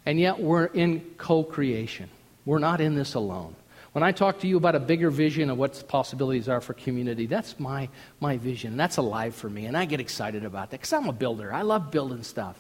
And 0.05 0.19
yet 0.19 0.39
we're 0.39 0.65
in 0.65 1.01
co 1.17 1.43
creation. 1.43 2.09
We're 2.45 2.59
not 2.59 2.81
in 2.81 2.95
this 2.95 3.15
alone. 3.15 3.55
When 3.93 4.03
I 4.03 4.13
talk 4.13 4.39
to 4.39 4.47
you 4.47 4.57
about 4.57 4.75
a 4.75 4.79
bigger 4.79 5.09
vision 5.09 5.49
of 5.49 5.57
what 5.57 5.83
possibilities 5.87 6.47
are 6.47 6.61
for 6.61 6.73
community, 6.73 7.25
that's 7.25 7.59
my, 7.59 7.89
my 8.19 8.37
vision. 8.37 8.77
That's 8.77 8.97
alive 8.97 9.35
for 9.35 9.49
me, 9.49 9.65
and 9.65 9.75
I 9.75 9.85
get 9.85 9.99
excited 9.99 10.45
about 10.45 10.71
that 10.71 10.79
because 10.79 10.93
I'm 10.93 11.09
a 11.09 11.13
builder. 11.13 11.53
I 11.53 11.63
love 11.63 11.91
building 11.91 12.23
stuff. 12.23 12.59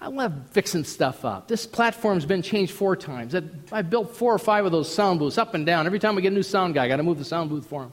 I 0.00 0.08
love 0.08 0.32
fixing 0.50 0.84
stuff 0.84 1.24
up. 1.24 1.48
This 1.48 1.66
platform's 1.66 2.26
been 2.26 2.42
changed 2.42 2.72
four 2.72 2.94
times. 2.94 3.34
I 3.72 3.82
built 3.82 4.14
four 4.16 4.34
or 4.34 4.38
five 4.38 4.66
of 4.66 4.72
those 4.72 4.92
sound 4.92 5.18
booths 5.18 5.38
up 5.38 5.54
and 5.54 5.64
down. 5.64 5.86
Every 5.86 5.98
time 5.98 6.14
we 6.14 6.22
get 6.22 6.32
a 6.32 6.34
new 6.34 6.42
sound 6.42 6.74
guy, 6.74 6.84
I 6.84 6.88
got 6.88 6.96
to 6.96 7.02
move 7.02 7.18
the 7.18 7.24
sound 7.24 7.48
booth 7.48 7.66
for 7.66 7.84
him. 7.84 7.92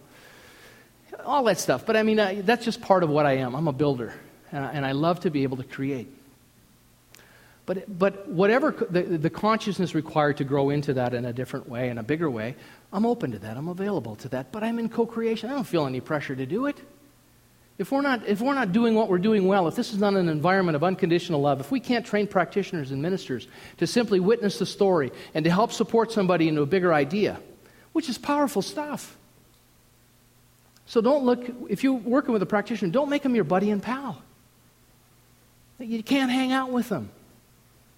All 1.26 1.44
that 1.46 1.60
stuff. 1.60 1.86
But 1.86 1.96
I 1.96 2.04
mean, 2.04 2.20
I, 2.20 2.42
that's 2.42 2.66
just 2.66 2.82
part 2.82 3.04
of 3.04 3.10
what 3.10 3.26
I 3.26 3.38
am. 3.38 3.56
I'm 3.56 3.68
a 3.68 3.74
builder, 3.74 4.14
and 4.52 4.66
I, 4.66 4.72
and 4.72 4.86
I 4.86 4.92
love 4.92 5.22
to 5.22 5.30
be 5.30 5.44
able 5.44 5.58
to 5.58 5.64
create. 5.64 6.08
But, 7.66 7.98
but 7.98 8.28
whatever 8.28 8.72
the, 8.72 9.04
the 9.04 9.30
consciousness 9.30 9.96
required 9.96 10.38
to 10.38 10.44
grow 10.44 10.72
into 10.72 10.94
that 10.96 11.14
in 11.14 11.26
a 11.26 11.32
different 11.32 11.70
way, 11.70 11.90
in 11.90 11.98
a 11.98 12.04
bigger 12.04 12.30
way, 12.30 12.56
I'm 12.92 13.06
open 13.06 13.32
to 13.32 13.40
that. 13.40 13.56
I'm 13.56 13.70
available 13.70 14.16
to 14.18 14.30
that. 14.30 14.52
But 14.52 14.64
I'm 14.64 14.80
in 14.80 14.90
co 14.90 15.06
creation. 15.06 15.50
I 15.50 15.54
don't 15.54 15.68
feel 15.68 15.86
any 15.86 16.02
pressure 16.02 16.36
to 16.36 16.46
do 16.46 16.66
it. 16.66 16.78
If 17.78 17.92
we're, 17.92 18.02
not, 18.02 18.28
if 18.28 18.42
we're 18.42 18.54
not 18.54 18.74
doing 18.74 18.94
what 18.94 19.10
we're 19.10 19.18
doing 19.18 19.48
well, 19.48 19.68
if 19.68 19.76
this 19.76 19.92
is 19.92 20.00
not 20.00 20.14
an 20.14 20.30
environment 20.30 20.76
of 20.76 20.84
unconditional 20.84 21.42
love, 21.42 21.60
if 21.60 21.72
we 21.72 21.80
can't 21.80 22.06
train 22.06 22.28
practitioners 22.28 22.92
and 22.92 23.02
ministers 23.02 23.48
to 23.78 23.88
simply 23.88 24.20
witness 24.20 24.60
the 24.60 24.68
story 24.68 25.12
and 25.34 25.46
to 25.46 25.52
help 25.52 25.72
support 25.72 26.12
somebody 26.12 26.48
into 26.48 26.62
a 26.62 26.66
bigger 26.68 26.94
idea, 26.94 27.40
which 27.94 28.08
is 28.08 28.20
powerful 28.20 28.62
stuff. 28.62 29.18
So 30.86 31.02
don't 31.02 31.24
look, 31.24 31.50
if 31.70 31.84
you're 31.84 31.94
working 31.94 32.34
with 32.34 32.44
a 32.44 32.46
practitioner, 32.46 32.92
don't 32.92 33.10
make 33.10 33.24
them 33.24 33.34
your 33.34 33.46
buddy 33.46 33.72
and 33.72 33.82
pal. 33.82 34.22
You 35.80 36.04
can't 36.04 36.30
hang 36.30 36.52
out 36.52 36.70
with 36.70 36.90
them. 36.90 37.10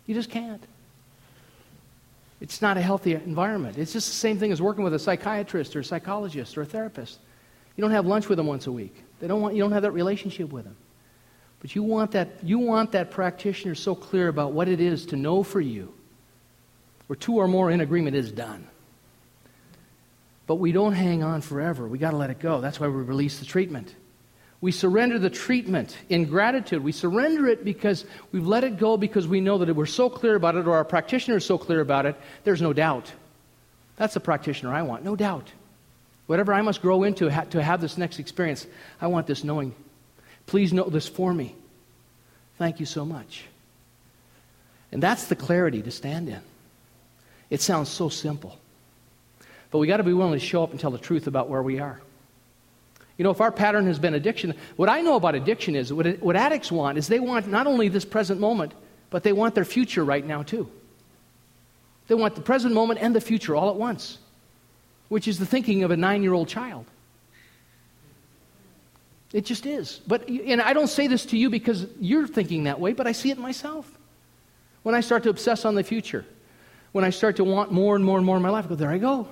You 0.06 0.16
just 0.16 0.30
can't. 0.30 0.64
It's 2.40 2.62
not 2.62 2.78
a 2.78 2.82
healthy 2.82 3.16
environment. 3.16 3.78
It's 3.78 3.94
just 3.94 4.10
the 4.10 4.16
same 4.16 4.38
thing 4.38 4.52
as 4.52 4.62
working 4.62 4.84
with 4.84 4.94
a 4.94 5.00
psychiatrist 5.00 5.76
or 5.76 5.80
a 5.80 5.84
psychologist 5.84 6.58
or 6.58 6.62
a 6.62 6.66
therapist. 6.66 7.20
You 7.76 7.82
don't 7.82 7.92
have 7.92 8.06
lunch 8.06 8.30
with 8.30 8.38
them 8.38 8.48
once 8.48 8.68
a 8.68 8.72
week. 8.72 8.96
They 9.20 9.28
don't 9.28 9.42
want, 9.42 9.56
you 9.56 9.62
don't 9.62 9.72
have 9.72 9.84
that 9.84 9.92
relationship 9.92 10.52
with 10.52 10.66
them. 10.66 10.76
But 11.62 11.76
you 11.76 11.84
want 11.84 12.12
that, 12.12 12.44
you 12.44 12.60
want 12.60 12.92
that 12.92 13.12
practitioner 13.12 13.76
so 13.76 13.96
clear 13.96 14.28
about 14.28 14.52
what 14.52 14.68
it 14.68 14.82
is 14.82 15.06
to 15.08 15.16
know 15.16 15.44
for 15.44 15.62
you. 15.62 15.94
Where 17.08 17.16
two 17.16 17.36
or 17.36 17.48
more 17.48 17.72
in 17.72 17.80
agreement 17.82 18.16
is 18.16 18.32
done. 18.32 18.68
But 20.46 20.56
we 20.56 20.74
don't 20.74 20.94
hang 20.94 21.24
on 21.24 21.42
forever. 21.42 21.88
We 21.88 21.98
got 21.98 22.12
to 22.12 22.18
let 22.18 22.30
it 22.30 22.40
go. 22.40 22.60
That's 22.60 22.80
why 22.80 22.88
we 22.88 23.02
release 23.02 23.40
the 23.40 23.46
treatment. 23.46 23.96
We 24.60 24.72
surrender 24.72 25.20
the 25.20 25.30
treatment 25.30 25.98
in 26.10 26.26
gratitude. 26.26 26.84
We 26.84 26.94
surrender 26.94 27.48
it 27.48 27.66
because 27.66 28.06
we've 28.32 28.48
let 28.48 28.64
it 28.64 28.78
go 28.78 28.98
because 28.98 29.28
we 29.28 29.42
know 29.42 29.58
that 29.58 29.74
we're 29.74 29.86
so 29.86 30.10
clear 30.10 30.36
about 30.36 30.56
it 30.56 30.68
or 30.68 30.76
our 30.76 30.86
practitioner 30.86 31.38
is 31.38 31.46
so 31.46 31.58
clear 31.58 31.82
about 31.82 32.06
it, 32.06 32.16
there's 32.44 32.62
no 32.62 32.72
doubt. 32.72 33.12
That's 33.98 34.14
the 34.14 34.20
practitioner 34.20 34.74
I 34.74 34.82
want, 34.82 35.04
no 35.04 35.16
doubt. 35.16 35.52
Whatever 36.26 36.54
I 36.54 36.62
must 36.62 36.82
grow 36.82 37.04
into 37.04 37.30
to 37.50 37.62
have 37.62 37.82
this 37.82 37.98
next 37.98 38.20
experience, 38.20 38.66
I 39.02 39.08
want 39.08 39.28
this 39.28 39.44
knowing. 39.44 39.76
Please 40.46 40.74
know 40.74 40.90
this 40.90 41.08
for 41.08 41.34
me. 41.34 41.56
Thank 42.58 42.80
you 42.80 42.86
so 42.86 43.06
much. 43.06 43.46
And 44.92 45.02
that's 45.02 45.28
the 45.28 45.36
clarity 45.36 45.82
to 45.82 45.92
stand 45.92 46.30
in. 46.30 46.42
It 47.50 47.62
sounds 47.62 47.90
so 47.90 48.10
simple. 48.10 48.58
But 49.72 49.80
we 49.80 49.88
got 49.88 49.98
to 49.98 50.04
be 50.04 50.14
willing 50.14 50.34
to 50.34 50.46
show 50.46 50.64
up 50.64 50.72
and 50.72 50.80
tell 50.80 50.92
the 50.92 50.98
truth 50.98 51.28
about 51.28 51.50
where 51.50 51.64
we 51.64 51.80
are. 51.80 52.00
You 53.18 53.24
know, 53.24 53.32
if 53.32 53.42
our 53.42 53.52
pattern 53.52 53.86
has 53.88 54.00
been 54.00 54.14
addiction, 54.14 54.56
what 54.76 54.90
I 54.90 55.02
know 55.02 55.16
about 55.16 55.36
addiction 55.36 55.76
is 55.76 55.92
what, 55.92 56.08
what 56.20 56.36
addicts 56.36 56.72
want 56.72 56.98
is 56.98 57.08
they 57.08 57.20
want 57.20 57.48
not 57.48 57.68
only 57.68 57.88
this 57.88 58.06
present 58.06 58.40
moment, 58.40 58.74
but 59.10 59.24
they 59.24 59.34
want 59.34 59.56
their 59.56 59.66
future 59.66 60.04
right 60.04 60.26
now 60.26 60.42
too. 60.42 60.70
They 62.08 62.16
want 62.16 62.36
the 62.36 62.42
present 62.42 62.74
moment 62.74 63.00
and 63.02 63.16
the 63.16 63.22
future 63.22 63.56
all 63.56 63.70
at 63.70 63.76
once, 63.76 64.18
which 65.14 65.28
is 65.28 65.38
the 65.38 65.46
thinking 65.46 65.84
of 65.84 65.92
a 65.92 65.96
nine 65.96 66.24
year 66.24 66.34
old 66.34 66.48
child. 66.48 66.88
It 69.32 69.46
just 69.46 69.68
is. 69.68 70.02
But, 70.08 70.28
and 70.28 70.60
I 70.60 70.74
don't 70.74 70.88
say 70.88 71.06
this 71.06 71.24
to 71.28 71.38
you 71.38 71.52
because 71.52 71.86
you're 72.00 72.26
thinking 72.26 72.64
that 72.64 72.80
way, 72.80 72.94
but 72.94 73.06
I 73.06 73.12
see 73.12 73.30
it 73.30 73.38
myself. 73.38 73.86
When 74.82 74.96
I 74.96 75.02
start 75.02 75.22
to 75.24 75.30
obsess 75.30 75.66
on 75.66 75.76
the 75.76 75.84
future, 75.84 76.26
when 76.94 77.06
I 77.06 77.12
start 77.12 77.36
to 77.36 77.44
want 77.44 77.72
more 77.72 77.96
and 77.96 78.04
more 78.04 78.18
and 78.18 78.26
more 78.26 78.38
in 78.38 78.42
my 78.42 78.50
life, 78.50 78.66
I 78.66 78.70
go, 78.70 78.76
there 78.76 78.90
I 78.90 78.98
go. 78.98 79.28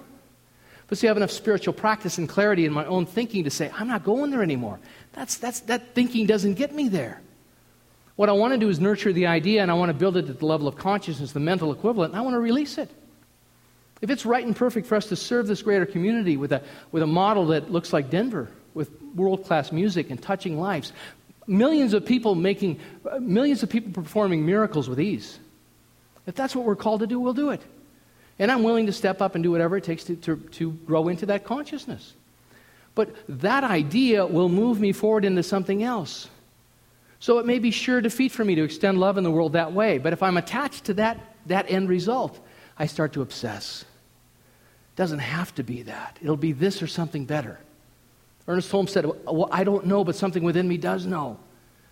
But 0.87 0.99
see, 0.99 1.07
I 1.07 1.09
have 1.09 1.17
enough 1.17 1.31
spiritual 1.31 1.73
practice 1.73 2.19
and 2.19 2.29
clarity 2.29 2.65
in 2.65 2.73
my 2.73 2.85
own 2.85 3.07
thinking 3.07 3.43
to 3.45 3.49
say, 3.49 3.71
I'm 3.73 3.87
not 3.87 4.03
going 4.03 4.29
there 4.29 4.43
anymore. 4.43 4.79
That's, 5.13 5.37
that's, 5.37 5.61
that 5.61 5.95
thinking 5.95 6.27
doesn't 6.27 6.53
get 6.53 6.75
me 6.75 6.89
there. 6.89 7.21
What 8.17 8.29
I 8.29 8.33
want 8.33 8.53
to 8.53 8.59
do 8.59 8.69
is 8.69 8.79
nurture 8.79 9.13
the 9.13 9.25
idea 9.25 9.63
and 9.63 9.71
I 9.71 9.73
want 9.73 9.89
to 9.89 9.97
build 9.97 10.15
it 10.15 10.29
at 10.29 10.37
the 10.37 10.45
level 10.45 10.67
of 10.67 10.75
consciousness, 10.75 11.31
the 11.31 11.39
mental 11.39 11.71
equivalent, 11.71 12.13
and 12.13 12.19
I 12.19 12.21
want 12.21 12.35
to 12.35 12.39
release 12.39 12.77
it. 12.77 12.91
If 14.01 14.09
it's 14.09 14.25
right 14.25 14.45
and 14.45 14.55
perfect 14.55 14.87
for 14.87 14.95
us 14.95 15.07
to 15.07 15.15
serve 15.15 15.47
this 15.47 15.61
greater 15.61 15.85
community 15.85 16.35
with 16.35 16.51
a, 16.51 16.61
with 16.91 17.03
a 17.03 17.07
model 17.07 17.47
that 17.47 17.71
looks 17.71 17.93
like 17.93 18.09
Denver, 18.09 18.49
with 18.73 18.89
world 19.15 19.45
class 19.45 19.71
music 19.71 20.09
and 20.09 20.21
touching 20.21 20.59
lives, 20.59 20.91
millions 21.45 21.93
of 21.93 22.05
people 22.05 22.33
making, 22.33 22.79
millions 23.19 23.61
of 23.61 23.69
people 23.69 23.91
performing 23.91 24.45
miracles 24.45 24.89
with 24.89 24.99
ease, 24.99 25.39
if 26.25 26.35
that's 26.35 26.55
what 26.55 26.65
we're 26.65 26.75
called 26.75 27.01
to 27.01 27.07
do, 27.07 27.19
we'll 27.19 27.33
do 27.33 27.51
it. 27.51 27.61
And 28.39 28.51
I'm 28.51 28.63
willing 28.63 28.87
to 28.87 28.91
step 28.91 29.21
up 29.21 29.35
and 29.35 29.43
do 29.43 29.51
whatever 29.51 29.77
it 29.77 29.83
takes 29.83 30.03
to, 30.05 30.15
to, 30.17 30.37
to 30.37 30.71
grow 30.71 31.07
into 31.07 31.27
that 31.27 31.43
consciousness. 31.43 32.15
But 32.95 33.15
that 33.29 33.63
idea 33.63 34.25
will 34.25 34.49
move 34.49 34.79
me 34.79 34.91
forward 34.93 35.25
into 35.25 35.43
something 35.43 35.83
else. 35.83 36.27
So 37.19 37.37
it 37.37 37.45
may 37.45 37.59
be 37.59 37.69
sure 37.69 38.01
defeat 38.01 38.31
for 38.31 38.43
me 38.43 38.55
to 38.55 38.63
extend 38.63 38.99
love 38.99 39.17
in 39.17 39.23
the 39.23 39.31
world 39.31 39.53
that 39.53 39.73
way. 39.73 39.99
But 39.99 40.11
if 40.11 40.23
I'm 40.23 40.37
attached 40.37 40.85
to 40.85 40.95
that, 40.95 41.19
that 41.45 41.69
end 41.69 41.87
result, 41.87 42.39
I 42.79 42.87
start 42.87 43.13
to 43.13 43.21
obsess. 43.21 43.85
Doesn't 45.01 45.17
have 45.17 45.55
to 45.55 45.63
be 45.63 45.81
that. 45.81 46.19
It'll 46.21 46.37
be 46.37 46.51
this 46.51 46.83
or 46.83 46.85
something 46.85 47.25
better. 47.25 47.57
Ernest 48.47 48.69
Holmes 48.69 48.91
said, 48.91 49.07
well, 49.25 49.49
I 49.51 49.63
don't 49.63 49.87
know, 49.87 50.03
but 50.03 50.15
something 50.15 50.43
within 50.43 50.67
me 50.67 50.77
does 50.77 51.07
know. 51.07 51.39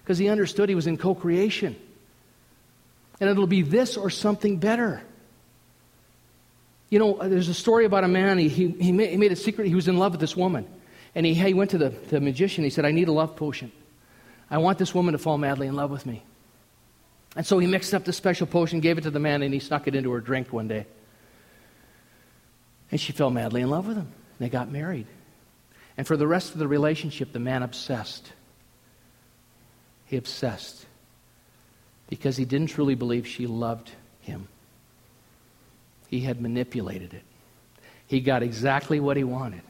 Because 0.04 0.20
he 0.20 0.30
understood 0.30 0.70
he 0.70 0.76
was 0.76 0.86
in 0.86 0.96
co 0.96 1.16
creation. 1.16 1.76
And 3.20 3.28
it'll 3.28 3.48
be 3.48 3.64
this 3.64 3.98
or 3.98 4.12
something 4.12 4.58
better. 4.58 5.02
You 6.92 7.00
know, 7.00 7.16
uh, 7.16 7.30
there's 7.30 7.50
a 7.50 7.54
story 7.56 7.86
about 7.86 8.04
a 8.04 8.08
man, 8.08 8.38
he, 8.38 8.48
he, 8.48 8.68
he, 8.74 8.92
made, 8.92 9.10
he 9.10 9.18
made 9.18 9.32
a 9.32 9.36
secret, 9.36 9.68
he 9.68 9.74
was 9.74 9.88
in 9.88 9.98
love 9.98 10.12
with 10.12 10.22
this 10.22 10.38
woman. 10.38 10.68
And 11.16 11.26
he, 11.26 11.34
he 11.34 11.56
went 11.56 11.72
to 11.72 11.80
the, 11.80 11.90
the 11.90 12.22
magician, 12.22 12.64
he 12.64 12.70
said, 12.70 12.86
I 12.86 12.92
need 12.92 13.08
a 13.08 13.12
love 13.12 13.36
potion. 13.36 13.72
I 14.52 14.60
want 14.60 14.78
this 14.78 14.94
woman 14.94 15.14
to 15.14 15.18
fall 15.18 15.40
madly 15.40 15.66
in 15.66 15.76
love 15.76 15.90
with 15.90 16.06
me. 16.06 16.22
And 17.36 17.44
so 17.44 17.58
he 17.58 17.66
mixed 17.66 17.96
up 17.96 18.06
the 18.06 18.14
special 18.14 18.46
potion, 18.46 18.82
gave 18.82 19.00
it 19.00 19.02
to 19.06 19.10
the 19.10 19.20
man, 19.20 19.42
and 19.42 19.52
he 19.52 19.60
snuck 19.60 19.88
it 19.88 19.96
into 19.96 20.12
her 20.12 20.22
drink 20.22 20.54
one 20.54 20.68
day. 20.68 20.86
And 22.92 23.00
she 23.00 23.12
fell 23.12 23.30
madly 23.30 23.62
in 23.62 23.70
love 23.70 23.88
with 23.88 23.98
him. 23.98 24.08
And 24.08 24.40
They 24.40 24.50
got 24.50 24.72
married. 24.72 25.08
And 25.98 26.08
for 26.08 26.18
the 26.18 26.28
rest 26.28 26.54
of 26.54 26.60
the 26.60 26.68
relationship, 26.68 27.34
the 27.34 27.40
man 27.40 27.62
obsessed. 27.62 28.32
He 30.06 30.18
obsessed 30.18 30.86
because 32.08 32.38
he 32.38 32.46
didn't 32.46 32.68
truly 32.68 32.96
believe 32.96 33.28
she 33.28 33.46
loved 33.48 33.92
him. 34.22 34.48
He 36.08 36.22
had 36.22 36.42
manipulated 36.42 37.14
it. 37.14 37.24
He 38.08 38.20
got 38.20 38.42
exactly 38.42 39.00
what 39.00 39.18
he 39.18 39.24
wanted, 39.24 39.62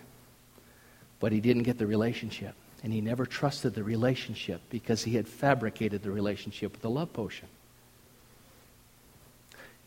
but 1.20 1.34
he 1.34 1.42
didn't 1.42 1.64
get 1.64 1.78
the 1.78 1.88
relationship. 1.88 2.56
And 2.82 2.94
he 2.94 3.02
never 3.02 3.26
trusted 3.26 3.76
the 3.76 3.84
relationship 3.84 4.62
because 4.70 5.04
he 5.04 5.16
had 5.16 5.28
fabricated 5.28 6.02
the 6.02 6.12
relationship 6.12 6.72
with 6.72 6.82
the 6.82 6.90
love 6.90 7.12
potion. 7.12 7.50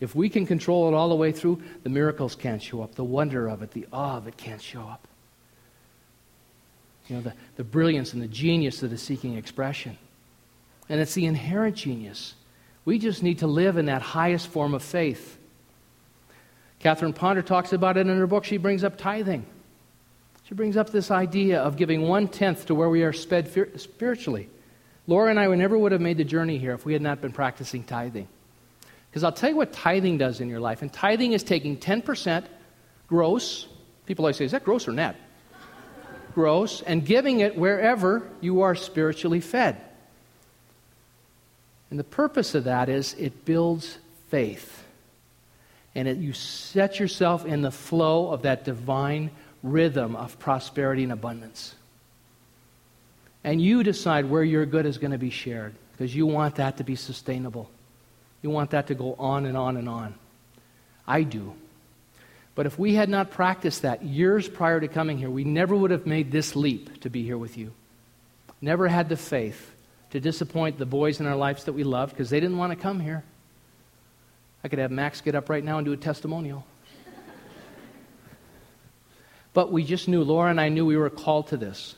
If 0.02 0.14
we 0.14 0.28
can 0.28 0.46
control 0.46 0.88
it 0.88 0.94
all 0.94 1.08
the 1.08 1.14
way 1.14 1.32
through, 1.32 1.62
the 1.82 1.88
miracles 1.88 2.34
can't 2.34 2.62
show 2.62 2.82
up. 2.82 2.94
The 2.94 3.04
wonder 3.04 3.48
of 3.48 3.62
it, 3.62 3.70
the 3.70 3.86
awe 3.92 4.16
of 4.16 4.26
it 4.26 4.36
can't 4.36 4.60
show 4.60 4.82
up. 4.82 5.06
You 7.08 7.16
know, 7.16 7.22
the, 7.22 7.34
the 7.56 7.64
brilliance 7.64 8.12
and 8.12 8.20
the 8.22 8.28
genius 8.28 8.80
that 8.80 8.92
is 8.92 9.00
seeking 9.00 9.36
expression. 9.36 9.96
And 10.88 11.00
it's 11.00 11.14
the 11.14 11.26
inherent 11.26 11.76
genius. 11.76 12.34
We 12.84 12.98
just 12.98 13.22
need 13.22 13.38
to 13.38 13.46
live 13.46 13.76
in 13.76 13.86
that 13.86 14.02
highest 14.02 14.48
form 14.48 14.74
of 14.74 14.82
faith 14.82 15.38
Catherine 16.82 17.12
Ponder 17.12 17.42
talks 17.42 17.72
about 17.72 17.96
it 17.96 18.08
in 18.08 18.18
her 18.18 18.26
book. 18.26 18.44
She 18.44 18.56
brings 18.56 18.82
up 18.82 18.98
tithing. 18.98 19.46
She 20.44 20.54
brings 20.54 20.76
up 20.76 20.90
this 20.90 21.12
idea 21.12 21.60
of 21.60 21.76
giving 21.76 22.02
one 22.02 22.26
tenth 22.26 22.66
to 22.66 22.74
where 22.74 22.88
we 22.88 23.04
are 23.04 23.12
sped 23.12 23.48
spiritually. 23.76 24.48
Laura 25.06 25.30
and 25.30 25.38
I 25.38 25.46
would 25.46 25.60
never 25.60 25.78
would 25.78 25.92
have 25.92 26.00
made 26.00 26.18
the 26.18 26.24
journey 26.24 26.58
here 26.58 26.74
if 26.74 26.84
we 26.84 26.92
had 26.92 27.00
not 27.00 27.20
been 27.20 27.30
practicing 27.30 27.84
tithing. 27.84 28.26
Because 29.12 29.24
I'll 29.24 29.32
tell 29.32 29.50
you 29.50 29.56
what 29.56 29.72
tithing 29.72 30.18
does 30.18 30.40
in 30.40 30.48
your 30.48 30.58
life. 30.58 30.82
And 30.82 30.92
tithing 30.92 31.34
is 31.34 31.44
taking 31.44 31.76
10% 31.76 32.44
gross. 33.06 33.68
People 34.06 34.24
always 34.24 34.36
say, 34.36 34.46
is 34.46 34.52
that 34.52 34.64
gross 34.64 34.88
or 34.88 34.92
net? 34.92 35.16
gross, 36.34 36.82
and 36.82 37.04
giving 37.04 37.40
it 37.40 37.56
wherever 37.56 38.26
you 38.40 38.62
are 38.62 38.74
spiritually 38.74 39.40
fed. 39.40 39.76
And 41.90 41.98
the 41.98 42.04
purpose 42.04 42.54
of 42.54 42.64
that 42.64 42.88
is 42.88 43.14
it 43.18 43.44
builds 43.44 43.98
faith 44.30 44.82
and 45.94 46.08
it, 46.08 46.16
you 46.16 46.32
set 46.32 46.98
yourself 46.98 47.44
in 47.44 47.60
the 47.60 47.70
flow 47.70 48.30
of 48.30 48.42
that 48.42 48.64
divine 48.64 49.30
rhythm 49.62 50.16
of 50.16 50.38
prosperity 50.38 51.02
and 51.02 51.12
abundance. 51.12 51.74
And 53.44 53.60
you 53.60 53.82
decide 53.82 54.24
where 54.24 54.42
your 54.42 54.64
good 54.64 54.86
is 54.86 54.96
going 54.96 55.10
to 55.10 55.18
be 55.18 55.28
shared 55.28 55.74
because 55.92 56.14
you 56.14 56.24
want 56.24 56.54
that 56.54 56.78
to 56.78 56.84
be 56.84 56.96
sustainable. 56.96 57.70
You 58.42 58.50
want 58.50 58.70
that 58.72 58.88
to 58.88 58.94
go 58.94 59.14
on 59.14 59.46
and 59.46 59.56
on 59.56 59.76
and 59.76 59.88
on. 59.88 60.14
I 61.06 61.22
do. 61.22 61.54
But 62.54 62.66
if 62.66 62.78
we 62.78 62.94
had 62.94 63.08
not 63.08 63.30
practiced 63.30 63.82
that 63.82 64.02
years 64.02 64.48
prior 64.48 64.80
to 64.80 64.88
coming 64.88 65.16
here, 65.16 65.30
we 65.30 65.44
never 65.44 65.74
would 65.74 65.90
have 65.90 66.06
made 66.06 66.30
this 66.30 66.54
leap 66.54 67.00
to 67.00 67.10
be 67.10 67.22
here 67.22 67.38
with 67.38 67.56
you. 67.56 67.72
Never 68.60 68.88
had 68.88 69.08
the 69.08 69.16
faith 69.16 69.70
to 70.10 70.20
disappoint 70.20 70.78
the 70.78 70.86
boys 70.86 71.20
in 71.20 71.26
our 71.26 71.36
lives 71.36 71.64
that 71.64 71.72
we 71.72 71.84
loved 71.84 72.12
because 72.12 72.30
they 72.30 72.40
didn't 72.40 72.58
want 72.58 72.72
to 72.72 72.76
come 72.76 73.00
here. 73.00 73.24
I 74.62 74.68
could 74.68 74.78
have 74.78 74.90
Max 74.90 75.20
get 75.20 75.34
up 75.34 75.48
right 75.48 75.64
now 75.64 75.78
and 75.78 75.84
do 75.84 75.92
a 75.92 75.96
testimonial. 75.96 76.66
but 79.54 79.72
we 79.72 79.82
just 79.84 80.06
knew, 80.08 80.22
Laura 80.22 80.50
and 80.50 80.60
I 80.60 80.68
knew 80.68 80.84
we 80.84 80.96
were 80.96 81.10
called 81.10 81.48
to 81.48 81.56
this. 81.56 81.94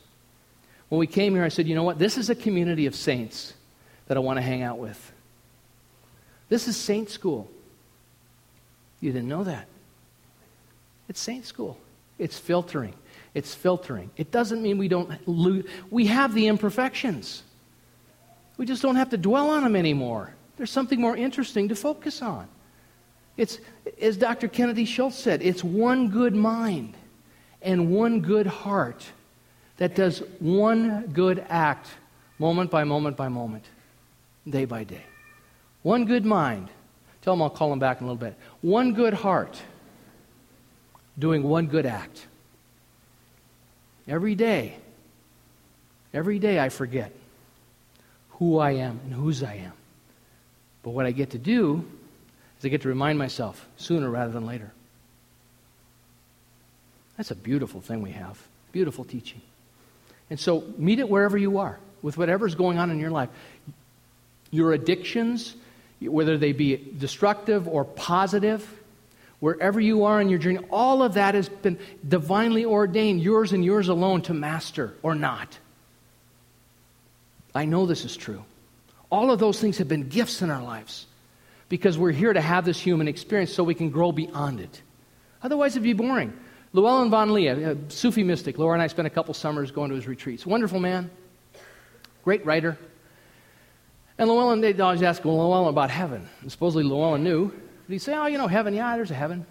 When 0.89 0.99
we 0.99 1.07
came 1.07 1.35
here, 1.35 1.45
I 1.45 1.49
said, 1.49 1.67
you 1.67 1.75
know 1.75 1.83
what? 1.83 1.99
This 1.99 2.17
is 2.17 2.31
a 2.31 2.35
community 2.35 2.87
of 2.87 2.95
saints 2.95 3.53
that 4.07 4.17
I 4.17 4.21
want 4.21 4.37
to 4.37 4.43
hang 4.43 4.63
out 4.63 4.79
with. 4.79 5.13
This 6.49 6.69
is 6.69 6.77
saint 6.77 7.11
school. 7.11 7.51
You 9.01 9.13
didn't 9.13 9.29
know 9.29 9.45
that. 9.45 9.67
It's 11.09 11.21
saint 11.21 11.45
school. 11.45 11.79
It's 12.19 12.39
filtering. 12.39 12.95
It's 13.35 13.55
filtering. 13.55 14.11
It 14.17 14.31
doesn't 14.31 14.63
mean 14.63 14.79
we 14.79 14.89
don't 14.89 15.27
lose. 15.29 15.67
We 15.91 16.07
have 16.07 16.35
the 16.35 16.47
imperfections. 16.47 17.43
We 18.57 18.67
just 18.67 18.83
don't 18.83 18.97
have 18.97 19.11
to 19.11 19.17
dwell 19.17 19.51
on 19.51 19.65
them 19.65 19.75
anymore. 19.75 20.33
There's 20.57 20.71
something 20.71 21.01
more 21.01 21.17
interesting 21.17 21.69
to 21.69 21.77
focus 21.77 22.23
on. 22.23 22.47
It's, 23.37 23.59
as 24.01 24.17
Dr. 24.17 24.47
Kennedy 24.47 24.85
Shultz 24.85 25.19
said, 25.19 25.43
it's 25.43 25.65
one 25.65 26.09
good 26.09 26.35
mind 26.35 26.95
and 27.61 27.91
one 27.91 28.21
good 28.21 28.47
heart 28.47 29.05
that 29.79 29.97
does 29.97 30.21
one 30.39 31.09
good 31.13 31.45
act 31.49 31.89
moment 32.39 32.71
by 32.71 32.85
moment 32.85 33.17
by 33.17 33.29
moment, 33.29 33.65
day 34.49 34.65
by 34.65 34.85
day. 34.85 35.03
One 35.85 36.07
good 36.07 36.25
mind. 36.25 36.71
Tell 37.23 37.35
them 37.35 37.43
I'll 37.43 37.51
call 37.51 37.71
them 37.71 37.79
back 37.79 38.01
in 38.01 38.07
a 38.07 38.11
little 38.11 38.21
bit. 38.21 38.35
One 38.63 38.95
good 38.95 39.15
heart 39.15 39.61
doing 41.17 41.43
one 41.43 41.67
good 41.67 41.87
act. 41.87 42.27
Every 44.09 44.35
day, 44.35 44.77
every 46.13 46.39
day 46.39 46.59
I 46.59 46.71
forget 46.71 47.13
who 48.31 48.59
I 48.59 48.73
am 48.73 48.99
and 49.05 49.13
whose 49.13 49.43
I 49.43 49.55
am. 49.57 49.73
But 50.83 50.91
what 50.91 51.07
I 51.07 51.13
get 51.13 51.31
to 51.31 51.39
do 51.39 51.85
is 52.59 52.65
I 52.65 52.69
get 52.69 52.83
to 52.83 52.89
remind 52.89 53.19
myself 53.19 53.67
sooner 53.77 54.09
rather 54.11 54.33
than 54.33 54.47
later. 54.47 54.73
That's 57.17 57.31
a 57.31 57.37
beautiful 57.37 57.81
thing 57.81 58.03
we 58.03 58.13
have. 58.13 58.41
Beautiful 58.73 59.05
teaching. 59.05 59.41
And 60.31 60.41
so 60.41 60.65
meet 60.79 60.99
it 60.99 61.09
wherever 61.09 61.37
you 61.37 61.59
are, 61.59 61.79
with 62.01 62.17
whatever's 62.17 62.55
going 62.55 62.79
on 62.79 62.91
in 62.91 62.99
your 62.99 63.11
life. 63.11 63.29
Your 64.51 64.73
addictions, 64.73 65.55
whether 66.09 66.39
they 66.39 66.53
be 66.53 66.77
destructive 66.77 67.69
or 67.69 67.85
positive, 67.85 68.67
wherever 69.41 69.81
you 69.81 70.05
are 70.05 70.21
in 70.21 70.29
your 70.29 70.39
journey, 70.39 70.59
all 70.71 71.03
of 71.03 71.15
that 71.15 71.35
has 71.35 71.49
been 71.49 71.79
divinely 72.07 72.65
ordained, 72.65 73.21
yours 73.21 73.53
and 73.53 73.65
yours 73.65 73.89
alone 73.89 74.23
to 74.23 74.35
master 74.35 74.95
or 75.03 75.15
not. 75.15 75.59
I 77.55 77.67
know 77.67 77.87
this 77.87 78.05
is 78.05 78.17
true. 78.17 78.45
All 79.11 79.31
of 79.31 79.39
those 79.39 79.61
things 79.61 79.79
have 79.79 79.89
been 79.89 80.09
gifts 80.09 80.43
in 80.43 80.51
our 80.51 80.63
lives 80.63 81.07
because 81.69 81.97
we're 81.97 82.11
here 82.11 82.33
to 82.33 82.41
have 82.41 82.65
this 82.65 82.81
human 82.81 83.07
experience 83.07 83.53
so 83.53 83.63
we 83.63 83.75
can 83.75 83.91
grow 83.91 84.13
beyond 84.13 84.61
it. 84.61 84.83
Otherwise, 85.43 85.73
it'd 85.73 85.83
be 85.83 85.93
boring. 85.93 86.33
Llewellyn 86.73 87.11
Vaughan-Lee, 87.11 87.47
a 87.47 87.77
Sufi 87.89 88.25
mystic, 88.25 88.59
Laura 88.59 88.73
and 88.73 88.83
I 88.83 88.89
spent 88.89 89.07
a 89.07 89.11
couple 89.11 89.33
summers 89.35 89.71
going 89.71 89.91
to 89.91 89.95
his 89.95 90.09
retreats. 90.09 90.45
Wonderful 90.45 90.81
man, 90.81 91.11
great 92.25 92.45
writer. 92.45 92.77
And 94.19 94.29
Llewellyn, 94.29 94.61
they'd 94.61 94.81
always 94.81 95.03
ask 95.03 95.25
Llewellyn 95.25 95.69
about 95.69 95.91
heaven. 95.91 96.29
And 96.41 96.51
supposedly 96.51 96.85
Llewellyn 96.85 97.25
knew. 97.25 97.49
But 97.49 97.93
he'd 97.93 97.99
say, 97.99 98.15
Oh, 98.15 98.27
you 98.27 98.39
know, 98.39 98.47
heaven, 98.47 98.75
yeah, 98.75 98.97
there's 98.97 99.11
a 99.11 99.15
heaven. 99.15 99.45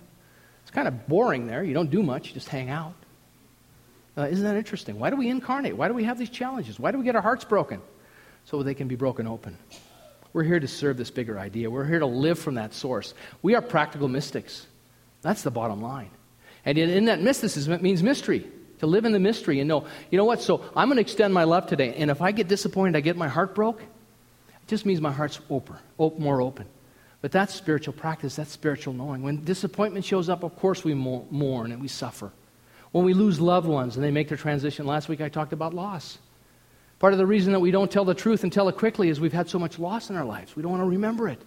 It's 0.61 0.71
kind 0.71 0.87
of 0.87 1.07
boring 1.07 1.47
there. 1.47 1.63
You 1.63 1.73
don't 1.73 1.91
do 1.91 2.01
much, 2.01 2.29
you 2.29 2.33
just 2.33 2.49
hang 2.49 2.69
out. 2.69 2.93
Uh, 4.17 4.23
isn't 4.23 4.43
that 4.45 4.55
interesting? 4.55 4.99
Why 4.99 5.09
do 5.09 5.15
we 5.15 5.29
incarnate? 5.29 5.75
Why 5.75 5.87
do 5.87 5.93
we 5.93 6.03
have 6.03 6.19
these 6.19 6.29
challenges? 6.29 6.79
Why 6.79 6.91
do 6.91 6.99
we 6.99 7.03
get 7.03 7.15
our 7.15 7.21
hearts 7.21 7.45
broken? 7.45 7.81
So 8.45 8.61
they 8.61 8.73
can 8.73 8.87
be 8.87 8.95
broken 8.95 9.27
open. 9.27 9.57
We're 10.33 10.43
here 10.43 10.59
to 10.59 10.67
serve 10.67 10.97
this 10.97 11.11
bigger 11.11 11.39
idea. 11.39 11.69
We're 11.69 11.85
here 11.85 11.99
to 11.99 12.05
live 12.05 12.39
from 12.39 12.55
that 12.55 12.73
source. 12.73 13.13
We 13.41 13.55
are 13.55 13.61
practical 13.61 14.07
mystics. 14.07 14.65
That's 15.21 15.43
the 15.43 15.51
bottom 15.51 15.81
line. 15.81 16.09
And 16.65 16.77
in, 16.77 16.89
in 16.89 17.05
that 17.05 17.21
mysticism, 17.21 17.73
it 17.73 17.81
means 17.81 18.03
mystery. 18.03 18.47
To 18.79 18.87
live 18.87 19.05
in 19.05 19.13
the 19.13 19.19
mystery 19.19 19.59
and 19.59 19.67
know, 19.67 19.85
you 20.11 20.17
know 20.17 20.25
what? 20.25 20.41
So 20.41 20.63
I'm 20.75 20.89
going 20.89 20.97
to 20.97 21.01
extend 21.01 21.33
my 21.33 21.45
love 21.45 21.67
today. 21.67 21.93
And 21.95 22.11
if 22.11 22.21
I 22.21 22.31
get 22.31 22.47
disappointed, 22.47 22.97
I 22.97 23.01
get 23.01 23.15
my 23.15 23.29
heart 23.29 23.55
broke, 23.55 23.81
it 24.63 24.69
just 24.69 24.85
means 24.85 25.01
my 25.01 25.11
heart's 25.11 25.39
open, 25.49 25.75
more 25.97 26.41
open. 26.41 26.65
But 27.21 27.31
that's 27.31 27.53
spiritual 27.53 27.93
practice. 27.93 28.35
That's 28.35 28.51
spiritual 28.51 28.93
knowing. 28.93 29.23
When 29.23 29.43
disappointment 29.43 30.05
shows 30.05 30.29
up, 30.29 30.43
of 30.43 30.55
course 30.57 30.83
we 30.83 30.93
mourn 30.93 31.71
and 31.71 31.81
we 31.81 31.87
suffer. 31.87 32.31
When 32.91 33.05
we 33.05 33.13
lose 33.13 33.39
loved 33.39 33.67
ones 33.67 33.95
and 33.95 34.03
they 34.03 34.11
make 34.11 34.27
their 34.27 34.37
transition, 34.37 34.85
last 34.85 35.09
week 35.09 35.21
I 35.21 35.29
talked 35.29 35.53
about 35.53 35.73
loss. 35.73 36.17
Part 36.99 37.13
of 37.13 37.19
the 37.19 37.25
reason 37.25 37.51
that 37.53 37.59
we 37.59 37.71
don't 37.71 37.91
tell 37.91 38.05
the 38.05 38.13
truth 38.13 38.43
and 38.43 38.53
tell 38.53 38.69
it 38.69 38.77
quickly 38.77 39.09
is 39.09 39.19
we've 39.19 39.33
had 39.33 39.49
so 39.49 39.57
much 39.57 39.79
loss 39.79 40.09
in 40.09 40.15
our 40.15 40.25
lives. 40.25 40.55
We 40.55 40.61
don't 40.61 40.71
want 40.71 40.81
to 40.83 40.89
remember 40.89 41.27
it. 41.27 41.41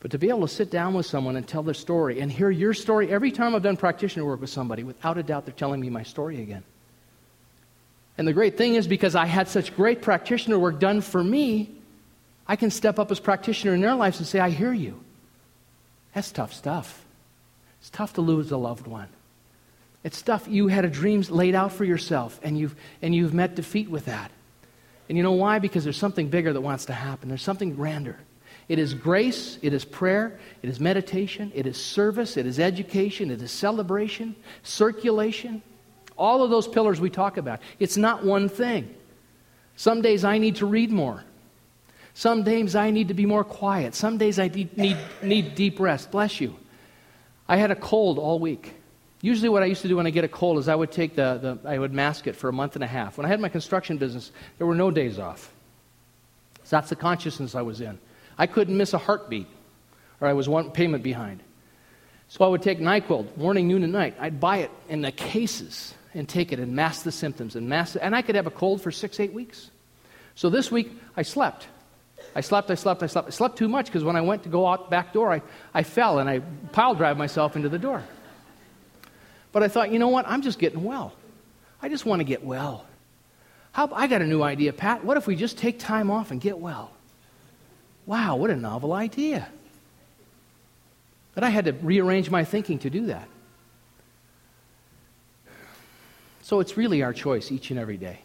But 0.00 0.10
to 0.12 0.18
be 0.18 0.28
able 0.28 0.42
to 0.42 0.48
sit 0.48 0.70
down 0.70 0.94
with 0.94 1.06
someone 1.06 1.36
and 1.36 1.46
tell 1.46 1.62
their 1.62 1.74
story 1.74 2.20
and 2.20 2.30
hear 2.30 2.50
your 2.50 2.74
story, 2.74 3.10
every 3.10 3.32
time 3.32 3.54
I've 3.54 3.62
done 3.62 3.76
practitioner 3.76 4.24
work 4.24 4.40
with 4.40 4.50
somebody, 4.50 4.84
without 4.84 5.18
a 5.18 5.22
doubt, 5.22 5.46
they're 5.46 5.54
telling 5.54 5.80
me 5.80 5.90
my 5.90 6.02
story 6.02 6.40
again. 6.40 6.62
And 8.18 8.26
the 8.26 8.32
great 8.32 8.56
thing 8.56 8.74
is 8.74 8.86
because 8.86 9.14
I 9.14 9.26
had 9.26 9.48
such 9.48 9.74
great 9.76 10.02
practitioner 10.02 10.58
work 10.58 10.80
done 10.80 11.00
for 11.00 11.22
me, 11.22 11.70
I 12.46 12.56
can 12.56 12.70
step 12.70 12.98
up 12.98 13.10
as 13.10 13.20
practitioner 13.20 13.74
in 13.74 13.80
their 13.80 13.94
lives 13.94 14.18
and 14.18 14.26
say, 14.26 14.40
I 14.40 14.50
hear 14.50 14.72
you. 14.72 14.98
That's 16.14 16.32
tough 16.32 16.54
stuff. 16.54 17.04
It's 17.80 17.90
tough 17.90 18.14
to 18.14 18.20
lose 18.20 18.50
a 18.50 18.56
loved 18.56 18.86
one. 18.86 19.08
It's 20.02 20.16
stuff 20.16 20.46
you 20.48 20.68
had 20.68 20.84
a 20.84 20.88
dream 20.88 21.22
laid 21.28 21.54
out 21.54 21.72
for 21.72 21.84
yourself, 21.84 22.38
and 22.42 22.56
you've, 22.56 22.76
and 23.02 23.14
you've 23.14 23.34
met 23.34 23.56
defeat 23.56 23.90
with 23.90 24.06
that. 24.06 24.30
And 25.08 25.18
you 25.18 25.22
know 25.22 25.32
why? 25.32 25.58
Because 25.58 25.84
there's 25.84 25.96
something 25.96 26.28
bigger 26.28 26.52
that 26.52 26.60
wants 26.60 26.86
to 26.86 26.92
happen. 26.92 27.28
There's 27.28 27.42
something 27.42 27.74
grander. 27.74 28.16
It 28.68 28.78
is 28.78 28.94
grace, 28.94 29.58
it 29.62 29.72
is 29.72 29.84
prayer, 29.84 30.38
it 30.62 30.68
is 30.68 30.80
meditation, 30.80 31.52
it 31.54 31.66
is 31.66 31.76
service, 31.76 32.36
it 32.36 32.46
is 32.46 32.58
education, 32.58 33.30
it 33.30 33.40
is 33.40 33.52
celebration, 33.52 34.34
circulation. 34.64 35.62
All 36.16 36.42
of 36.42 36.50
those 36.50 36.66
pillars 36.66 37.00
we 37.00 37.10
talk 37.10 37.36
about. 37.36 37.60
It's 37.78 37.96
not 37.96 38.24
one 38.24 38.48
thing. 38.48 38.94
Some 39.76 40.00
days 40.00 40.24
I 40.24 40.38
need 40.38 40.56
to 40.56 40.66
read 40.66 40.90
more. 40.90 41.22
Some 42.14 42.44
days 42.44 42.74
I 42.74 42.90
need 42.90 43.08
to 43.08 43.14
be 43.14 43.26
more 43.26 43.44
quiet. 43.44 43.94
Some 43.94 44.16
days 44.16 44.38
I 44.38 44.48
need, 44.48 44.98
need, 45.22 45.54
deep 45.54 45.78
rest. 45.78 46.10
Bless 46.10 46.40
you. 46.40 46.56
I 47.46 47.58
had 47.58 47.70
a 47.70 47.76
cold 47.76 48.18
all 48.18 48.38
week. 48.38 48.72
Usually, 49.20 49.48
what 49.48 49.62
I 49.62 49.66
used 49.66 49.82
to 49.82 49.88
do 49.88 49.96
when 49.96 50.06
I 50.06 50.10
get 50.10 50.24
a 50.24 50.28
cold 50.28 50.58
is 50.58 50.68
I 50.68 50.74
would 50.74 50.92
take 50.92 51.14
the, 51.14 51.58
the 51.62 51.68
I 51.68 51.78
would 51.78 51.92
mask 51.92 52.26
it 52.26 52.34
for 52.34 52.48
a 52.48 52.52
month 52.52 52.74
and 52.74 52.82
a 52.82 52.86
half. 52.86 53.18
When 53.18 53.26
I 53.26 53.28
had 53.28 53.40
my 53.40 53.48
construction 53.48 53.98
business, 53.98 54.30
there 54.56 54.66
were 54.66 54.74
no 54.74 54.90
days 54.90 55.18
off. 55.18 55.52
So 56.64 56.76
that's 56.76 56.88
the 56.88 56.96
consciousness 56.96 57.54
I 57.54 57.62
was 57.62 57.80
in. 57.80 57.98
I 58.38 58.46
couldn't 58.46 58.76
miss 58.76 58.94
a 58.94 58.98
heartbeat, 58.98 59.46
or 60.20 60.28
I 60.28 60.32
was 60.32 60.48
one 60.48 60.70
payment 60.70 61.02
behind. 61.02 61.42
So 62.28 62.44
I 62.44 62.48
would 62.48 62.62
take 62.62 62.78
NyQuil 62.80 63.36
morning, 63.36 63.68
noon, 63.68 63.84
and 63.84 63.92
night. 63.92 64.16
I'd 64.18 64.40
buy 64.40 64.58
it 64.58 64.70
in 64.88 65.02
the 65.02 65.12
cases 65.12 65.94
and 66.16 66.28
take 66.28 66.52
it 66.52 66.58
and 66.58 66.74
mask 66.74 67.04
the 67.04 67.12
symptoms 67.12 67.56
and 67.56 67.68
mask. 67.68 67.96
And 68.00 68.16
I 68.16 68.22
could 68.22 68.34
have 68.34 68.46
a 68.46 68.50
cold 68.50 68.80
for 68.80 68.90
six, 68.90 69.20
eight 69.20 69.32
weeks. 69.32 69.70
So 70.34 70.50
this 70.50 70.70
week, 70.70 70.90
I 71.16 71.22
slept. 71.22 71.66
I 72.34 72.40
slept, 72.40 72.70
I 72.70 72.74
slept, 72.74 73.02
I 73.02 73.06
slept. 73.06 73.28
I 73.28 73.30
slept 73.30 73.56
too 73.56 73.68
much 73.68 73.86
because 73.86 74.04
when 74.04 74.16
I 74.16 74.20
went 74.20 74.42
to 74.42 74.48
go 74.48 74.66
out 74.66 74.90
back 74.90 75.12
door, 75.12 75.32
I, 75.32 75.42
I 75.72 75.82
fell 75.82 76.18
and 76.18 76.28
I 76.28 76.40
pile 76.72 76.94
drive 76.94 77.16
myself 77.16 77.56
into 77.56 77.68
the 77.68 77.78
door. 77.78 78.02
But 79.52 79.62
I 79.62 79.68
thought, 79.68 79.90
you 79.90 79.98
know 79.98 80.08
what? 80.08 80.26
I'm 80.28 80.42
just 80.42 80.58
getting 80.58 80.84
well. 80.84 81.14
I 81.80 81.88
just 81.88 82.04
want 82.04 82.20
to 82.20 82.24
get 82.24 82.44
well. 82.44 82.84
How, 83.72 83.90
I 83.92 84.06
got 84.06 84.22
a 84.22 84.26
new 84.26 84.42
idea, 84.42 84.72
Pat. 84.72 85.04
What 85.04 85.16
if 85.16 85.26
we 85.26 85.36
just 85.36 85.58
take 85.58 85.78
time 85.78 86.10
off 86.10 86.30
and 86.30 86.40
get 86.40 86.58
well? 86.58 86.90
Wow, 88.06 88.36
what 88.36 88.50
a 88.50 88.56
novel 88.56 88.92
idea. 88.92 89.48
But 91.34 91.44
I 91.44 91.50
had 91.50 91.66
to 91.66 91.72
rearrange 91.72 92.30
my 92.30 92.44
thinking 92.44 92.78
to 92.80 92.90
do 92.90 93.06
that. 93.06 93.28
So 96.46 96.60
it's 96.60 96.76
really 96.76 97.02
our 97.02 97.12
choice 97.12 97.50
each 97.50 97.72
and 97.72 97.80
every 97.80 97.96
day 97.96 98.20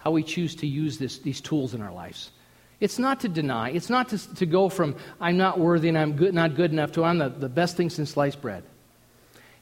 how 0.00 0.10
we 0.10 0.24
choose 0.24 0.56
to 0.56 0.66
use 0.66 0.98
this, 0.98 1.18
these 1.18 1.40
tools 1.40 1.72
in 1.72 1.80
our 1.80 1.92
lives. 1.92 2.32
It's 2.80 2.98
not 2.98 3.20
to 3.20 3.28
deny, 3.28 3.70
it's 3.70 3.88
not 3.88 4.08
to, 4.08 4.34
to 4.34 4.44
go 4.44 4.68
from 4.68 4.96
I'm 5.20 5.36
not 5.36 5.56
worthy 5.56 5.88
and 5.88 5.96
I'm 5.96 6.16
good, 6.16 6.34
not 6.34 6.56
good 6.56 6.72
enough 6.72 6.90
to 6.92 7.04
I'm 7.04 7.18
the, 7.18 7.28
the 7.28 7.48
best 7.48 7.76
thing 7.76 7.90
since 7.90 8.10
sliced 8.10 8.42
bread. 8.42 8.64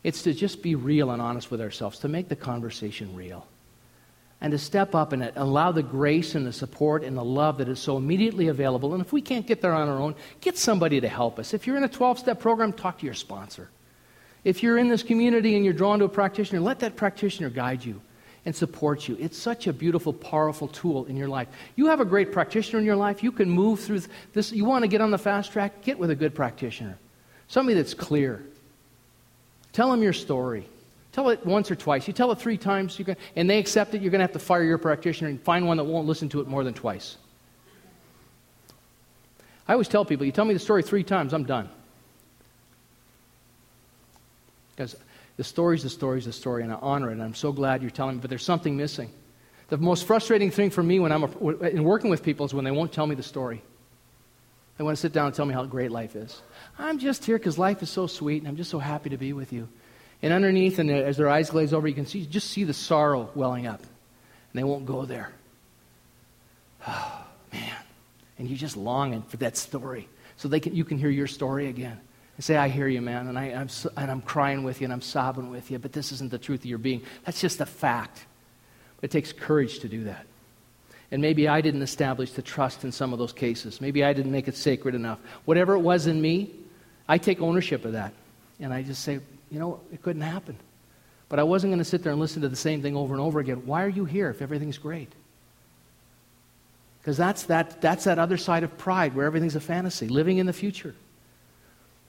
It's 0.03 0.23
to 0.23 0.33
just 0.33 0.63
be 0.63 0.75
real 0.75 1.11
and 1.11 1.21
honest 1.21 1.51
with 1.51 1.61
ourselves, 1.61 1.99
to 1.99 2.09
make 2.09 2.31
the 2.31 2.37
conversation 2.37 3.15
real 3.15 3.47
and 4.41 4.53
to 4.53 4.59
step 4.59 4.95
up 4.95 5.13
and 5.13 5.31
allow 5.37 5.71
the 5.71 5.83
grace 5.83 6.35
and 6.35 6.47
the 6.47 6.55
support 6.55 7.05
and 7.05 7.15
the 7.15 7.25
love 7.25 7.59
that 7.59 7.69
is 7.69 7.79
so 7.79 7.99
immediately 7.99 8.49
available. 8.49 8.95
And 8.95 9.05
if 9.05 9.13
we 9.13 9.21
can't 9.21 9.47
get 9.47 9.61
there 9.61 9.75
on 9.75 9.91
our 9.91 9.99
own, 9.99 10.15
get 10.41 10.57
somebody 10.57 10.99
to 11.03 11.09
help 11.09 11.39
us. 11.39 11.53
If 11.53 11.67
you're 11.67 11.77
in 11.77 11.85
a 11.85 11.91
12 11.91 12.21
step 12.21 12.41
program, 12.41 12.73
talk 12.73 13.01
to 13.01 13.05
your 13.05 13.15
sponsor. 13.15 13.69
If 14.47 14.63
you're 14.63 14.79
in 14.79 14.89
this 14.89 15.03
community 15.03 15.57
and 15.57 15.65
you're 15.65 15.75
drawn 15.75 15.99
to 15.99 16.05
a 16.05 16.09
practitioner, 16.09 16.61
let 16.61 16.79
that 16.79 16.95
practitioner 16.95 17.51
guide 17.51 17.85
you 17.85 18.01
and 18.45 18.55
support 18.55 19.09
you. 19.09 19.17
It's 19.19 19.37
such 19.37 19.67
a 19.67 19.73
beautiful, 19.73 20.13
powerful 20.13 20.69
tool 20.69 21.05
in 21.07 21.17
your 21.17 21.27
life. 21.27 21.49
You 21.75 21.87
have 21.87 21.99
a 21.99 22.05
great 22.05 22.31
practitioner 22.31 22.79
in 22.79 22.85
your 22.85 22.95
life. 22.95 23.25
You 23.25 23.33
can 23.33 23.51
move 23.51 23.81
through 23.81 24.03
this. 24.35 24.53
You 24.53 24.65
want 24.65 24.85
to 24.85 24.89
get 24.89 25.01
on 25.01 25.11
the 25.11 25.19
fast 25.19 25.51
track? 25.51 25.83
Get 25.83 25.99
with 25.99 26.11
a 26.11 26.15
good 26.15 26.33
practitioner. 26.33 26.97
Somebody 27.49 27.75
that's 27.75 27.93
clear. 27.93 28.41
Tell 29.73 29.91
them 29.91 30.01
your 30.01 30.13
story. 30.13 30.69
Tell 31.11 31.29
it 31.31 31.45
once 31.45 31.69
or 31.69 31.75
twice. 31.75 32.07
You 32.07 32.15
tell 32.15 32.31
it 32.31 32.39
three 32.39 32.57
times, 32.57 32.95
can, 32.95 33.17
and 33.35 33.51
they 33.51 33.59
accept 33.59 33.95
it, 33.95 34.01
you're 34.01 34.13
going 34.13 34.21
to 34.21 34.27
have 34.27 34.33
to 34.35 34.39
fire 34.39 34.63
your 34.63 34.79
practitioner 34.79 35.29
and 35.29 35.43
find 35.43 35.67
one 35.67 35.79
that 35.79 35.85
won't 35.85 36.07
listen 36.07 36.29
to 36.29 36.41
it 36.41 36.47
more 36.47 36.63
than 36.63 36.73
twice. 36.73 37.17
I 39.67 39.73
always 39.73 39.89
tell 39.89 40.05
people, 40.05 40.25
you 40.25 40.31
tell 40.31 40.45
me 40.45 40.55
the 40.55 40.61
story 40.61 40.85
three 40.85 41.03
times, 41.03 41.35
I'm 41.35 41.43
done. 41.43 41.69
Because 44.77 44.95
the 45.37 45.45
story's 45.45 45.83
the 45.83 45.91
story's 45.91 46.27
the 46.27 46.33
story, 46.33 46.63
and 46.63 46.73
I 46.73 46.77
honor 46.77 47.09
it, 47.09 47.15
and 47.15 47.23
I'm 47.23 47.35
so 47.35 47.51
glad 47.51 47.81
you're 47.81 47.91
telling 47.91 48.17
me, 48.17 48.21
but 48.21 48.31
there's 48.31 48.45
something 48.45 48.77
missing. 48.77 49.11
The 49.69 49.79
most 49.79 50.07
frustrating 50.07 50.51
thing 50.51 50.71
for 50.71 50.83
me 50.83 51.01
when 51.01 51.11
I'm 51.11 51.25
in 51.25 51.83
working 51.83 52.11
with 52.11 52.23
people 52.23 52.47
is 52.47 52.55
when 52.55 52.65
they 52.65 52.71
won't 52.71 52.93
tell 52.93 53.07
me 53.07 53.15
the 53.15 53.23
story. 53.23 53.63
They 54.79 54.85
want 54.85 54.97
to 54.97 55.01
sit 55.01 55.13
down 55.13 55.27
and 55.27 55.35
tell 55.35 55.47
me 55.47 55.55
how 55.55 55.65
great 55.65 55.91
life 55.91 56.15
is. 56.15 56.41
I'm 56.79 56.99
just 56.99 57.25
here 57.25 57.39
because 57.39 57.59
life 57.59 57.83
is 57.83 57.91
so 57.91 58.07
sweet 58.07 58.43
and 58.43 58.49
I'm 58.49 58.57
just 58.57 58.71
so 58.71 58.79
happy 58.79 59.11
to 59.11 59.17
be 59.17 59.33
with 59.33 59.53
you. 59.53 59.69
And 60.23 60.33
underneath, 60.33 60.79
and 60.79 60.91
as 60.91 61.17
their 61.17 61.29
eyes 61.29 61.51
glaze 61.51 61.73
over, 61.73 61.89
you 61.89 61.95
can 61.95 62.07
see, 62.07 62.27
just 62.27 62.51
see 62.51 62.65
the 62.65 62.75
sorrow 62.75 63.31
welling 63.35 63.67
up. 63.67 63.81
And 63.81 64.61
they 64.61 64.65
won't 64.65 64.87
go 64.87 65.05
there. 65.05 65.33
Oh, 66.87 67.27
man. 67.53 67.77
And 68.39 68.49
you're 68.49 68.59
just 68.59 68.77
longing 68.77 69.23
for 69.23 69.39
that 69.39 69.57
story 69.57 70.09
so 70.37 70.49
they 70.49 70.61
can, 70.61 70.75
you 70.75 70.85
can 70.85 70.99
hear 70.99 71.11
your 71.11 71.27
story 71.27 71.69
again. 71.69 71.99
And 72.37 72.45
say, 72.45 72.57
I 72.57 72.69
hear 72.69 72.87
you, 72.87 73.01
man, 73.01 73.29
and, 73.29 73.39
I, 73.39 73.47
am 73.47 73.69
and 73.97 74.11
I'm 74.11 74.21
crying 74.21 74.63
with 74.63 74.81
you 74.81 74.85
and 74.85 74.93
I'm 74.93 75.01
sobbing 75.01 75.51
with 75.51 75.71
you, 75.71 75.79
but 75.79 75.93
this 75.93 76.13
isn't 76.13 76.31
the 76.31 76.39
truth 76.39 76.61
of 76.61 76.67
your 76.67 76.79
being. 76.79 77.03
That's 77.25 77.41
just 77.41 77.61
a 77.61 77.67
fact. 77.67 78.27
But 79.01 79.11
it 79.11 79.11
takes 79.11 79.33
courage 79.33 79.79
to 79.81 79.89
do 79.89 80.05
that. 80.05 80.27
And 81.11 81.23
maybe 81.23 81.49
I 81.49 81.61
didn't 81.61 81.83
establish 81.83 82.33
the 82.33 82.43
trust 82.43 82.85
in 82.85 82.93
some 82.93 83.13
of 83.13 83.19
those 83.19 83.33
cases. 83.33 83.81
Maybe 83.81 84.05
I 84.05 84.13
didn't 84.13 84.33
make 84.33 84.49
it 84.49 84.57
sacred 84.57 84.95
enough. 84.95 85.19
Whatever 85.45 85.75
it 85.75 85.81
was 85.81 86.07
in 86.07 86.21
me, 86.21 86.51
I 87.09 87.19
take 87.19 87.41
ownership 87.41 87.85
of 87.85 87.93
that. 87.93 88.13
And 88.61 88.73
I 88.73 88.83
just 88.83 89.03
say, 89.03 89.21
you 89.51 89.59
know, 89.59 89.81
it 89.93 90.03
couldn't 90.03 90.23
happen. 90.23 90.57
But 91.29 91.39
I 91.39 91.43
wasn't 91.43 91.71
going 91.71 91.79
to 91.79 91.85
sit 91.85 92.03
there 92.03 92.13
and 92.13 92.21
listen 92.21 92.43
to 92.43 92.49
the 92.49 92.57
same 92.57 92.83
thing 92.83 92.97
over 92.97 93.15
and 93.15 93.21
over 93.21 93.41
again. 93.41 93.67
Why 93.67 93.85
are 93.85 93.89
you 93.89 94.05
here 94.05 94.31
if 94.31 94.43
everything's 94.43 94.79
great? 94.79 95.13
Because 97.01 97.17
that's 97.17 97.45
that, 97.45 97.81
that's 97.81 98.05
that 98.05 98.19
other 98.19 98.37
side 98.37 98.65
of 98.65 98.77
pride 98.77 99.15
where 99.15 99.27
everything's 99.27 99.57
a 99.57 99.61
fantasy, 99.61 100.09
living 100.09 100.39
in 100.39 100.47
the 100.47 100.53
future. 100.53 100.95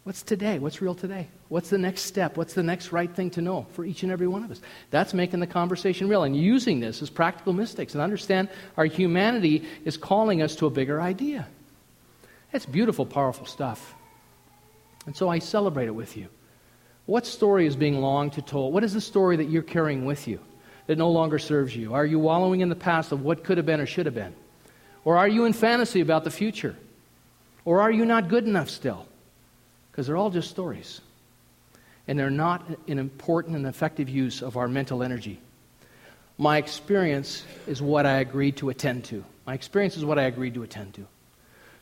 What's 0.08 0.22
today? 0.22 0.58
What's 0.58 0.82
real 0.82 0.96
today? 0.96 1.28
What's 1.50 1.70
the 1.70 1.78
next 1.78 2.04
step? 2.04 2.38
What's 2.38 2.54
the 2.54 2.64
next 2.64 2.94
right 2.94 3.14
thing 3.14 3.30
to 3.32 3.42
know 3.42 3.68
for 3.74 3.84
each 3.84 4.04
and 4.04 4.12
every 4.14 4.26
one 4.26 4.42
of 4.42 4.50
us? 4.50 4.62
That's 4.90 5.14
making 5.14 5.42
the 5.42 5.48
conversation 5.48 6.08
real 6.08 6.24
and 6.24 6.34
using 6.34 6.80
this 6.80 7.02
as 7.02 7.10
practical 7.10 7.52
mystics 7.52 7.94
and 7.94 8.02
understand 8.02 8.48
our 8.78 8.86
humanity 8.86 9.68
is 9.84 9.98
calling 9.98 10.42
us 10.42 10.56
to 10.56 10.66
a 10.66 10.70
bigger 10.70 11.02
idea. 11.02 11.46
That's 12.54 12.66
beautiful, 12.66 13.06
powerful 13.06 13.46
stuff. 13.46 13.96
And 15.08 15.14
so 15.14 15.28
I 15.28 15.40
celebrate 15.40 15.88
it 15.88 15.96
with 15.96 16.16
you. 16.16 16.30
What 17.06 17.26
story 17.26 17.68
is 17.68 17.76
being 17.76 18.00
longed 18.00 18.32
to 18.34 18.42
tell? 18.42 18.72
What 18.72 18.86
is 18.86 18.94
the 18.94 19.02
story 19.02 19.36
that 19.36 19.50
you're 19.50 19.62
carrying 19.62 20.06
with 20.06 20.26
you 20.26 20.40
that 20.86 20.98
no 20.98 21.12
longer 21.12 21.38
serves 21.38 21.76
you? 21.76 21.94
Are 21.94 22.06
you 22.06 22.18
wallowing 22.18 22.62
in 22.62 22.70
the 22.70 22.76
past 22.76 23.12
of 23.12 23.24
what 23.24 23.44
could 23.44 23.58
have 23.58 23.66
been 23.66 23.82
or 23.82 23.86
should 23.86 24.06
have 24.06 24.16
been? 24.16 24.36
Or 25.04 25.18
are 25.18 25.28
you 25.28 25.44
in 25.44 25.52
fantasy 25.52 26.00
about 26.00 26.24
the 26.24 26.32
future? 26.32 26.78
Or 27.66 27.82
are 27.82 27.92
you 27.92 28.06
not 28.06 28.30
good 28.30 28.46
enough 28.46 28.70
still? 28.70 29.06
Because 29.98 30.06
they're 30.06 30.16
all 30.16 30.30
just 30.30 30.52
stories. 30.52 31.02
And 32.08 32.20
they're 32.20 32.30
not 32.30 32.64
an 32.88 33.00
important 33.00 33.56
and 33.56 33.66
effective 33.66 34.08
use 34.08 34.44
of 34.44 34.56
our 34.56 34.68
mental 34.68 35.02
energy. 35.02 35.42
My 36.38 36.60
experience 36.60 37.44
is 37.66 37.82
what 37.82 38.06
I 38.06 38.20
agreed 38.20 38.58
to 38.58 38.70
attend 38.70 39.06
to. 39.06 39.26
My 39.48 39.56
experience 39.56 39.98
is 39.98 40.06
what 40.06 40.20
I 40.20 40.26
agreed 40.26 40.54
to 40.54 40.62
attend 40.62 40.94
to. 40.94 41.08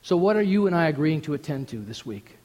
So, 0.02 0.16
what 0.16 0.38
are 0.38 0.42
you 0.42 0.66
and 0.66 0.74
I 0.74 0.88
agreeing 0.88 1.24
to 1.24 1.34
attend 1.34 1.68
to 1.70 1.78
this 1.78 2.06
week? 2.06 2.38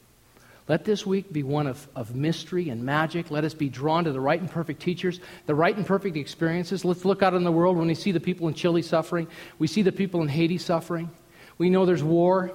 Let 0.67 0.85
this 0.85 1.07
week 1.07 1.33
be 1.33 1.45
one 1.45 1.69
of, 1.69 1.87
of 1.95 2.17
mystery 2.17 2.69
and 2.69 2.83
magic. 2.83 3.31
Let 3.31 3.45
us 3.45 3.55
be 3.55 3.69
drawn 3.69 4.03
to 4.05 4.13
the 4.13 4.21
right 4.21 4.41
and 4.41 4.51
perfect 4.51 4.83
teachers, 4.83 5.21
the 5.47 5.55
right 5.55 5.77
and 5.77 5.87
perfect 5.87 6.17
experiences. 6.17 6.85
Let's 6.85 7.05
look 7.05 7.23
out 7.23 7.35
in 7.35 7.45
the 7.45 7.53
world 7.53 7.77
when 7.77 7.87
we 7.87 7.95
see 7.95 8.11
the 8.11 8.19
people 8.19 8.49
in 8.49 8.55
Chile 8.55 8.83
suffering. 8.83 9.29
We 9.61 9.69
see 9.69 9.83
the 9.83 9.93
people 9.93 10.21
in 10.21 10.27
Haiti 10.27 10.59
suffering. 10.59 11.13
We 11.59 11.71
know 11.71 11.87
there's 11.87 12.03
war. 12.03 12.51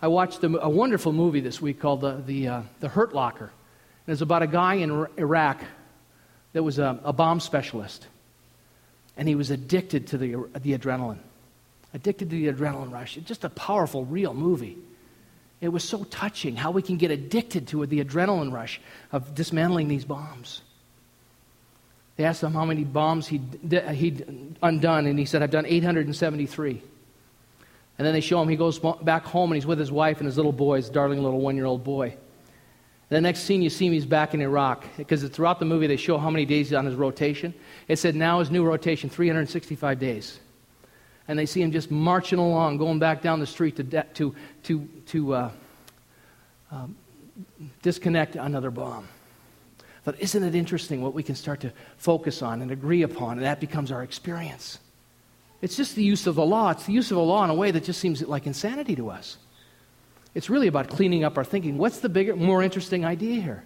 I 0.00 0.08
watched 0.08 0.42
a, 0.44 0.60
a 0.60 0.68
wonderful 0.68 1.12
movie 1.12 1.40
this 1.40 1.60
week 1.60 1.80
called 1.80 2.02
The, 2.02 2.22
the, 2.24 2.48
uh, 2.48 2.62
the 2.80 2.88
Hurt 2.88 3.14
Locker. 3.14 3.50
And 4.06 4.12
it's 4.12 4.22
about 4.22 4.42
a 4.42 4.46
guy 4.46 4.74
in 4.74 5.06
Iraq 5.16 5.62
that 6.52 6.62
was 6.62 6.78
a, 6.78 7.00
a 7.04 7.12
bomb 7.12 7.40
specialist. 7.40 8.06
And 9.16 9.26
he 9.28 9.34
was 9.34 9.50
addicted 9.50 10.08
to 10.08 10.18
the, 10.18 10.36
the 10.60 10.78
adrenaline, 10.78 11.18
addicted 11.92 12.30
to 12.30 12.36
the 12.36 12.52
adrenaline 12.52 12.92
rush. 12.92 13.16
It's 13.16 13.26
just 13.26 13.44
a 13.44 13.50
powerful, 13.50 14.04
real 14.04 14.32
movie. 14.32 14.78
It 15.60 15.68
was 15.68 15.82
so 15.82 16.04
touching 16.04 16.54
how 16.54 16.70
we 16.70 16.82
can 16.82 16.96
get 16.96 17.10
addicted 17.10 17.66
to 17.68 17.84
the 17.84 18.02
adrenaline 18.02 18.52
rush 18.52 18.80
of 19.10 19.34
dismantling 19.34 19.88
these 19.88 20.04
bombs. 20.04 20.62
They 22.16 22.24
asked 22.24 22.42
him 22.42 22.52
how 22.52 22.64
many 22.64 22.84
bombs 22.84 23.26
he'd, 23.26 23.42
he'd 23.92 24.56
undone, 24.62 25.06
and 25.06 25.18
he 25.18 25.24
said, 25.24 25.42
I've 25.42 25.50
done 25.50 25.66
873. 25.66 26.82
And 27.98 28.06
then 28.06 28.14
they 28.14 28.20
show 28.20 28.40
him 28.40 28.48
he 28.48 28.56
goes 28.56 28.78
back 28.78 29.24
home 29.24 29.50
and 29.50 29.56
he's 29.56 29.66
with 29.66 29.78
his 29.78 29.90
wife 29.90 30.18
and 30.18 30.26
his 30.26 30.36
little 30.36 30.52
boy, 30.52 30.76
his 30.76 30.88
darling 30.88 31.22
little 31.22 31.40
one 31.40 31.56
year 31.56 31.66
old 31.66 31.82
boy. 31.82 32.16
The 33.08 33.20
next 33.20 33.40
scene 33.40 33.62
you 33.62 33.70
see 33.70 33.86
him, 33.86 33.92
he's 33.92 34.06
back 34.06 34.34
in 34.34 34.40
Iraq. 34.40 34.84
Because 34.96 35.24
throughout 35.24 35.58
the 35.58 35.64
movie, 35.64 35.86
they 35.86 35.96
show 35.96 36.18
how 36.18 36.30
many 36.30 36.44
days 36.44 36.68
he's 36.68 36.74
on 36.74 36.84
his 36.84 36.94
rotation. 36.94 37.54
It 37.88 37.98
said 37.98 38.14
now 38.14 38.38
his 38.38 38.50
new 38.50 38.64
rotation, 38.64 39.08
365 39.08 39.98
days. 39.98 40.38
And 41.26 41.38
they 41.38 41.46
see 41.46 41.60
him 41.60 41.72
just 41.72 41.90
marching 41.90 42.38
along, 42.38 42.76
going 42.76 42.98
back 42.98 43.22
down 43.22 43.40
the 43.40 43.46
street 43.46 43.76
to, 43.76 43.82
de- 43.82 44.06
to, 44.14 44.34
to, 44.64 44.88
to 45.06 45.34
uh, 45.34 45.50
um, 46.70 46.96
disconnect 47.82 48.36
another 48.36 48.70
bomb. 48.70 49.08
But 50.04 50.20
isn't 50.20 50.42
it 50.42 50.54
interesting 50.54 51.02
what 51.02 51.14
we 51.14 51.22
can 51.22 51.34
start 51.34 51.60
to 51.60 51.72
focus 51.96 52.42
on 52.42 52.62
and 52.62 52.70
agree 52.70 53.02
upon, 53.02 53.32
and 53.38 53.42
that 53.42 53.60
becomes 53.60 53.90
our 53.90 54.02
experience? 54.02 54.78
It's 55.60 55.76
just 55.76 55.96
the 55.96 56.04
use 56.04 56.26
of 56.26 56.36
the 56.36 56.44
law. 56.44 56.70
It's 56.70 56.86
the 56.86 56.92
use 56.92 57.10
of 57.10 57.16
the 57.16 57.22
law 57.22 57.44
in 57.44 57.50
a 57.50 57.54
way 57.54 57.70
that 57.70 57.84
just 57.84 58.00
seems 58.00 58.22
like 58.22 58.46
insanity 58.46 58.94
to 58.96 59.10
us. 59.10 59.36
It's 60.34 60.48
really 60.48 60.68
about 60.68 60.88
cleaning 60.88 61.24
up 61.24 61.36
our 61.36 61.44
thinking. 61.44 61.78
What's 61.78 61.98
the 61.98 62.08
bigger, 62.08 62.36
more 62.36 62.62
interesting 62.62 63.04
idea 63.04 63.40
here? 63.40 63.64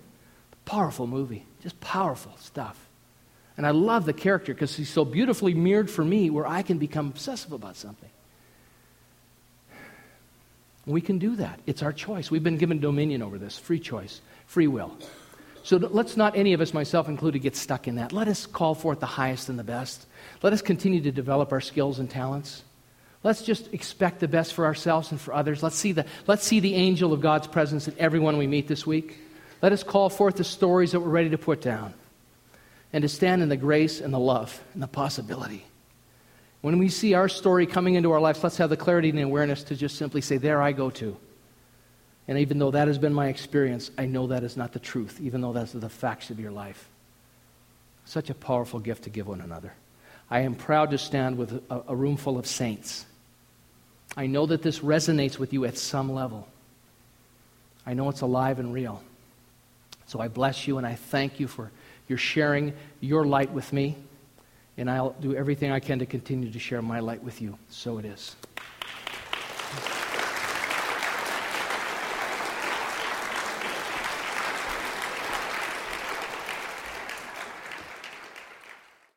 Powerful 0.64 1.07
movie, 1.07 1.45
just 1.62 1.78
powerful 1.80 2.34
stuff. 2.38 2.88
And 3.57 3.66
I 3.66 3.70
love 3.70 4.07
the 4.07 4.14
character 4.14 4.55
because 4.55 4.74
he's 4.74 4.88
so 4.88 5.05
beautifully 5.05 5.53
mirrored 5.53 5.90
for 5.90 6.05
me 6.05 6.30
where 6.30 6.47
I 6.47 6.62
can 6.62 6.78
become 6.78 7.09
obsessive 7.09 7.53
about 7.53 7.76
something. 7.76 8.09
We 10.86 11.01
can 11.01 11.18
do 11.18 11.36
that. 11.36 11.61
It's 11.66 11.82
our 11.82 11.93
choice. 11.93 12.30
We've 12.30 12.43
been 12.43 12.57
given 12.57 12.80
dominion 12.80 13.22
over 13.22 13.38
this 13.38 13.59
free 13.59 13.78
choice, 13.78 14.20
free 14.47 14.66
will. 14.66 14.97
So 15.64 15.76
let's 15.76 16.16
not, 16.16 16.36
any 16.36 16.54
of 16.54 16.60
us, 16.60 16.74
myself 16.74 17.08
included, 17.08 17.40
get 17.40 17.54
stuck 17.54 17.86
in 17.86 17.94
that. 17.96 18.12
Let 18.12 18.26
us 18.26 18.46
call 18.46 18.74
forth 18.74 19.00
the 19.00 19.06
highest 19.06 19.48
and 19.48 19.58
the 19.58 19.64
best. 19.64 20.06
Let 20.42 20.52
us 20.52 20.60
continue 20.60 21.00
to 21.02 21.12
develop 21.12 21.52
our 21.52 21.60
skills 21.60 21.98
and 21.98 22.10
talents. 22.10 22.64
Let's 23.22 23.42
just 23.42 23.72
expect 23.72 24.18
the 24.18 24.26
best 24.26 24.54
for 24.54 24.64
ourselves 24.64 25.12
and 25.12 25.20
for 25.20 25.32
others. 25.32 25.62
Let's 25.62 25.76
see 25.76 25.92
the, 25.92 26.04
let's 26.26 26.44
see 26.44 26.58
the 26.58 26.74
angel 26.74 27.12
of 27.12 27.20
God's 27.20 27.46
presence 27.46 27.86
in 27.86 27.94
everyone 27.98 28.38
we 28.38 28.48
meet 28.48 28.66
this 28.66 28.84
week. 28.84 29.18
Let 29.60 29.72
us 29.72 29.84
call 29.84 30.10
forth 30.10 30.36
the 30.36 30.44
stories 30.44 30.90
that 30.92 31.00
we're 31.00 31.08
ready 31.08 31.30
to 31.30 31.38
put 31.38 31.62
down 31.62 31.94
and 32.92 33.02
to 33.02 33.08
stand 33.08 33.42
in 33.42 33.48
the 33.48 33.56
grace 33.56 34.00
and 34.00 34.12
the 34.12 34.18
love 34.18 34.60
and 34.74 34.82
the 34.82 34.88
possibility. 34.88 35.64
When 36.62 36.78
we 36.78 36.88
see 36.88 37.14
our 37.14 37.28
story 37.28 37.66
coming 37.66 37.94
into 37.94 38.10
our 38.10 38.20
lives, 38.20 38.42
let's 38.42 38.56
have 38.56 38.70
the 38.70 38.76
clarity 38.76 39.10
and 39.10 39.18
the 39.18 39.22
awareness 39.22 39.62
to 39.64 39.76
just 39.76 39.96
simply 39.96 40.20
say, 40.20 40.36
There 40.36 40.60
I 40.60 40.72
go 40.72 40.90
too. 40.90 41.16
And 42.28 42.38
even 42.38 42.58
though 42.58 42.70
that 42.70 42.88
has 42.88 42.98
been 42.98 43.12
my 43.12 43.28
experience, 43.28 43.90
I 43.98 44.06
know 44.06 44.28
that 44.28 44.44
is 44.44 44.56
not 44.56 44.72
the 44.72 44.78
truth, 44.78 45.20
even 45.20 45.40
though 45.40 45.52
that's 45.52 45.72
the 45.72 45.88
facts 45.88 46.30
of 46.30 46.38
your 46.38 46.52
life. 46.52 46.88
Such 48.04 48.30
a 48.30 48.34
powerful 48.34 48.80
gift 48.80 49.04
to 49.04 49.10
give 49.10 49.26
one 49.26 49.40
another. 49.40 49.72
I 50.30 50.40
am 50.40 50.54
proud 50.54 50.90
to 50.90 50.98
stand 50.98 51.36
with 51.36 51.62
a, 51.68 51.82
a 51.88 51.96
room 51.96 52.16
full 52.16 52.38
of 52.38 52.46
saints. 52.46 53.04
I 54.16 54.26
know 54.26 54.46
that 54.46 54.62
this 54.62 54.80
resonates 54.80 55.38
with 55.38 55.52
you 55.52 55.64
at 55.64 55.76
some 55.76 56.12
level. 56.12 56.48
I 57.86 57.94
know 57.94 58.08
it's 58.08 58.20
alive 58.20 58.58
and 58.58 58.72
real. 58.72 59.02
So 60.06 60.20
I 60.20 60.28
bless 60.28 60.66
you 60.66 60.78
and 60.78 60.86
I 60.86 60.94
thank 60.94 61.40
you 61.40 61.48
for 61.48 61.70
your 62.08 62.18
sharing 62.18 62.74
your 63.00 63.24
light 63.24 63.50
with 63.50 63.72
me. 63.72 63.96
And 64.76 64.90
I'll 64.90 65.10
do 65.20 65.34
everything 65.34 65.70
I 65.70 65.80
can 65.80 65.98
to 65.98 66.06
continue 66.06 66.50
to 66.50 66.58
share 66.58 66.82
my 66.82 67.00
light 67.00 67.22
with 67.22 67.42
you. 67.42 67.58
So 67.68 67.98
it 67.98 68.04
is. 68.04 68.36